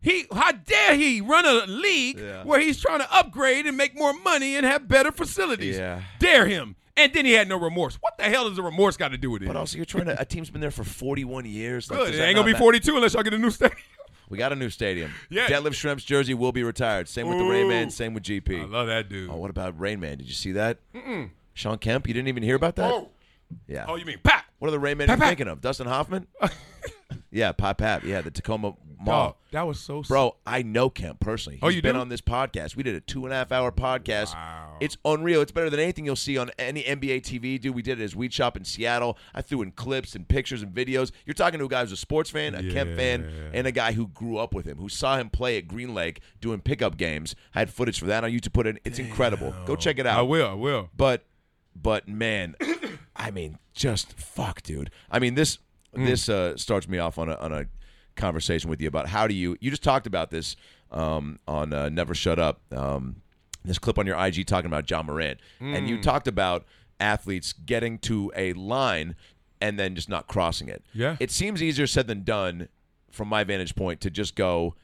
[0.00, 4.12] He, how dare he run a league where he's trying to upgrade and make more
[4.12, 5.78] money and have better facilities?
[5.78, 6.02] Yeah.
[6.18, 6.76] Dare him.
[6.96, 7.96] And then he had no remorse.
[8.00, 9.46] What the hell does the remorse got to do with it?
[9.46, 11.90] but also you're trying to a team's been there for 41 years.
[11.90, 12.14] Like, Good.
[12.14, 13.78] It ain't gonna be ma- 42 unless y'all get a new stadium.
[14.30, 15.12] We got a new stadium.
[15.28, 15.46] Yeah.
[15.48, 17.08] Detlef Schrempf's jersey will be retired.
[17.10, 17.50] Same with the Ooh.
[17.50, 17.90] Rain Man.
[17.90, 18.62] Same with GP.
[18.62, 19.28] I love that dude.
[19.28, 20.16] Oh, what about Rain Man?
[20.16, 20.78] Did you see that?
[20.94, 21.28] Mm-mm.
[21.52, 22.90] Shawn Kemp, you didn't even hear about that?
[22.90, 23.10] Oh.
[23.68, 23.84] Yeah.
[23.86, 24.43] Oh, you mean Pat?
[24.58, 25.28] What are the Rain Men Pat, you Pat.
[25.30, 25.60] thinking of?
[25.60, 26.26] Dustin Hoffman?
[27.30, 28.04] yeah, Pop Pap.
[28.04, 29.26] Yeah, the Tacoma Mall.
[29.26, 31.58] Dog, that was so Bro, I know Kemp personally.
[31.60, 32.00] Oh, He's you been do?
[32.00, 32.74] on this podcast.
[32.76, 34.32] We did a two and a half hour podcast.
[34.34, 34.78] Wow.
[34.80, 35.42] It's unreal.
[35.42, 37.60] It's better than anything you'll see on any NBA TV.
[37.60, 39.18] Dude, we did it as Weed Shop in Seattle.
[39.34, 41.10] I threw in clips and pictures and videos.
[41.26, 43.58] You're talking to a guy who's a sports fan, a Kemp fan, Yeah.
[43.58, 46.20] and a guy who grew up with him, who saw him play at Green Lake
[46.40, 47.34] doing pickup games.
[47.54, 48.52] I had footage for that on YouTube.
[48.54, 48.80] Put it.
[48.84, 49.52] It's incredible.
[49.66, 50.18] Go check it out.
[50.18, 50.48] I will.
[50.48, 50.88] I will.
[50.96, 51.24] But
[51.76, 52.54] but man,
[53.16, 54.90] I mean, just fuck, dude.
[55.10, 55.58] I mean, this
[55.96, 56.06] Mm.
[56.06, 57.66] this uh, starts me off on a on a
[58.16, 60.56] conversation with you about how do you you just talked about this
[60.90, 62.60] um, on uh, Never Shut Up.
[62.72, 63.22] Um,
[63.64, 65.88] this clip on your IG talking about Ja Morant, and Mm.
[65.88, 66.66] you talked about
[67.00, 69.14] athletes getting to a line
[69.60, 70.84] and then just not crossing it.
[70.92, 71.16] Yeah.
[71.20, 72.68] it seems easier said than done
[73.10, 74.74] from my vantage point to just go.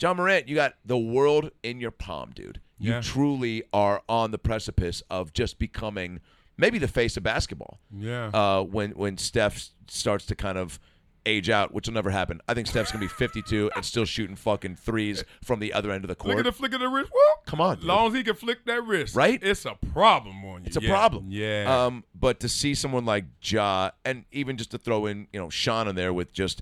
[0.00, 2.60] Ja Morant, you got the world in your palm, dude.
[2.78, 3.00] You Yeah.
[3.02, 6.20] truly are on the precipice of just becoming
[6.56, 7.78] maybe the face of basketball.
[7.96, 8.26] Yeah.
[8.28, 10.78] Uh, when when Steph starts to kind of
[11.26, 12.38] age out, which will never happen.
[12.48, 16.04] I think Steph's gonna be 52 and still shooting fucking threes from the other end
[16.04, 16.38] of the Look court.
[16.38, 17.10] at the flick of the wrist.
[17.14, 17.46] Whoop.
[17.46, 17.84] Come on, dude.
[17.86, 19.42] long as he can flick that wrist, Right?
[19.42, 20.66] It's a problem on you.
[20.66, 20.90] It's a Yeah.
[20.90, 21.28] problem.
[21.30, 21.84] Yeah.
[21.86, 25.48] Um, but to see someone like Ja, and even just to throw in, you know,
[25.48, 26.60] Sean in there with just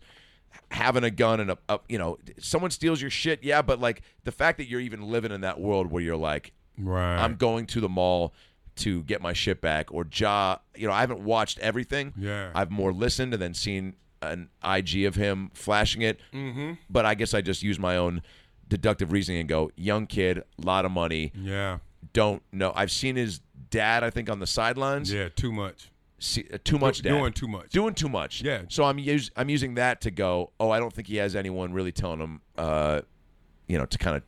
[0.71, 4.03] having a gun and a, a you know someone steals your shit yeah but like
[4.25, 7.19] the fact that you're even living in that world where you're like Right.
[7.23, 8.33] i'm going to the mall
[8.77, 12.51] to get my shit back or ja you know i haven't watched everything Yeah.
[12.55, 16.73] i've more listened and then seen an ig of him flashing it mm-hmm.
[16.89, 18.23] but i guess i just use my own
[18.69, 21.79] deductive reasoning and go young kid lot of money yeah.
[22.13, 25.29] don't know i've seen his dad i think on the sidelines Yeah.
[25.35, 25.91] Too much.
[26.19, 27.11] see, uh, too much dad.
[27.11, 27.71] doing too much.
[27.71, 28.63] doing too much Yeah.
[28.69, 31.73] so i'm us- i'm using that to go oh i don't think he has anyone
[31.75, 33.03] really telling him uh
[33.67, 34.23] you know to kind of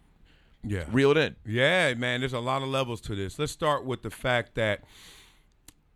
[0.66, 0.84] Yeah.
[0.90, 3.38] reel it in Yeah, man, there's a lot of levels to this.
[3.38, 4.82] Let's start with the fact that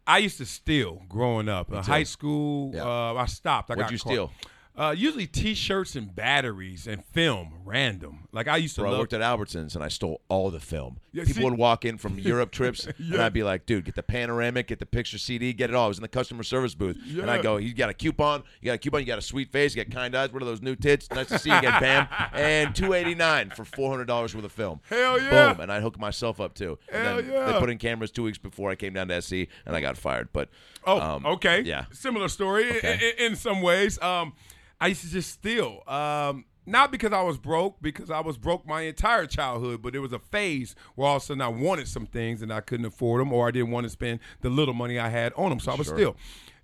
[0.07, 1.71] I used to steal growing up.
[1.73, 2.85] In high school, Yeah.
[2.85, 3.71] uh, I stopped.
[3.71, 4.11] I What'd got you caught.
[4.11, 4.33] steal?
[4.79, 8.29] Uh, usually T-shirts and batteries and film, random.
[8.31, 11.01] Like I used to Bro, I worked at Albertsons and I stole all the film.
[11.13, 13.97] Yeah, People see- would walk in from Europe trips and I'd be like, dude, get
[13.97, 15.87] the panoramic, get the picture CD, get it all.
[15.87, 16.97] I was in the customer service booth.
[17.09, 17.33] And Yeah.
[17.33, 19.75] I go, you got a coupon, you got a coupon, you got a sweet face,
[19.75, 21.11] you got kind eyes, what are those new tits?
[21.11, 22.07] Nice to see you again, Bam.
[22.33, 24.81] And two eighty nine for four hundred dollars worth of film.
[24.89, 25.53] Hell yeah.
[25.55, 25.61] Boom.
[25.63, 26.79] And I'd hook myself up too.
[26.93, 27.53] And Hell yeah.
[27.53, 29.33] they put in cameras two weeks before I came down to SC
[29.67, 30.29] and I got fired.
[30.33, 30.51] But
[30.87, 31.63] Oh, um, okay.
[31.63, 31.87] Yeah.
[31.91, 33.15] Similar story Okay.
[33.19, 34.01] i- in, some ways.
[34.01, 34.35] Um,
[34.81, 35.83] I used to just steal.
[35.87, 40.03] Um, not because I was broke, because I was broke my entire childhood, but there
[40.03, 42.87] was a phase where all of a sudden I wanted some things and I couldn't
[42.87, 45.61] afford them, or I didn't want to spend the little money I had on them,
[45.61, 46.17] so I would steal.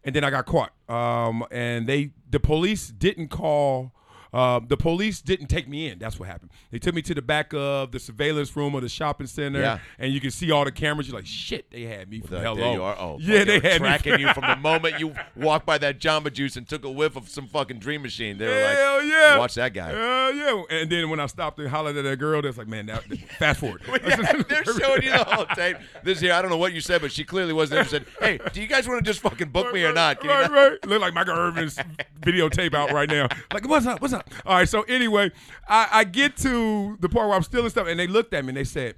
[0.05, 0.73] And then I got caught.
[0.89, 3.93] Um, and they, the police didn't call.
[4.35, 5.99] Uh, the police didn't take me in.
[6.01, 6.51] That's what happened.
[6.72, 9.78] They took me to the back of the surveillance room of the shopping center, Yeah.
[9.99, 11.07] and you can see all the cameras.
[11.07, 12.57] You're like, shit, they had me from Like, hello.
[12.57, 12.97] there you are.
[12.99, 16.01] Oh, yeah, they were had me tracking you from the moment you walked by that
[16.01, 18.37] Jamba Juice and took a whiff of some fucking Dream Machine.
[18.39, 19.39] They were Hell like, yeah!
[19.39, 19.91] watch that guy.
[19.91, 20.62] Hell yeah!
[20.68, 23.05] And then when I stopped and hollered at that girl, that's like, man, that,
[23.39, 23.82] fast forward.
[24.05, 25.76] Yeah, they're showing you the whole tape.
[26.03, 28.07] This here, I don't know what you said, but she clearly wasn't interested.
[28.20, 30.20] Hey, do you guys want to just fucking book me or not?
[30.20, 30.87] Can right, not- right.
[30.87, 31.78] Look like Michael Irvin's
[32.20, 33.28] videotape out right now.
[33.53, 34.01] Like, what's up?
[34.03, 34.24] What's up?
[34.47, 34.68] All right.
[34.68, 35.31] So anyway,
[35.68, 38.51] I, I get to the part where I'm stealing stuff, and they looked at me
[38.51, 38.97] and they said,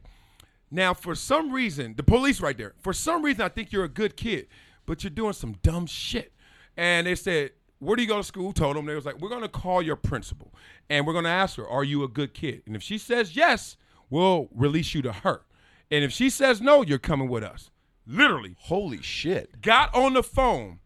[0.70, 2.74] "Now, for some reason, the police right there.
[2.79, 4.49] For some reason, I think you're a good kid,
[4.87, 6.33] but you're doing some dumb shit."
[6.77, 9.29] And they said, "Where do you go to school?" Told them they was like, "We're
[9.29, 10.53] gonna call your principal,
[10.89, 12.62] and we're gonna ask her, are you a good kid?
[12.66, 13.77] And if she says yes,
[14.11, 15.43] we'll release you to her.
[15.91, 17.70] And if she says no, you're coming with us."
[18.07, 19.61] Literally, Holy shit.
[19.62, 20.79] got on the phone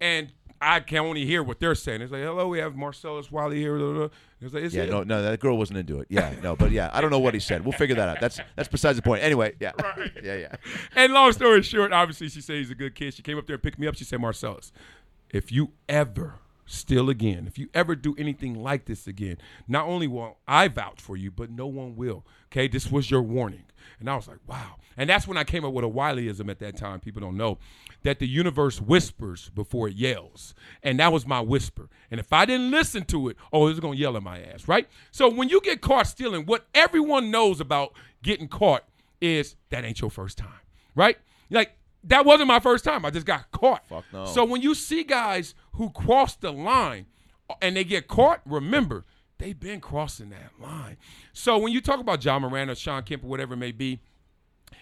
[0.00, 2.02] and I can only hear what they're saying.
[2.02, 3.76] It's like, hello, we have Marcellus Wiley here.
[3.76, 4.08] blah, blah, blah.
[4.40, 6.06] It's like, is Yeah, it- no, no, that girl wasn't into it.
[6.08, 7.64] Yeah, no, but yeah, I don't know what he said.
[7.64, 8.20] We'll figure that out.
[8.20, 9.22] That's that's besides the point.
[9.22, 10.10] Anyway, yeah, right.
[10.22, 10.54] yeah, yeah.
[10.94, 13.14] And long story short, obviously she said he's a good kid.
[13.14, 13.96] She came up there and picked me up.
[13.96, 14.72] She said, Marcellus,
[15.30, 19.36] if you ever steal again, if you ever do anything like this again,
[19.68, 22.24] not only will I vouch for you, but no one will.
[22.46, 23.64] Okay, this was your warning.
[24.00, 24.76] And I was like, wow.
[24.96, 27.00] And that's when I came up with a Wileyism at that time.
[27.00, 27.58] People don't know
[28.02, 30.54] that the universe whispers before it yells.
[30.82, 31.88] And that was my whisper.
[32.10, 34.68] And if I didn't listen to it, oh, it's going to yell at my ass,
[34.68, 34.88] right?
[35.10, 38.84] So when you get caught stealing, what everyone knows about getting caught
[39.20, 40.60] is that ain't your first time,
[40.94, 41.16] right?
[41.50, 43.04] Like, that wasn't my first time.
[43.04, 43.86] I just got caught.
[43.88, 44.26] Fuck no.
[44.26, 47.06] So when you see guys who cross the line
[47.48, 49.04] uh, and they get caught, remember,
[49.42, 50.96] they've been crossing that line.
[51.32, 53.98] So when you talk about Ja Morant or Shawn Kemp or whatever it may be,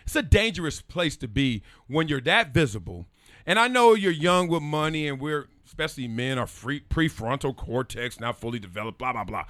[0.03, 3.07] it's a dangerous place to be when you're that visible.
[3.47, 8.21] And I know you're young with money, and we're, especially men, are free, prefrontal cortex
[8.21, 9.45] not fully developed, blah, blah, blah.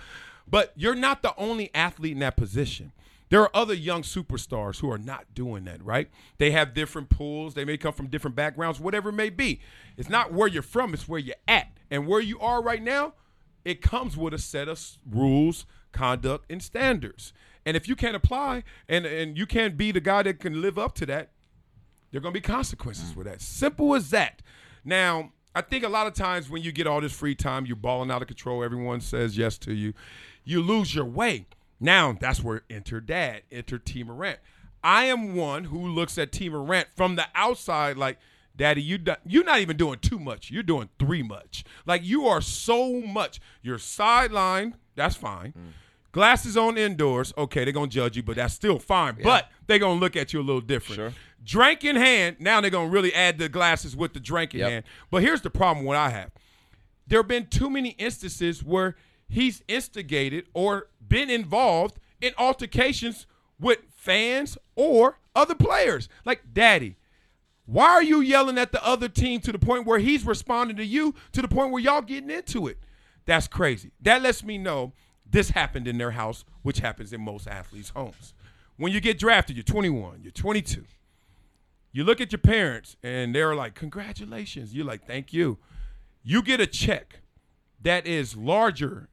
[0.47, 2.93] But you're not the only athlete in that position.
[3.31, 6.09] There are other young superstars who are not doing that, right?
[6.39, 7.55] They have different pools.
[7.55, 9.61] They may come from different backgrounds, whatever it may be.
[9.97, 11.69] It's not where you're from, it's where you're at.
[11.91, 13.15] And where you are right now,
[13.65, 17.33] it comes with a set of rules, conduct, and standards.
[17.67, 20.79] And if you can't apply and, and you can't be the guy that can live
[20.79, 21.31] up to that,
[22.11, 23.41] there are going to be consequences for that.
[23.41, 24.43] Simple as that.
[24.85, 27.77] Now, I think a lot of times when you get all this free time, you're
[27.77, 28.65] balling out of control.
[28.65, 29.95] Everyone says yes to you.
[30.45, 31.47] You lose your way.
[31.79, 34.39] Now, that's where enter dad, enter Tee Morant.
[34.83, 38.19] I am one who looks at Tee Morant from the outside like,
[38.61, 40.51] Daddy, you do, you're not even doing too much.
[40.51, 41.65] You're doing three much.
[41.87, 43.41] Like you are so much.
[43.63, 44.75] You're sidelined.
[44.97, 45.55] That's fine.
[45.59, 45.73] Mm.
[46.13, 47.33] Glasses on indoors.
[47.39, 49.17] Okay, they're gonna judge you, but that's still fine.
[49.23, 50.97] But they're gonna look at you a little different.
[50.97, 51.13] Sure.
[51.43, 52.37] Drink in hand.
[52.39, 54.71] Now they're gonna really add the glasses with the drink in Yep.
[54.71, 54.85] hand.
[55.11, 55.87] But here's the problem.
[55.87, 56.31] What I have.
[57.07, 58.95] There have been too many instances where
[59.27, 63.27] he's instigated or been involved in altercations
[63.59, 66.11] with fans or other players.
[66.27, 66.97] Like, Daddy,
[67.71, 70.85] why are you yelling at the other team to the point where he's responding to
[70.85, 72.79] you to the point where y'all getting into it?
[73.27, 73.93] That's crazy.
[74.01, 74.93] That lets me know
[75.25, 78.35] this happened in their house, which happens in most athletes' homes.
[78.77, 80.85] When you get drafted, you're 21, you're 22.
[81.93, 84.75] You look at your parents and they're like, Congratulations.
[84.75, 85.59] You're like, Thank you.
[86.23, 87.21] You get a check.
[87.83, 89.09] that is larger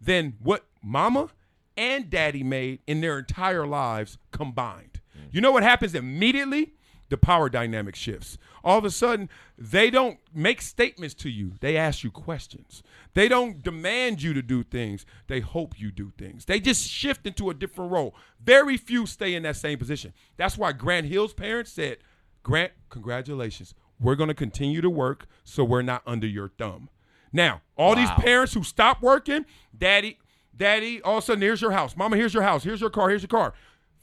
[0.00, 1.30] than what mama
[1.76, 5.00] and daddy made in their entire lives combined.
[5.32, 6.73] You know what happens immediately?
[7.10, 8.38] The power dynamic shifts.
[8.64, 9.28] All of a sudden,
[9.58, 11.52] they don't make statements to you.
[11.60, 12.82] They ask you questions.
[13.12, 15.04] They don't demand you to do things.
[15.26, 16.46] They hope you do things.
[16.46, 18.14] They just shift into a different role.
[18.42, 20.14] Very few stay in that same position.
[20.36, 21.98] That's why Grant Hill's parents said,
[22.42, 23.74] Grant, congratulations.
[24.00, 26.88] We're going to continue to work so we're not under your thumb.
[27.32, 29.44] Now, all these parents who stop working,
[29.76, 30.18] daddy,
[30.56, 31.96] daddy, all of a sudden, here's your house.
[31.96, 32.62] Mama, here's your house.
[32.62, 33.08] Here's your car.
[33.08, 33.54] Here's your car.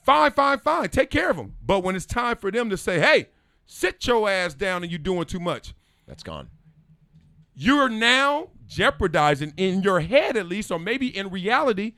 [0.03, 0.89] Fine, fine, fine.
[0.89, 1.55] Take care of them.
[1.65, 3.29] But when it's time for them to say, hey,
[3.65, 5.73] sit your ass down and you're doing too much,
[6.07, 6.49] That's gone.
[7.53, 11.93] you're now jeopardizing in your head at least, or maybe in reality,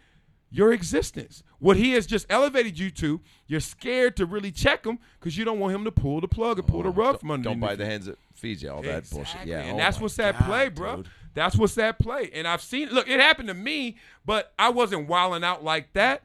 [0.50, 1.44] your existence.
[1.60, 5.46] What he has just elevated you to, you're scared to really check him because you
[5.46, 7.56] don't want him to pull the plug and pull the oh, rug from underneath.
[7.56, 7.62] You.
[7.62, 8.70] Don't bite the hands that feeds you.
[8.70, 9.46] All that bullshit.
[9.46, 9.58] Yeah.
[9.58, 10.98] Oh and oh that's what's at God, play, bro.
[10.98, 11.10] dude.
[11.34, 12.30] That's what's at play.
[12.34, 16.24] And I've seen look, it happened to me, but I wasn't wilding out like that.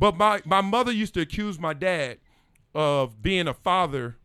[0.00, 2.18] But my my mother used to accuse my dad
[2.74, 4.16] of being a father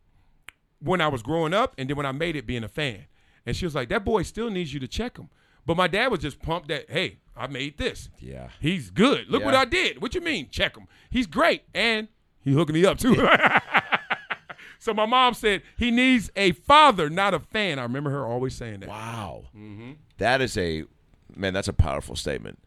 [0.80, 3.04] when I was growing up, and then when I made it, being a fan.
[3.44, 5.28] And she was like, "That boy still needs you to check him."
[5.66, 8.08] But my dad was just pumped that, "Hey, I made this.
[8.18, 8.48] Yeah.
[8.58, 9.28] He's good.
[9.28, 10.00] Look what I did.
[10.00, 10.48] What you mean?
[10.50, 10.88] Check him.
[11.10, 12.08] He's great, and
[12.40, 13.14] he hooking me up too."
[14.78, 17.78] so my mom said he needs a father, not a fan.
[17.78, 18.88] I remember her always saying that.
[18.88, 19.44] Wow.
[19.54, 19.92] Mm-hmm.
[20.16, 20.84] That is a
[21.34, 21.52] man.
[21.52, 22.60] That's a powerful statement.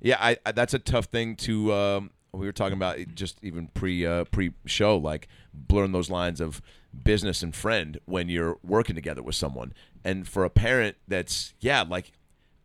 [0.00, 1.74] Yeah, I, I that's a tough thing to.
[1.74, 6.10] Um, we were talking about it just even pre uh, pre show, like blurring those
[6.10, 6.60] lines of
[7.02, 9.72] business and friend when you're working together with someone.
[10.04, 12.12] And for a parent, that's yeah, like,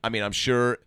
[0.03, 0.79] I mean, I'm sure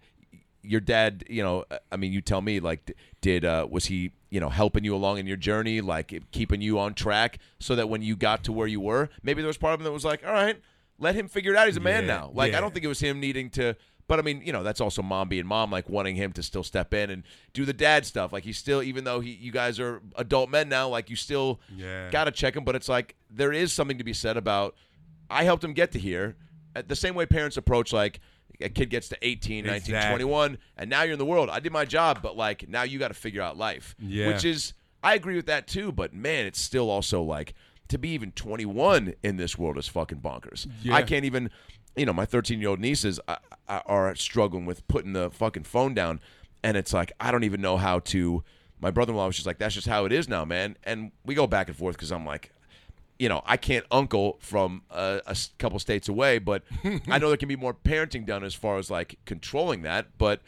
[0.63, 1.25] your dad.
[1.29, 4.85] You know, I mean, you tell me, like, did uh, was he you know helping
[4.85, 8.45] you along in your journey, like keeping you on track, so that when you got
[8.45, 10.61] to where you were, maybe there was part of him that was like, all right,
[10.99, 11.67] let him figure it out.
[11.67, 12.31] He's a man Yeah, now.
[12.33, 12.59] Like, yeah.
[12.59, 13.77] I don't think it was him needing to.
[14.13, 16.63] But I mean, you know, that's also mom being mom, like wanting him to still
[16.63, 17.23] step in and
[17.55, 18.31] do the dad stuff.
[18.31, 21.61] Like he's still, even though he, you guys are adult men now, like you still
[21.75, 22.11] Yeah.
[22.11, 22.63] got to check him.
[22.65, 24.75] But it's like there is something to be said about
[25.31, 26.37] I helped him get to here.
[26.77, 28.21] At the same way parents approach like
[28.61, 30.11] a kid gets to 18, 19, Exactly.
[30.25, 31.49] 21, and now you're in the world.
[31.49, 33.95] I did my job, but like now you got to figure out life.
[33.99, 34.27] Yeah.
[34.29, 35.91] Which is, I agree with that too.
[35.91, 37.55] But man, it's still also like
[37.89, 40.67] to be even 21 in this world is fucking bonkers.
[40.83, 40.97] Yeah.
[40.97, 41.51] I can't even,
[41.97, 43.21] you know, my 13 year old nieces
[43.69, 46.21] are struggling with putting the fucking phone down,
[46.63, 48.43] and it's like I don't even know how to.
[48.81, 51.13] My brother in law was just like, "That's just how it is now, man." And
[51.25, 52.51] we go back and forth because I'm like,
[53.19, 56.65] you know, I can't uncle from a couple states away, but
[57.09, 60.19] I know there can be more parenting done as far as like controlling that.
[60.19, 60.43] But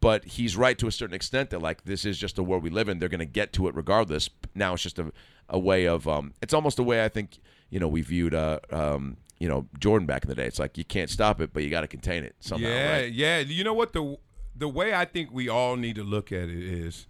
[0.00, 2.70] but he's right to a certain extent that like this is just the world we
[2.70, 2.98] live in.
[2.98, 4.30] They're going to get to it regardless.
[4.54, 5.12] Now it's just a
[5.48, 7.38] a way of um, it's almost a way I think
[7.70, 10.46] you know we viewed uh um you know Jordan back in the day.
[10.46, 12.68] It's like you can't stop it, but you got to contain it somehow.
[12.68, 13.12] yeah, right?
[13.12, 13.38] yeah.
[13.40, 14.16] You know what the
[14.54, 17.06] the way I think we all need to look at it is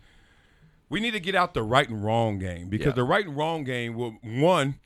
[0.89, 2.93] we need to get out the right and wrong game because Yeah.
[2.93, 4.77] the right and wrong game will one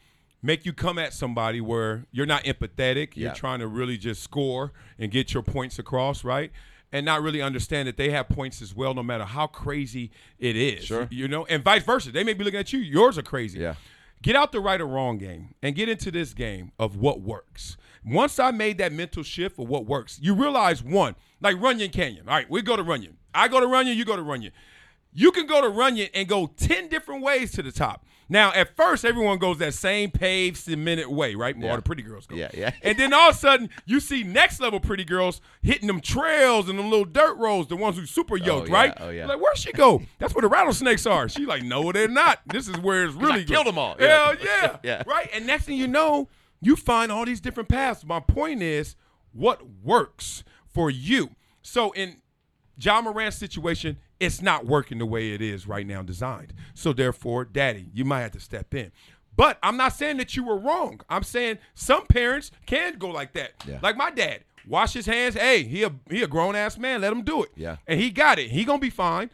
[0.43, 4.73] make you come at somebody where you're not empathetic, you're trying to really just score
[4.99, 6.51] and get your points across, right?
[6.93, 10.57] And not really understand that they have points as well, no matter how crazy it
[10.57, 10.85] is.
[10.87, 11.07] Sure.
[11.11, 12.11] You know, and vice versa.
[12.11, 13.61] They may be looking at you, yours are crazy.
[13.61, 13.75] Yeah.
[14.23, 17.79] Get out the right or wrong game and get into this game of what works.
[18.05, 22.29] Once I made that mental shift of what works, you realize one, like Runyon Canyon.
[22.29, 23.17] All right, we go to Runyon.
[23.35, 24.53] I go to Runyon, you go to Runyon.
[25.13, 28.05] You can go to Runyon and go 10 different ways to the top.
[28.33, 31.55] Now, at first, everyone goes that same paved, cemented way, right?
[31.57, 31.77] All Yeah.
[31.77, 32.37] the pretty girls go.
[32.37, 32.71] Yeah, yeah.
[32.81, 36.69] And then all of a sudden, you see next level pretty girls hitting them trails
[36.69, 38.95] and them little dirt roads, the ones who super oh, yoked, yeah, right?
[38.99, 39.27] oh, yeah.
[39.27, 40.01] Like, where'd she go?
[40.21, 41.29] That's where the rattlesnakes are.
[41.29, 42.39] She like, no, they're not.
[42.47, 43.97] This is where it's really I killed them all.
[43.99, 44.45] Hell Yeah.
[44.45, 44.77] yeah.
[44.85, 45.03] Yeah.
[45.07, 45.29] Right?
[45.35, 46.29] And next thing you know,
[46.63, 48.05] you find all these different paths.
[48.05, 48.95] My point is,
[49.33, 51.31] what works for you?
[51.63, 52.19] So in
[52.79, 56.53] Ja Morant's situation, it's not working the way it is right now designed.
[56.75, 58.93] So therefore, daddy, you might have to step in.
[59.35, 61.01] But I'm not saying that you were wrong.
[61.09, 63.53] I'm saying some parents can go like that.
[63.67, 63.79] Yeah.
[63.83, 64.45] Like my dad.
[64.69, 65.35] Wash his hands.
[65.35, 67.01] Hey, he a he a grown ass man.
[67.01, 67.51] Let him do it.
[67.57, 67.77] Yeah.
[67.87, 68.51] And he got it.
[68.51, 69.31] He gonna be fine.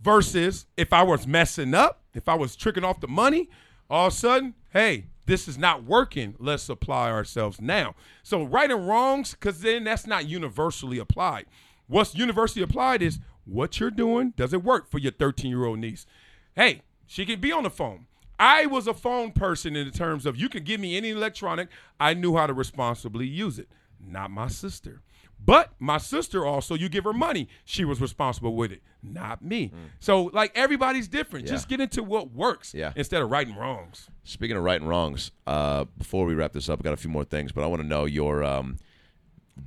[0.00, 3.50] Versus if I was messing up, if I was tricking off the money,
[3.90, 6.36] all of a sudden, hey, this is not working.
[6.38, 7.94] Let's apply ourselves now.
[8.22, 11.46] So right and wrongs, because then that's not universally applied.
[11.88, 14.32] What's universally applied is what you're doing.
[14.36, 16.06] Does it work for your 13 year old niece?
[16.54, 18.06] Hey, she can be on the phone.
[18.38, 21.68] I was a phone person in terms of you can give me any electronic.
[21.98, 23.68] I knew how to responsibly use it.
[24.00, 25.02] Not my sister.
[25.42, 27.48] But my sister also, you give her money.
[27.64, 28.82] She was responsible with it.
[29.02, 29.72] Not me.
[29.98, 31.46] So like everybody's different.
[31.46, 31.52] Yeah.
[31.52, 32.92] Just get into what works Yeah.
[32.96, 34.08] instead of right and wrongs.
[34.24, 37.10] Speaking of right and wrongs, uh, before we wrap this up, I got a few
[37.10, 38.76] more things, but I want to know your um,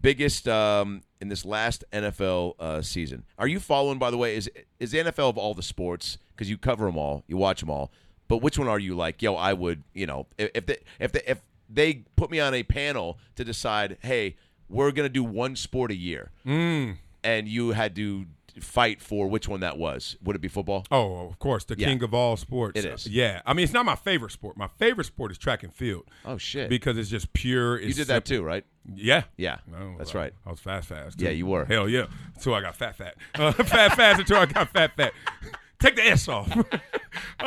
[0.02, 3.24] biggest um, in this last NFL uh, season.
[3.40, 3.98] Are you following?
[3.98, 6.98] By the way, is is the NFL of all the sports because you cover them
[6.98, 7.92] all, you watch them all.
[8.28, 9.22] But which one are you like?
[9.22, 9.84] Yo, I would.
[9.94, 13.46] You know, if if they, if they, if they put me on a panel to
[13.46, 14.36] decide, hey,
[14.70, 16.98] we're gonna do one sport a year, Mm.
[17.24, 18.26] and you had to
[18.62, 20.86] fight for which one that was, would it be football?
[20.92, 21.88] Oh, of course, the Yeah.
[21.88, 22.78] king of all sports.
[22.80, 23.08] It is.
[23.08, 24.58] Yeah, I mean, it's not my favorite sport.
[24.58, 26.06] My favorite sport is track and field.
[26.26, 26.70] Oh shit!
[26.70, 27.80] Because it's just pure.
[27.80, 28.66] you it's did that too, right?
[28.94, 29.24] Yeah.
[29.38, 30.34] Yeah, Oh, that's I- right.
[30.46, 31.22] I was fast, fast.
[31.22, 31.66] Yeah, you were.
[31.66, 32.06] Hell yeah.
[32.36, 33.16] Until I got fat, fat.
[33.36, 35.14] Uh, fat, fast until I got fat, fat.
[35.80, 36.48] Take the S off.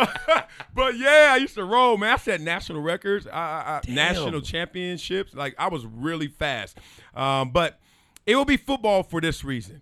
[0.74, 2.12] but yeah, I used to roll, man.
[2.12, 5.34] I set national records, I, I, national championships.
[5.34, 6.78] Like I was really fast.
[7.14, 7.78] Um, but
[8.26, 9.80] it will be football for this reason.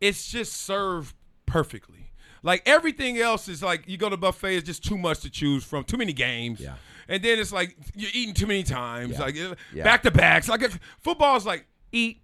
[0.00, 1.14] It's just served
[1.46, 2.10] perfectly.
[2.42, 5.64] Like everything else is like you go to buffet, it's just too much to choose
[5.64, 6.60] from, too many games.
[6.60, 6.74] Yeah.
[7.08, 9.20] And then it's like you're eating too many times, Yeah.
[9.20, 9.34] like
[9.72, 9.84] Yeah.
[9.84, 10.48] back to backs.
[10.48, 10.62] Like
[11.00, 12.20] football is like eat,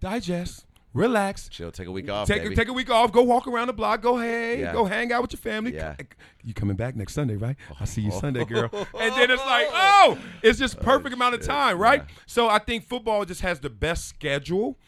[0.00, 0.64] digest,
[0.94, 2.26] relax, Chill, take a week off.
[2.28, 2.54] take baby.
[2.56, 4.72] take a week off, go walk around the block, go hey, Yeah.
[4.72, 5.74] go hang out with your family.
[5.74, 5.94] Yeah.
[6.44, 7.56] You coming back next Sunday, right?
[7.80, 8.70] I'll see you Sunday, girl.
[9.00, 12.02] And then it's like, oh, it's just perfect amount of time, right?
[12.26, 14.78] So I think football just has the best schedule,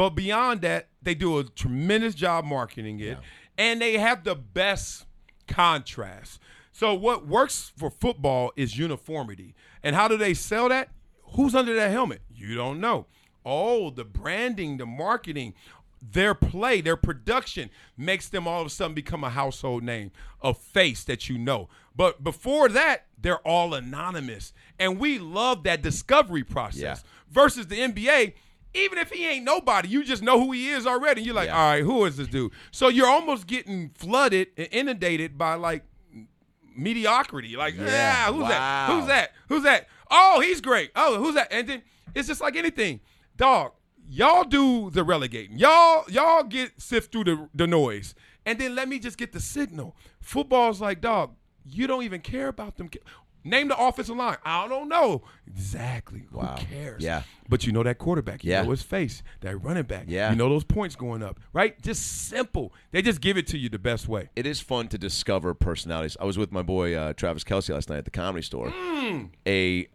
[0.00, 3.18] but beyond that, they do a tremendous job marketing it,
[3.58, 5.04] and they have the best
[5.46, 6.40] contrast.
[6.72, 9.54] So what works for football is uniformity.
[9.82, 10.88] And how do they sell that?
[11.34, 12.22] Who's under that helmet?
[12.34, 13.08] You don't know.
[13.44, 15.52] Oh, the branding, the marketing,
[16.00, 20.12] their play, their production makes them all of a sudden become a household name,
[20.42, 21.68] a face that you know.
[21.94, 24.54] But before that, they're all anonymous.
[24.78, 27.10] And we love that discovery process Yeah.
[27.30, 28.32] versus the NBA.
[28.74, 31.22] Even if he ain't nobody, you just know who he is already.
[31.22, 31.58] You're like, Yeah.
[31.60, 32.52] all right, who is this dude?
[32.70, 35.84] So you're almost getting flooded and inundated by like
[36.76, 37.56] mediocrity.
[37.56, 37.84] Like, Yeah.
[37.86, 38.90] yeah, who's that?
[38.90, 39.32] Who's that?
[39.48, 39.88] Who's that?
[40.10, 40.90] Oh, he's great.
[40.96, 41.48] Oh, who's that?
[41.52, 41.82] And then
[42.14, 43.00] it's just like anything.
[43.36, 43.72] Dog,
[44.08, 45.58] y'all do the relegating.
[45.58, 48.14] Y'all, y'all get sift through the, the noise.
[48.46, 49.96] And then let me just get the signal.
[50.20, 51.34] Football's like, dog,
[51.68, 52.88] you don't even care about them.
[53.42, 54.36] Name the offensive line.
[54.44, 55.22] I don't know.
[55.46, 56.26] Exactly.
[56.30, 56.56] Wow.
[56.58, 57.02] Who cares?
[57.02, 57.22] Yeah.
[57.48, 58.44] But you know that quarterback.
[58.44, 58.62] You Yeah.
[58.62, 59.22] know his face.
[59.40, 60.04] That running back.
[60.08, 60.30] Yeah.
[60.30, 61.40] You know those points going up.
[61.52, 61.80] Right?
[61.80, 62.72] Just simple.
[62.90, 64.28] They just give it to you the best way.
[64.36, 66.16] it is fun to discover personalities.
[66.20, 68.72] I was with my boy uh, Travis Kelce last night at the comedy store.
[69.46, 69.86] A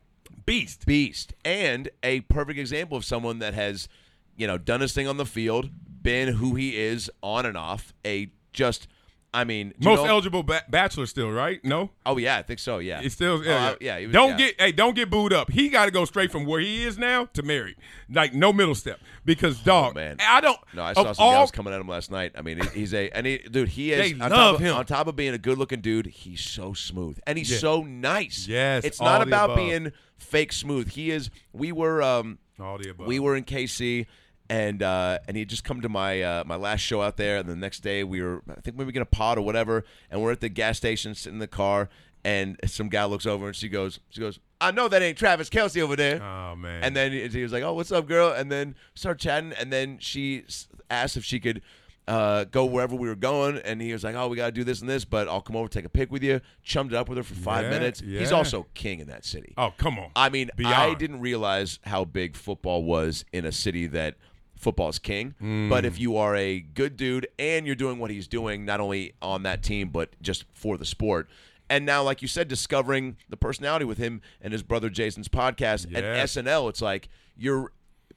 [0.45, 0.85] Beast.
[0.85, 3.87] beast and a perfect example of someone that has,
[4.35, 5.69] you know, done his thing on the field,
[6.03, 7.93] been who he is on and off.
[8.05, 8.87] A just,
[9.35, 11.63] I mean, Most know- eligible ba- bachelor still, right?
[11.63, 11.91] No?
[12.05, 12.79] Oh yeah, I think so.
[12.79, 13.69] Yeah, It's still Oh, yeah.
[13.71, 13.99] I- yeah.
[13.99, 14.37] he was- don't yeah.
[14.37, 15.51] get hey, don't get booed up.
[15.51, 17.75] He got to go straight from where he is now to married.
[18.09, 19.91] Like no middle step because dog.
[19.95, 20.17] Oh, man.
[20.19, 20.57] I don't.
[20.73, 22.31] No, I saw some all, guys coming at him last night.
[22.37, 23.69] I mean, he's a and he, dude.
[23.69, 24.75] He is They on, love top of, him.
[24.75, 26.07] on top of being a good-looking dude.
[26.07, 27.57] He's so smooth and he's Yeah.
[27.57, 28.47] so nice.
[28.47, 29.57] Yes, it's not about above.
[29.57, 30.91] being fake smooth.
[30.91, 31.29] He is.
[31.53, 32.01] We were.
[32.01, 33.07] um All the above.
[33.07, 34.05] We were in KC.
[34.49, 37.37] And uh, and he had just come to my uh, my last show out there,
[37.37, 40.31] and the next day we were I think maybe gonna pod or whatever, and we're
[40.31, 41.89] at the gas station sitting in the car,
[42.23, 45.49] and some guy looks over and she goes she goes I know that ain't Travis
[45.49, 46.83] Kelce over there, Oh man.
[46.83, 49.73] and then he he was like, "Oh, what's up, girl?" And then start chatting, and
[49.73, 51.61] then she s- asked if she could
[52.07, 54.79] uh, go wherever we were going, and he was like, "Oh, we gotta do this
[54.79, 57.17] and this, but I'll come over take a pic with you." Chummed it up with
[57.17, 57.99] her for five Yeah, minutes.
[57.99, 58.37] He's yeah.
[58.37, 59.55] also king in that city.
[59.57, 60.11] oh come on.
[60.15, 60.99] I mean, I Beyond.
[60.99, 64.15] didn't realize how big football was in a city that
[64.55, 65.35] football's king.
[65.41, 65.69] Mm.
[65.69, 69.13] But if you are a good dude and you're doing what he's doing, not only
[69.21, 71.29] on that team but just for the sport.
[71.69, 75.85] And now, like you said, discovering the personality with him and his brother Jason's podcast
[75.85, 76.35] and Yes.
[76.35, 77.71] SNL, it's like you're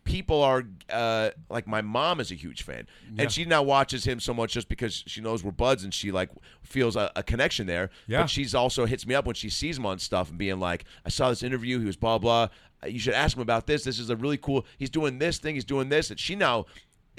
[0.04, 2.86] people are uh, like my mom is a huge fan
[3.18, 6.10] and she now watches him so much just because she knows we're buds and she
[6.10, 6.30] like
[6.62, 8.22] feels a, a connection there Yeah.
[8.22, 10.86] but she's also hits me up when she sees him on stuff and being like
[11.04, 12.48] i saw this interview he was blah blah
[12.86, 15.54] you should ask him about this this is a really cool he's doing this thing
[15.54, 16.64] he's doing this and she now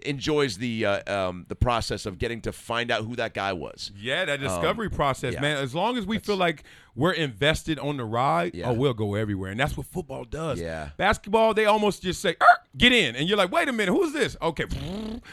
[0.05, 3.91] enjoys the uh, um, the process of getting to find out who that guy was
[3.99, 5.41] Yeah, that discovery process, Um, yeah.
[5.41, 5.57] man.
[5.57, 6.63] As long as we feel like
[6.95, 8.69] we're invested on the ride, Yeah.
[8.69, 10.57] oh, we'll go everywhere, and that's what football does.
[10.61, 10.91] Yeah.
[10.95, 12.45] basketball, they almost just say, "Er,
[12.77, 14.63] "Get in," and you're like, "Wait a minute, who's this?" Okay,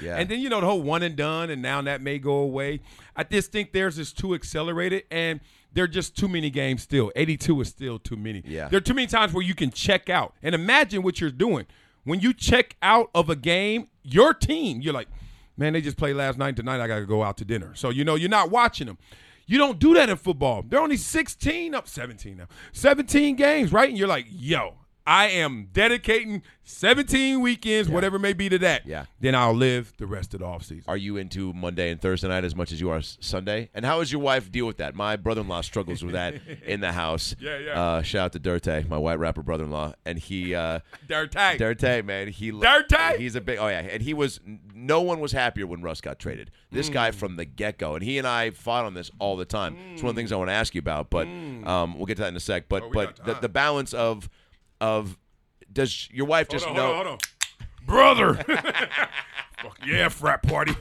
[0.02, 0.16] Yeah.
[0.16, 2.80] and then you know the whole one and done, and now that may go away.
[3.14, 5.38] I just think theirs is too accelerated, and
[5.72, 7.12] there are just too many games still.
[7.16, 8.42] 82 is still too many.
[8.46, 8.68] Yeah.
[8.68, 11.66] there are too many times where you can check out, and imagine what you're doing
[12.04, 13.88] when you check out of a game.
[14.02, 15.08] Your team, you're like
[15.56, 16.56] man, they just played last night.
[16.56, 17.72] Tonight I got to go out to dinner.
[17.74, 18.98] So, you know, you're not watching them.
[19.46, 20.64] You don't do that in football.
[20.66, 23.88] They're only 16 up, 17 now, 17 games, right?
[23.88, 24.74] And you're like, yo,
[25.06, 28.86] I am dedicating 17 weekends, whatever it may be, to that.
[28.86, 29.04] Yeah.
[29.20, 30.82] Then I'll live the rest of the offseason.
[30.88, 33.70] Are you into Monday and Thursday night as much as you are Sunday?
[33.72, 34.96] And how does your wife deal with that?
[34.96, 36.34] My brother-in-law struggles with that
[36.66, 37.36] in the house.
[37.38, 37.80] Yeah, yeah.
[37.80, 40.54] Uh, shout out to Dirte, my white rapper brother-in-law, and he.
[40.56, 41.38] Uh, Dirty.
[41.38, 43.16] Dirte, man, he Dirte?
[43.18, 43.58] He's a big.
[43.58, 44.40] Oh yeah, and he was.
[44.74, 46.50] No one was happier when Russ got traded.
[46.72, 47.14] This guy Mm.
[47.14, 49.76] from the get-go, and he and I fought on this all the time.
[49.92, 52.16] It's one of the things I want to ask you about, but um, we'll get
[52.16, 52.68] to that in a sec.
[52.68, 52.86] But Mm.
[52.88, 54.28] Oh, but the, the balance of
[54.80, 55.16] of
[55.72, 56.94] does your wife just on, know?
[56.94, 57.18] hold on, hold on.
[57.86, 58.34] Brother.
[59.62, 60.74] Fuck yeah, frat party.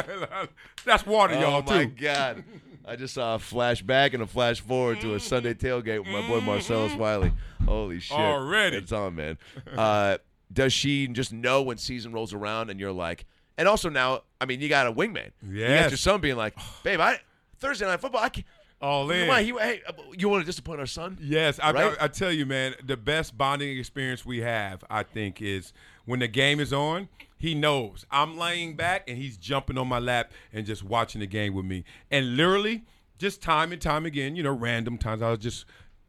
[0.84, 1.90] That's water, Oh y'all, my too.
[1.90, 2.44] God!
[2.84, 6.26] I just saw a flashback and a flash forward to a Sunday tailgate with my
[6.26, 7.32] boy Marcellus Wiley.
[7.64, 8.16] Holy shit!
[8.16, 8.76] Already.
[8.76, 9.38] it's on, man.
[9.74, 10.18] Uh,
[10.52, 13.24] does she just know when season rolls around and you're like,
[13.56, 15.30] and also now, I mean, you got a wingman.
[15.46, 17.20] You got your son being like, babe, I
[17.58, 18.22] Thursday night football.
[18.22, 18.46] I can't.
[18.80, 19.28] All in.
[19.28, 21.18] Why, he, hey, uh, you want to disappoint our son?
[21.20, 21.96] Yes, I, Right?
[22.00, 25.72] I, I tell you, man, the best bonding experience we have, I think, is
[26.06, 27.08] when the game is on.
[27.36, 31.26] He knows I'm laying back and he's jumping on my lap and just watching the
[31.26, 31.84] game with me.
[32.10, 32.84] And literally,
[33.18, 35.64] just time and time again, you know, random times I'll just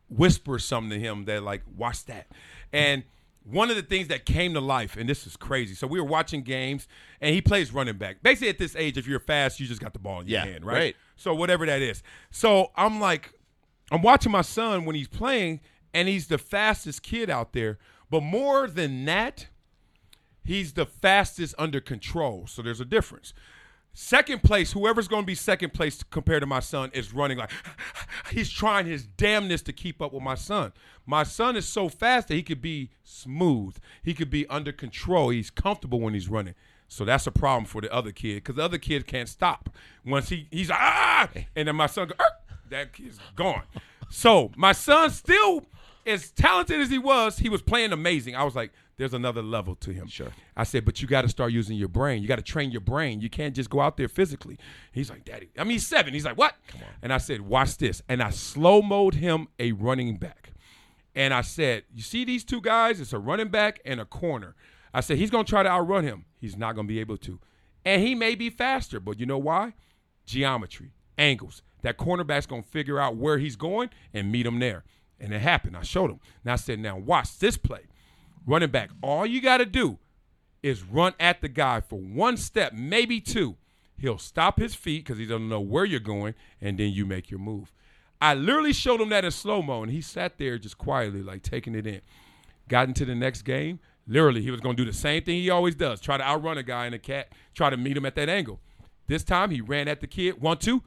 [0.10, 2.27] whisper something to him that like, watch that.
[2.73, 3.03] And
[3.43, 5.73] one of the things that came to life, and this is crazy.
[5.73, 6.88] So we were watching games,
[7.22, 8.22] and he plays running back.
[8.22, 10.45] Basically, at this age, if you're fast, you just got the ball in your Yeah,
[10.45, 10.76] hand, right?
[10.76, 10.95] right.
[11.22, 12.02] So whatever that is.
[12.31, 13.34] So I'm like,
[13.91, 15.60] I'm watching my son when he's playing,
[15.93, 17.77] and he's the fastest kid out there.
[18.10, 19.48] But more than that,
[20.43, 22.48] he's the fastest under control.
[22.48, 23.34] So there's a difference.
[23.93, 27.52] Second place, whoever's going to be second place compared to my son is running like
[28.31, 30.72] he's trying his damnness to keep up with my son.
[31.06, 33.77] My son is so fast that he could be smooth.
[34.02, 35.30] He could be under control.
[35.30, 36.56] He's comfortable when he's running.
[36.92, 39.70] So that's a problem for the other kid because the other kid can't stop.
[40.06, 42.32] Once he he's like, ah, and then my son go, "Er,"
[42.70, 43.64] that kid's gone.
[44.10, 45.66] So my son still
[46.06, 48.36] as talented as he was, he was playing amazing.
[48.36, 50.08] I was like, there's another level to him.
[50.08, 50.34] Sure.
[50.58, 52.22] I said, but you got to start using your brain.
[52.22, 53.22] You got to train your brain.
[53.22, 54.58] You can't just go out there physically.
[54.92, 55.50] He's like, Daddy.
[55.58, 56.14] I mean, he's seven.
[56.14, 56.56] He's like, what?
[57.02, 58.02] And I said, watch this.
[58.10, 60.52] And I slow mode him a running back.
[61.16, 63.00] And I said, you see these two guys?
[63.00, 64.56] It's a running back and a corner.
[64.94, 66.26] I said, he's going to try to outrun him.
[66.40, 67.40] He's not going to be able to.
[67.86, 69.74] And he may be faster, but you know why?
[70.26, 71.62] Geometry, angles.
[71.82, 74.84] That cornerback's going to figure out where he's going and meet him there.
[75.20, 75.78] And it happened.
[75.78, 76.20] I showed him.
[76.44, 77.82] And I said, now watch this play.
[78.46, 80.00] Running back, all you got to do
[80.64, 83.56] is run at the guy for one step, maybe two.
[83.98, 87.30] He'll stop his feet because he doesn't know where you're going, and then you make
[87.30, 87.72] your move.
[88.20, 91.44] I literally showed him that in slow mo, and he sat there just quietly, like
[91.44, 92.02] taking it in.
[92.68, 93.80] Got into the next game.
[94.07, 96.57] Literally, he was going to do the same thing he always does try to outrun
[96.57, 98.60] a guy in a cat, try to meet him at that angle.
[99.07, 100.84] This time, he ran at the kid, one, two,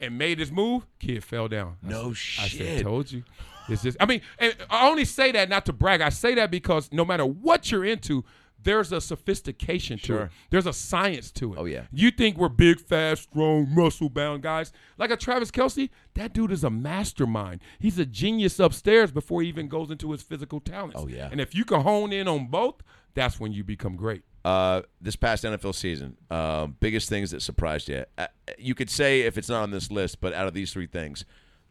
[0.00, 0.86] and made his move.
[0.98, 1.76] Kid fell down.
[1.84, 2.82] I No said- I said, shit.
[2.82, 3.24] told you.
[3.68, 6.00] It's just, I mean, and I only say that not to brag.
[6.00, 8.24] I say that because no matter what you're into,
[8.66, 10.06] there's a sophistication to it.
[10.18, 10.30] Sure.
[10.50, 11.58] There's a science to it.
[11.58, 11.82] Oh, yeah.
[11.92, 14.72] You think we're big, fast, strong, muscle bound guys.
[14.98, 17.62] Like a Travis Kelce, that dude is a mastermind.
[17.78, 20.96] He's a genius upstairs before he even goes into his physical talents.
[20.98, 21.28] Oh, yeah.
[21.30, 22.82] And if you can hone in on both,
[23.14, 24.24] that's when you become great.
[24.44, 28.04] Uh, this past NFL season, uh, biggest things that surprised you.
[28.18, 28.26] Uh,
[28.58, 31.24] you could say if it's not on this list, but out of these three things,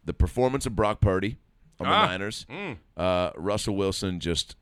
[0.04, 1.38] the performance of Brock Purdy
[1.78, 2.46] on the Ah, Niners,
[2.96, 4.56] uh, Russell Wilson just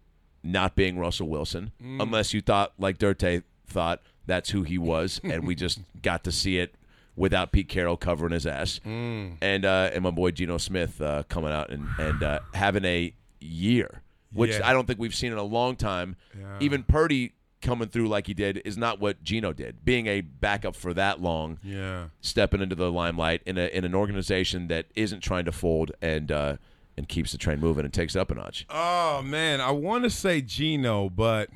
[0.45, 5.47] not being Russell Wilson, unless you thought like Dirte thought that's who he was, and
[5.47, 6.75] we just got to see it
[7.17, 11.51] without Pete Carroll covering his ass, and uh, and my boy Geno Smith uh, coming
[11.51, 14.03] out and and uh, having a year,
[14.33, 14.69] which Yeah.
[14.69, 16.17] I don't think we've seen in a long time.
[16.61, 19.85] Even Purdy coming through like he did is not what Geno did.
[19.87, 22.09] Being a backup for that long, Yeah.
[22.21, 26.31] stepping into the limelight in a in an organization that isn't trying to fold and
[26.31, 26.57] uh,
[26.97, 28.67] and keeps the train moving and takes it up a notch.
[28.71, 31.51] Oh man, I want to say Geno, but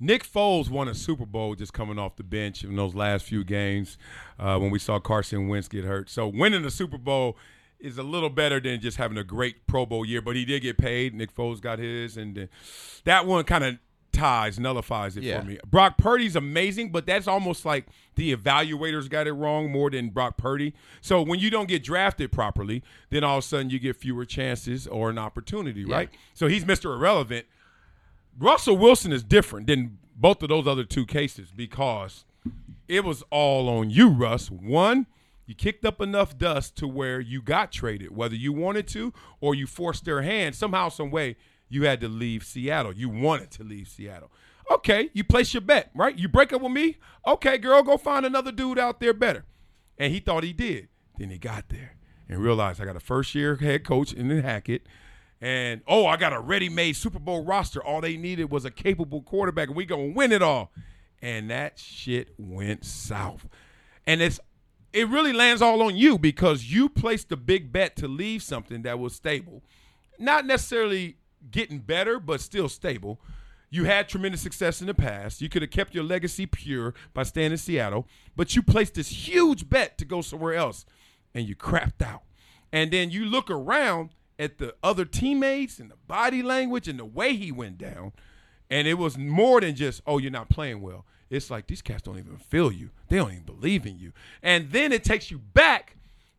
[0.00, 3.44] Nick Foles won a Super Bowl just coming off the bench in those last few
[3.44, 3.98] games
[4.38, 6.08] uh, when we saw Carson Wentz get hurt.
[6.08, 7.36] So winning the Super Bowl
[7.80, 10.22] is a little better than just having a great Pro Bowl year.
[10.22, 11.14] But he did get paid.
[11.14, 12.48] Nick Foles got his, and
[13.04, 13.78] that one kind of
[14.18, 15.40] ties nullifies it Yeah.
[15.40, 15.58] for me.
[15.66, 17.86] Brock Purdy's amazing, but that's almost like
[18.16, 20.74] the evaluators got it wrong more than Brock Purdy.
[21.00, 24.24] So when you don't get drafted properly, then all of a sudden you get fewer
[24.24, 26.10] chances or an opportunity, right?
[26.34, 26.94] So he's Mr.
[26.94, 27.46] Irrelevant.
[28.38, 32.24] Russell Wilson is different than both of those other two cases because
[32.86, 34.50] it was all on you, Russ.
[34.50, 35.06] One,
[35.46, 39.54] you kicked up enough dust to where you got traded, whether you wanted to or
[39.54, 40.54] you forced their hand.
[40.54, 41.36] Somehow, some way,
[41.68, 42.92] you had to leave Seattle.
[42.92, 44.30] You wanted to leave Seattle.
[44.70, 46.18] Okay, you place your bet, right?
[46.18, 46.96] You break up with me.
[47.26, 49.44] Okay, girl, go find another dude out there better.
[49.96, 50.88] And he thought he did.
[51.16, 51.96] Then he got there
[52.28, 54.86] and realized I got a first year head coach in Hackett.
[55.40, 57.82] And oh, I got a ready-made Super Bowl roster.
[57.82, 60.72] All they needed was a capable quarterback, and we gonna win it all.
[61.22, 63.48] And that shit went south.
[64.06, 64.40] And it's
[64.92, 68.82] it really lands all on you because you placed the big bet to leave something
[68.82, 69.62] that was stable,
[70.18, 71.18] not necessarily
[71.50, 73.20] getting better, but still stable.
[73.70, 75.42] You had tremendous success in the past.
[75.42, 79.28] You could have kept your legacy pure by staying in Seattle, but you placed this
[79.28, 80.86] huge bet to go somewhere else,
[81.34, 82.22] and you crapped out.
[82.72, 87.04] And then you look around at the other teammates and the body language and the
[87.04, 88.12] way he went down,
[88.70, 91.04] and it was more than just, oh, you're not playing well.
[91.30, 92.90] It's like these cats don't even feel you.
[93.08, 94.12] They don't even believe in you.
[94.42, 95.87] And then it takes you back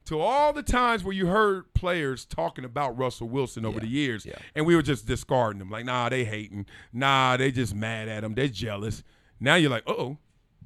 [0.10, 4.28] to all the times where you heard players talking about Russell Wilson over the years,
[4.56, 5.70] and we were just discarding them.
[5.70, 6.66] Like, nah, they hating.
[6.92, 8.34] Nah, they just mad at him.
[8.36, 9.04] They jealous.
[9.40, 10.18] Now you're like, oh,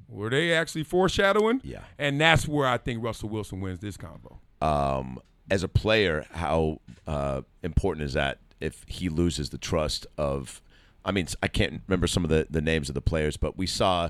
[0.08, 1.60] were they actually foreshadowing?
[1.64, 1.82] Yeah.
[1.98, 4.40] And that's where I think Russell Wilson wins this combo.
[4.60, 5.18] um,
[5.50, 10.62] as a player, how uh, important is that if he loses the trust of?
[11.04, 13.66] I mean, I can't remember some of the, the names of the players, but we
[13.66, 14.08] saw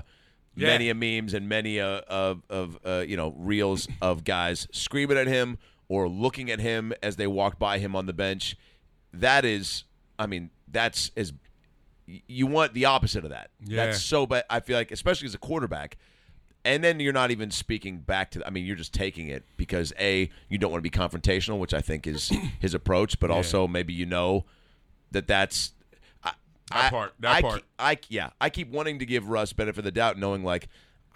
[0.55, 0.67] Yeah.
[0.67, 5.17] many a memes and many a, of of uh, you know reels of guys screaming
[5.17, 5.57] at him
[5.87, 8.57] or looking at him as they walked by him on the bench.
[9.13, 9.83] That is,
[10.17, 11.33] I mean, that's as
[12.07, 13.49] you want the opposite of that.
[13.65, 13.85] Yeah.
[13.85, 14.45] That's so bad.
[14.49, 15.97] I feel like, especially as a quarterback,
[16.63, 18.45] and then you're not even speaking back to.
[18.45, 21.73] I mean, you're just taking it because a you don't want to be confrontational, which
[21.73, 24.45] I think is his approach, but also maybe you know
[25.11, 25.73] that that's.
[26.75, 27.61] I, That I- part, that I, part.
[27.61, 30.67] ke- I yeah, I keep wanting to give Russ benefit of the doubt, knowing like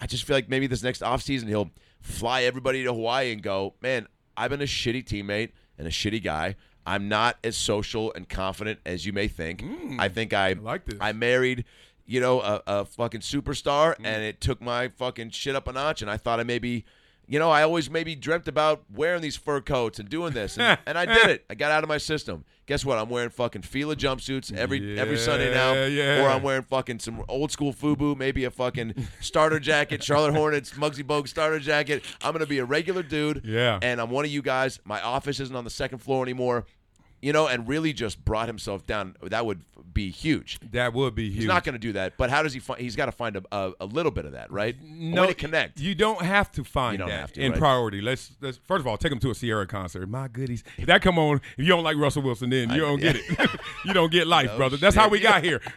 [0.01, 1.71] I just feel like maybe this next offseason he'll
[2.01, 4.07] fly everybody to Hawaii and go, man,
[4.37, 6.55] I've been a shitty teammate and a shitty guy.
[6.85, 9.63] I'm not as social and confident as you may think.
[9.99, 10.63] I think I, Mm.
[10.63, 10.97] like this.
[11.01, 11.65] I married,
[12.05, 14.05] you know, a, a fucking superstar, Mm.
[14.05, 16.01] and it took my fucking shit up a notch.
[16.01, 16.85] And I thought I maybe,
[17.29, 20.77] you know, I always maybe dreamt about wearing these fur coats and doing this, and,
[20.85, 21.45] and I did it.
[21.49, 22.43] I got out of my system.
[22.65, 22.97] Guess what?
[22.97, 26.23] I'm wearing fucking Fila jumpsuits every every Sunday now, Yeah, yeah.
[26.23, 30.71] or I'm wearing fucking some old school FUBU, maybe a fucking starter jacket, Charlotte Hornets,
[30.73, 32.03] Muggsy Bogues starter jacket.
[32.23, 33.79] I'm gonna be a regular dude, Yeah.
[33.81, 34.79] and I'm one of you guys.
[34.83, 36.65] My office isn't on the second floor anymore.
[37.21, 39.15] You know, and really just brought himself down.
[39.21, 39.63] That would
[39.93, 40.59] be huge.
[40.71, 41.39] That would be huge.
[41.39, 42.13] He's not going to do that.
[42.17, 42.79] But how does he find?
[42.79, 44.75] He's got to find a, a, a little bit of that, right?
[44.81, 45.79] way to connect.
[45.79, 47.59] You don't have to find that to, in right?
[47.59, 48.01] priority.
[48.01, 50.07] Let's, let's first of all take him to a Ciara concert.
[50.07, 52.99] My goodies, if that come on, if you don't like Russell Wilson, then you don't
[53.01, 53.23] get it.
[53.85, 54.77] you don't get life, No brother.
[54.77, 55.61] That's how we got here.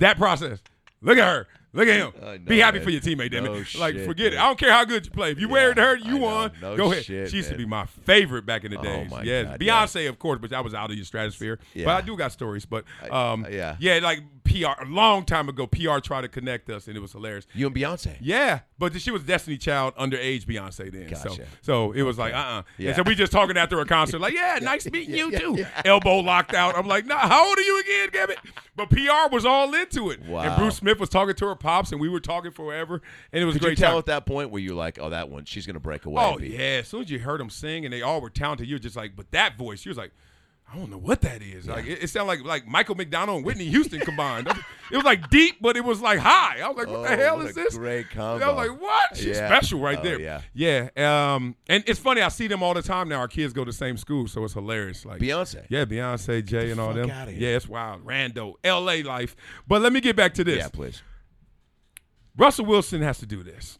[0.00, 0.60] That process.
[1.00, 1.48] Look at her.
[1.72, 2.12] Look at him.
[2.22, 2.84] I know, Be happy man.
[2.84, 3.74] for your teammate, damn No it.
[3.74, 4.38] Like, shit, forget it.
[4.38, 5.32] I don't care how good you play.
[5.32, 6.52] If you wear it her, you I won.
[6.62, 7.04] No Go ahead.
[7.04, 9.10] shit, she used to be my favorite back in the Oh, days.
[9.10, 9.46] my yes.
[9.46, 9.84] God, yeah.
[9.84, 11.58] Beyonce, of course, but that was out of your stratosphere.
[11.74, 12.64] But I do got stories.
[12.64, 13.76] But um, yeah.
[13.78, 17.12] yeah, like PR, a long time ago, PR tried to connect us, and it was
[17.12, 17.46] hilarious.
[17.52, 18.16] You and Beyonce.
[18.20, 21.14] Yeah, but she was Destiny Child underage Beyonce then.
[21.14, 21.44] So, Gotcha.
[21.60, 22.88] so it was like, uh, uh Yeah.
[22.88, 25.66] And so we just talking after a concert, like, yeah, nice meeting you too.
[25.84, 26.76] Elbow locked out.
[26.78, 28.38] I'm like, nah, how old are you again, it?
[28.78, 30.22] But PR was all into it.
[30.24, 30.40] Wow.
[30.40, 33.02] And Bruce Smith was talking to her pops, and we were talking forever,
[33.32, 33.98] and it was Could a you great tell time.
[33.98, 36.22] at that point where you're like, oh, that one, she's going to break away?
[36.24, 38.78] Oh yeah, as soon as you heard them sing, and they all were talented, you're
[38.78, 40.12] just like, but that voice, she was like.
[40.70, 41.66] I don't know what that is.
[41.66, 44.48] Like it, it sounded like like Michael McDonald and Whitney Houston combined.
[44.90, 46.60] It was like deep, but it was like high.
[46.60, 47.76] I was like, what the Oh, hell what is a this?
[47.76, 49.16] great I was like, what?
[49.16, 49.48] She's Yeah.
[49.48, 50.20] special right Oh, there.
[50.20, 50.40] yeah.
[50.52, 51.34] Yeah.
[51.34, 52.20] Um, and it's funny.
[52.20, 53.16] I see them all the time now.
[53.20, 55.06] Our kids go to the same school, so it's hilarious.
[55.06, 55.64] Like Beyonce.
[55.70, 57.08] Yeah, Beyonce, Jay, and all them.
[57.08, 58.04] Yeah, it's wild.
[58.04, 59.02] Rando, L.A.
[59.02, 59.36] life.
[59.66, 60.58] But let me get back to this.
[60.58, 61.02] Yeah, please.
[62.36, 63.78] Russell Wilson has to do this.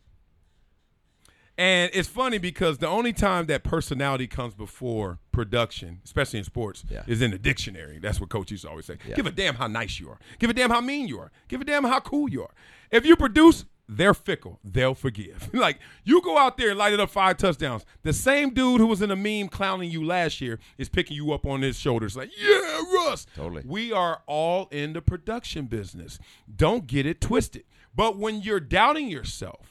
[1.59, 6.85] And it's funny because the only time that personality comes before production, especially in sports,
[6.89, 7.03] Yeah.
[7.09, 7.99] is in the dictionary.
[7.99, 8.97] That's what coaches always say.
[9.09, 9.17] Yeah.
[9.17, 10.19] Give a damn how nice you are.
[10.39, 11.33] Give a damn how mean you are.
[11.49, 12.51] Give a damn how cool you are.
[12.93, 14.61] If you produce, they're fickle.
[14.63, 15.51] They'll forgive.
[15.53, 17.85] like you go out there and light it up five touchdowns.
[18.05, 21.33] The same dude who was in a meme clowning you last year is picking you
[21.33, 23.27] up on his shoulders like, yeah, Russ.
[23.35, 23.63] Totally.
[23.67, 26.21] We are all in the production business.
[26.55, 27.65] Don't get it twisted.
[27.97, 29.68] But when you're doubting yourself,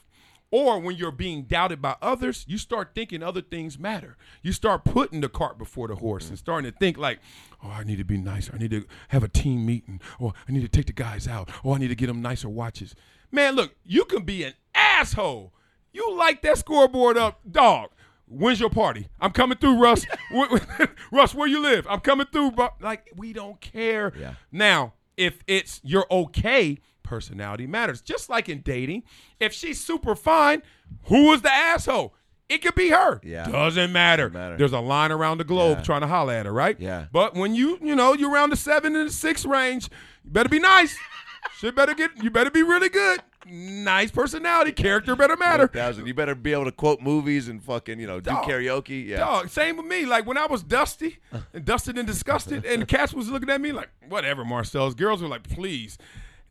[0.50, 4.16] or when you're being doubted by others, you start thinking other things matter.
[4.42, 7.18] You start putting the cart before the horse and starting to think like,
[7.62, 8.52] oh, I need to be nicer.
[8.54, 10.00] I need to have a team meeting.
[10.18, 11.50] Or I need to take the guys out.
[11.62, 12.94] Or I need to get them nicer watches.
[13.30, 15.52] Man, look, you can be an asshole.
[15.92, 17.90] You light that scoreboard up, dog.
[18.26, 19.08] When's your party?
[19.20, 20.06] I'm coming through, Russ.
[21.12, 21.86] Russ, where you live?
[21.88, 22.70] I'm coming through, bro.
[22.80, 24.12] Like, we don't care.
[24.18, 24.34] Yeah.
[24.52, 26.78] Now, if it's you're okay,
[27.08, 28.00] personality matters.
[28.00, 29.02] Just like in dating,
[29.40, 30.62] if she's super fine,
[31.04, 32.14] who is the asshole?
[32.48, 33.20] It could be her.
[33.22, 33.46] Yeah.
[33.48, 34.28] Doesn't matter.
[34.28, 34.56] Doesn't matter.
[34.56, 35.84] There's a line around the globe Yeah.
[35.84, 36.76] trying to holler at her, right?
[36.80, 37.06] Yeah.
[37.12, 39.88] But when you, you know, you're around the seven and the six range,
[40.24, 40.96] you better be nice.
[41.58, 43.20] Shit better get you better be really good.
[43.46, 45.66] nice personality, character better matter.
[45.68, 46.06] Thousand.
[46.06, 48.44] You better be able to quote movies and fucking you know do Dog.
[48.44, 49.06] karaoke.
[49.06, 49.18] Yeah.
[49.18, 50.04] Dog, same with me.
[50.06, 51.18] Like when I was dusty,
[51.52, 54.94] and dusted and disgusted, and cats was looking at me like, whatever, Marcel's.
[54.94, 55.96] Girls were like, please.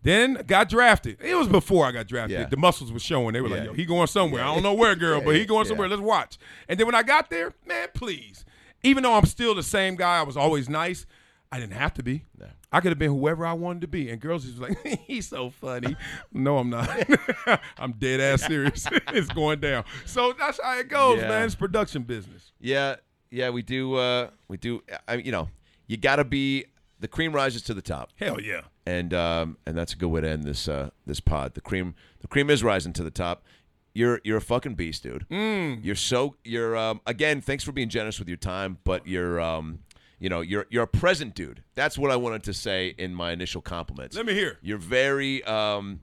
[0.08, 1.18] Then got drafted.
[1.22, 2.40] It was before I got drafted.
[2.40, 2.46] Yeah.
[2.46, 3.34] The muscles were showing.
[3.34, 4.42] They were like, yo, he going somewhere.
[4.42, 5.90] I don't know where, girl, but he going somewhere.
[5.90, 6.38] Let's watch.
[6.70, 8.46] And then when I got there, man, please.
[8.84, 11.06] Even though I'm still the same guy, I was always nice.
[11.52, 12.24] I didn't have to be.
[12.72, 14.10] I could have been whoever I wanted to be.
[14.10, 14.78] And girls just like,
[15.08, 15.98] he's so funny.
[16.32, 16.90] no, I'm not.
[17.78, 18.86] I'm dead ass serious.
[19.10, 19.84] it's going down.
[20.06, 21.28] So that's how it goes, Yeah.
[21.28, 21.44] man.
[21.44, 22.54] It's production business.
[22.62, 22.96] Yeah,
[23.30, 23.96] yeah, we do.
[23.96, 24.84] Uh, we do.
[25.08, 25.50] I, you know,
[25.88, 26.66] you got to be.
[27.00, 28.62] The cream rises to the top, Hell yeah.
[28.86, 31.54] and um, and that's a good way to end this uh, this pod.
[31.54, 33.44] The cream, the cream is rising to the top.
[33.94, 35.28] You're you're a fucking beast, dude.
[35.30, 35.84] Mm.
[35.84, 37.42] You're so you're um, again.
[37.42, 39.80] Thanks for being generous with your time, but you're um,
[40.20, 41.64] you know, you're you're a present dude.
[41.76, 44.16] That's what I wanted to say in my initial compliments.
[44.16, 44.58] Let me hear.
[44.62, 46.02] You're very um,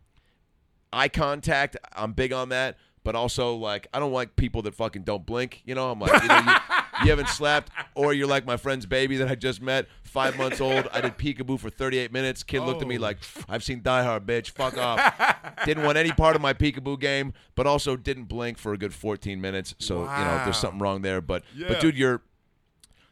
[0.92, 1.76] eye contact.
[1.94, 5.62] I'm big on that, but also like I don't like people that fucking don't blink.
[5.64, 6.44] You know, I'm like, you, know, you,
[7.02, 10.60] you haven't slept, or you're like my friend's baby that I just met, five months
[10.60, 10.88] old.
[10.92, 12.42] I did peekaboo for 38 minutes.
[12.42, 13.00] Kid looked at me Oh.
[13.02, 13.18] like,
[13.48, 14.50] I've seen Die Hard, bitch.
[14.50, 15.00] Fuck off.
[15.64, 18.94] didn't want any part of my peekaboo game, but also didn't blink for a good
[18.94, 19.74] 14 minutes.
[19.78, 21.20] So you know, there's something wrong there.
[21.20, 21.68] But Yeah.
[21.68, 22.22] but dude, you're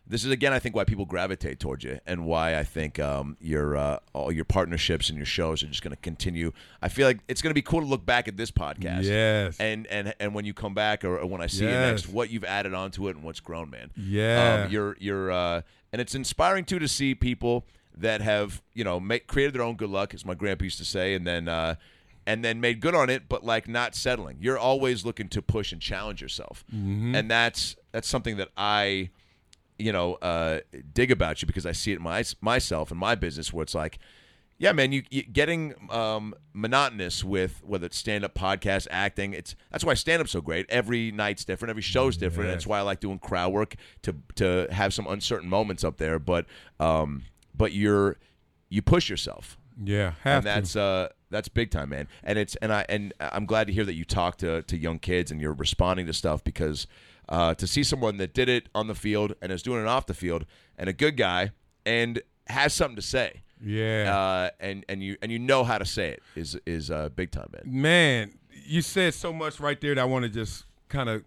[0.07, 3.37] this is again, I think, why people gravitate towards you, and why I think um,
[3.41, 6.53] your uh, all your partnerships and your shows are just going to continue.
[6.83, 9.57] I feel like it's going to be cool to look back at this podcast, Yes.
[9.61, 12.31] and and and when you come back or, or when I see you next, what
[12.31, 13.91] you've added onto it and what's grown, man.
[13.97, 14.65] Yeah.
[14.66, 15.62] um, you're you're uh,
[15.93, 17.65] and it's inspiring too to see people
[17.97, 20.85] that have you know make, created their own good luck, as my grandpa used to
[20.85, 21.49] say, and then.
[21.49, 21.77] Uh,
[22.24, 24.37] and then made good on it, but like not settling.
[24.41, 27.16] You're always looking to push and challenge yourself, Mm-hmm.
[27.16, 29.11] and that's that's something that I
[29.78, 30.61] you know, uh,
[30.93, 33.99] dig about you because I see it my, myself in my business where it's like,
[34.59, 39.32] yeah, man, you, you getting um, monotonous with whether it's stand up, podcast, acting.
[39.32, 40.66] It's that's why stand up's so great.
[40.69, 42.49] Every night's different, every show's different.
[42.51, 46.20] That's why I like doing crowd work to to have some uncertain moments up there.
[46.20, 46.47] But
[46.78, 48.19] um, but you're
[48.69, 52.09] you push yourself Yeah, and that's uh that's big time, man.
[52.23, 54.99] And it's and I and I'm glad to hear that you talk to to young
[54.99, 56.86] kids and you're responding to stuff because
[57.32, 60.06] uh, to see someone that did it on the field and is doing it off
[60.06, 60.44] the field
[60.78, 61.50] and a good guy
[61.84, 63.42] and has something to say.
[63.64, 64.14] Yeah.
[64.14, 67.30] uh, and and you and you know how to say it is is uh, big
[67.30, 67.62] time, man.
[67.82, 68.32] Man,
[68.66, 71.24] you said so much right there that I want to just kind of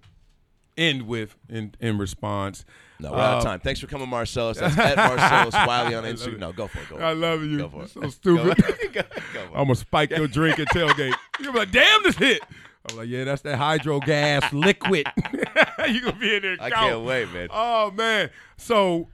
[0.77, 2.65] end with in in response.
[2.99, 3.59] No, we're out of Um, time.
[3.61, 4.57] Thanks for coming, Marcellus.
[4.57, 6.39] That's at Marcellus Wiley on Instagram.
[6.39, 6.89] No, go for it.
[6.89, 6.97] Go.
[6.97, 7.57] I love you.
[7.57, 7.89] Go for it.
[7.89, 8.57] so stupid.
[8.57, 9.39] Go, go for it.
[9.53, 11.13] I'm gonna spike your drink at tailgate.
[11.39, 12.41] You're gonna be like, damn, this hit.
[12.89, 15.07] I'm like, yeah, that's that hydro gas liquid.
[15.89, 16.57] you gonna be in there?
[16.59, 17.47] I can't wait, man.
[17.51, 18.29] Oh man.
[18.57, 19.09] So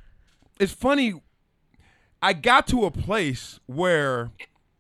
[0.60, 1.22] it's funny.
[2.22, 4.32] I got to a place where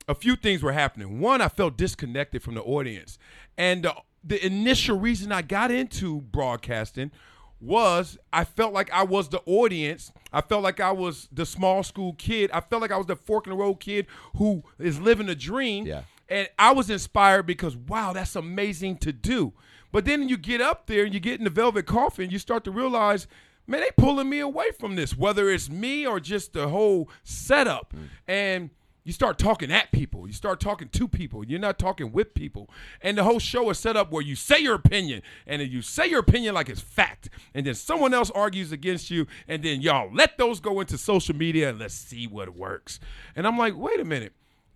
[0.07, 1.19] a few things were happening.
[1.19, 3.17] One, I felt disconnected from the audience.
[3.57, 7.11] And the, the initial reason I got into broadcasting
[7.59, 10.11] was I felt like I was the audience.
[10.33, 12.51] I felt like I was the small school kid.
[12.51, 15.35] I felt like I was the fork in the road kid who is living a
[15.35, 15.85] dream.
[15.85, 16.03] Yeah.
[16.31, 19.51] And I was inspired because, wow, that's amazing to do.
[19.91, 22.63] But then you get up there and you get in the velvet coffin, you start
[22.63, 23.27] to realize,
[23.67, 27.93] man, they pulling me away from this, whether it's me or just the whole setup.
[27.93, 28.07] Mm.
[28.29, 28.69] And
[29.03, 30.25] you start talking at people.
[30.25, 31.43] You start talking to people.
[31.43, 32.69] You're not talking with people.
[33.01, 35.81] And the whole show is set up where you say your opinion, and then you
[35.81, 37.27] say your opinion like it's fact.
[37.53, 41.35] And then someone else argues against you, and then y'all let those go into social
[41.35, 43.01] media and let's see what works.
[43.35, 44.31] And I'm like, wait a minute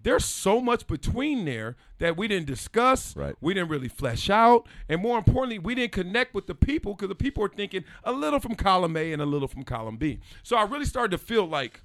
[0.05, 3.15] there's so much between there that we didn't discuss.
[3.15, 3.35] Right.
[3.41, 4.67] We didn't really flesh out.
[4.87, 8.11] And more importantly, we didn't connect with the people because the people are thinking a
[8.11, 10.19] little from column A and a little from column B.
[10.43, 11.81] So I really started to feel like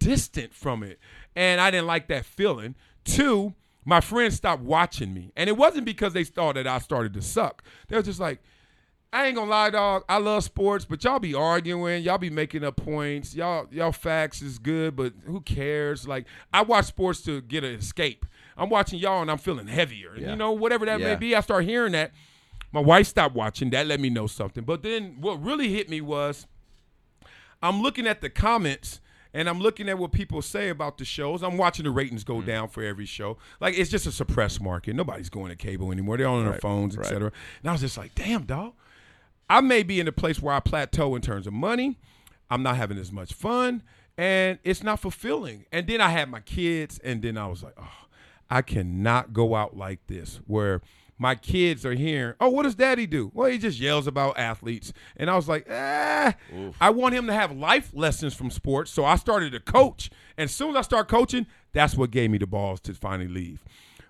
[0.00, 0.98] distant from it.
[1.36, 2.74] And I didn't like that feeling.
[3.04, 5.30] Two, my friends stopped watching me.
[5.36, 7.62] And it wasn't because they thought that I started to suck.
[7.86, 8.42] They were just like,
[9.12, 10.04] I ain't gonna lie, dog.
[10.08, 13.34] I love sports, but y'all be arguing, y'all be making up points.
[13.34, 16.08] Y'all, y'all facts is good, but who cares?
[16.08, 18.24] Like, I watch sports to get an escape.
[18.56, 20.14] I'm watching y'all and I'm feeling heavier.
[20.16, 20.30] Yeah.
[20.30, 21.08] You know, whatever that Yeah.
[21.08, 21.34] may be.
[21.36, 22.12] I start hearing that.
[22.72, 23.70] My wife stopped watching.
[23.70, 24.64] That let me know something.
[24.64, 26.46] But then what really hit me was
[27.62, 29.00] I'm looking at the comments
[29.34, 31.42] and I'm looking at what people say about the shows.
[31.42, 32.46] I'm watching the ratings go mm.
[32.46, 33.36] down for every show.
[33.60, 34.94] Like it's just a suppressed market.
[34.94, 36.16] Nobody's going to cable anymore.
[36.16, 37.04] They're all on their phones, right.
[37.04, 37.32] etc.
[37.62, 38.72] And I was just like, damn, dog.
[39.52, 41.98] I may be in a place where I plateau in terms of money.
[42.48, 43.82] I'm not having as much fun,
[44.16, 45.66] and it's not fulfilling.
[45.70, 48.06] And then I had my kids, and then I was like, oh,
[48.48, 50.80] I cannot go out like this where
[51.18, 53.30] my kids are hearing, oh, what does daddy do?
[53.34, 54.94] Well, he just yells about athletes.
[55.18, 56.34] And I was like, ah,
[56.80, 58.90] I want him to have life lessons from sports.
[58.90, 60.10] So I started to coach.
[60.38, 63.28] And as soon as I start coaching, that's what gave me the balls to finally
[63.28, 63.62] leave.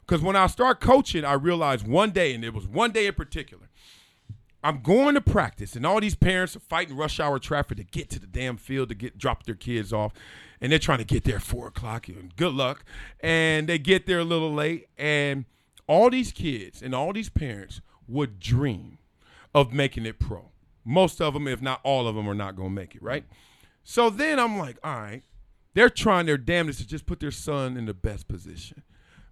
[0.07, 3.15] Because when I start coaching, I realized one day, and it was one day in
[3.15, 3.69] particular,
[4.65, 8.11] I'm going to practice, and all these parents are fighting rush hour traffic to get
[8.11, 10.13] to the damn field to get drop their kids off,
[10.61, 12.09] and they're trying to get there four o'clock.
[12.09, 12.85] And good luck,
[13.21, 15.47] and they get there a little late, and
[15.87, 18.99] all these kids and all these parents would dream
[19.55, 20.51] of making it pro.
[20.85, 23.25] Most of them, if not all of them, are not going to make it, right?
[23.85, 25.23] So then I'm like, all right,
[25.75, 28.83] they're trying their damnedest to just put their son in the best position.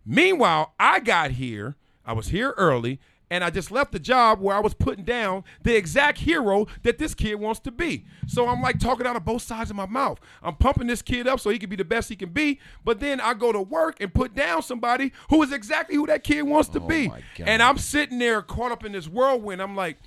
[0.04, 3.00] Meanwhile, I got here, I was here early,
[3.30, 6.98] and I just left the job where I was putting down the exact hero that
[6.98, 8.04] this kid wants to be.
[8.26, 10.18] So I'm like talking out of both sides of my mouth.
[10.42, 13.00] I'm pumping this kid up so he can be the best he can be, but
[13.00, 16.42] then I go to work and put down somebody who is exactly who that kid
[16.42, 17.10] wants to be.
[17.38, 19.62] And I'm sitting there caught up in this whirlwind.
[19.62, 19.98] I'm like,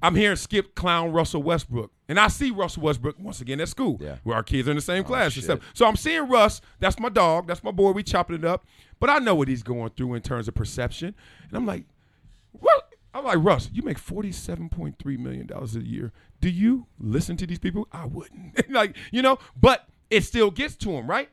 [0.00, 1.90] I'm hearing Skip clown Russell Westbrook.
[2.08, 4.80] And I see Russell Westbrook once again at school where our kids are in the
[4.80, 5.60] same class and stuff.
[5.74, 6.60] So I'm seeing Russ.
[6.78, 7.46] That's my dog.
[7.48, 7.90] That's my boy.
[7.90, 8.64] We chopping it up.
[9.00, 11.14] But I know what he's going through in terms of perception.
[11.48, 11.84] And I'm like,
[12.52, 12.94] what?
[13.14, 16.12] I'm like, Russ, you make $47.3 million a year.
[16.40, 17.88] Do you listen to these people?
[17.90, 18.70] I wouldn't.
[18.70, 21.28] like, you know, but it still gets to him, right?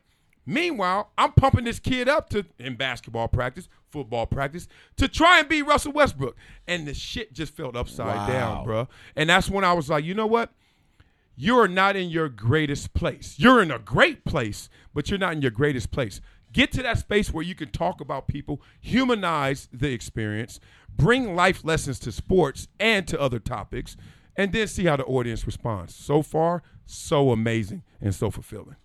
[0.46, 5.48] Meanwhile, I'm pumping this kid up to in basketball practice, football practice, to try and
[5.48, 6.36] be Russell Westbrook.
[6.68, 8.88] And the shit just felt upside down, bro.
[9.16, 10.52] And that's when I was like, you know what?
[11.34, 13.34] You're not in your greatest place.
[13.38, 16.20] You're in a great place, but you're not in your greatest place.
[16.56, 20.58] Get to that space where you can talk about people, humanize the experience,
[20.96, 23.94] bring life lessons to sports and to other topics,
[24.36, 25.94] and then see how the audience responds.
[25.94, 28.76] So far, so amazing and so fulfilling.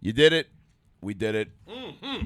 [0.00, 0.48] You did it.
[1.02, 1.50] We did it.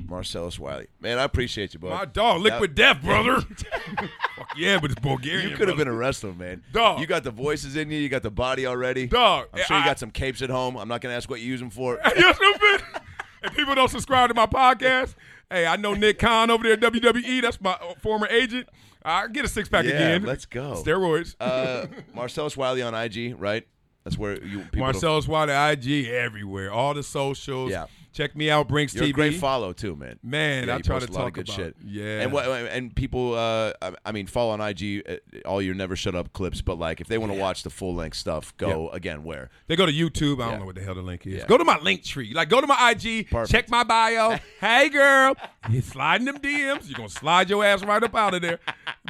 [0.06, 0.86] Marcellus Wiley.
[1.00, 1.88] Man, I appreciate you, bud.
[1.88, 1.98] Mm-hmm.
[1.98, 3.40] My dog, liquid death, brother.
[3.40, 5.50] Fuck yeah, but it's Bulgarian.
[5.50, 6.62] You could have been a wrestler, man.
[6.72, 7.00] Dog.
[7.00, 7.98] You got the voices in you.
[7.98, 9.08] You got the body already.
[9.08, 9.48] Dog.
[9.52, 10.76] I'm sure you got some capes at home.
[10.76, 11.98] I'm not going to ask what you use them for.
[12.16, 12.82] you stupid.
[13.42, 15.14] If people don't subscribe to my podcast,
[15.50, 17.42] hey, I know Nick Khan over there at WWE.
[17.42, 18.68] That's my uh, former agent.
[19.04, 20.22] I get a six pack yeah, again.
[20.24, 20.82] let's go.
[20.84, 21.34] Steroids.
[21.40, 23.66] Uh, Marcellus Wiley on IG, right?
[24.04, 27.70] That's where you people Marcellus Wiley, IG, everywhere, all the socials.
[27.70, 27.86] Yeah.
[28.12, 29.10] Check me out, Brinks You're TV.
[29.10, 30.18] a great follow too, man.
[30.22, 31.76] Man, Yeah, I try to a lot talk of good about shit.
[31.82, 32.20] Yeah.
[32.20, 33.72] and what and people, uh,
[34.04, 35.16] I- mean, follow on IG uh,
[35.48, 36.60] all your never shut up clips.
[36.60, 39.48] But like, if they want to watch the full length stuff, go again where?
[39.66, 40.42] They go to YouTube.
[40.42, 41.34] I don't know what the hell the link is.
[41.34, 41.46] Yeah.
[41.46, 42.32] Go to my link tree.
[42.34, 43.30] Like, go to my IG.
[43.30, 43.50] Perfect.
[43.50, 44.38] Check my bio.
[44.60, 45.34] hey, girl.
[45.70, 46.88] You sliding them DMs.
[46.88, 48.58] You're going to slide your ass right up out of there.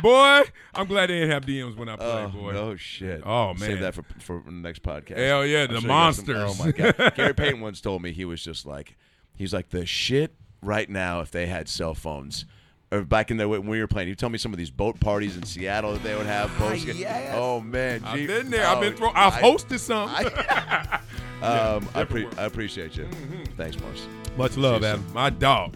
[0.00, 0.42] Boy,
[0.74, 2.52] I'm glad they didn't have DMs when I played, Oh, boy.
[2.54, 3.22] oh shit!
[3.26, 3.58] Oh, man.
[3.58, 5.16] save that for for next podcast.
[5.18, 6.60] Hell yeah, I'm the you got some- monsters.
[6.60, 7.12] oh my god!
[7.16, 8.91] Gary Payton once told me he was just like,
[9.34, 11.20] he's like the shit right now.
[11.20, 12.44] If they had cell phones,
[12.90, 15.00] or back in the when we were playing, you tell me some of these boat
[15.00, 16.50] parties in Seattle that they would have.
[16.56, 17.32] Post- ah, yes.
[17.34, 18.66] Oh man, I've gee- been there.
[18.66, 20.10] I've been oh, I've I- hosted some.
[21.42, 23.02] Um, I, pre- I appreciate you.
[23.02, 23.56] Mm-hmm.
[23.56, 24.06] Thanks, Mars.
[24.36, 25.04] Much love, Adam.
[25.12, 25.74] My dog.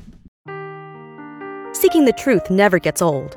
[1.75, 3.37] Seeking the truth never gets old.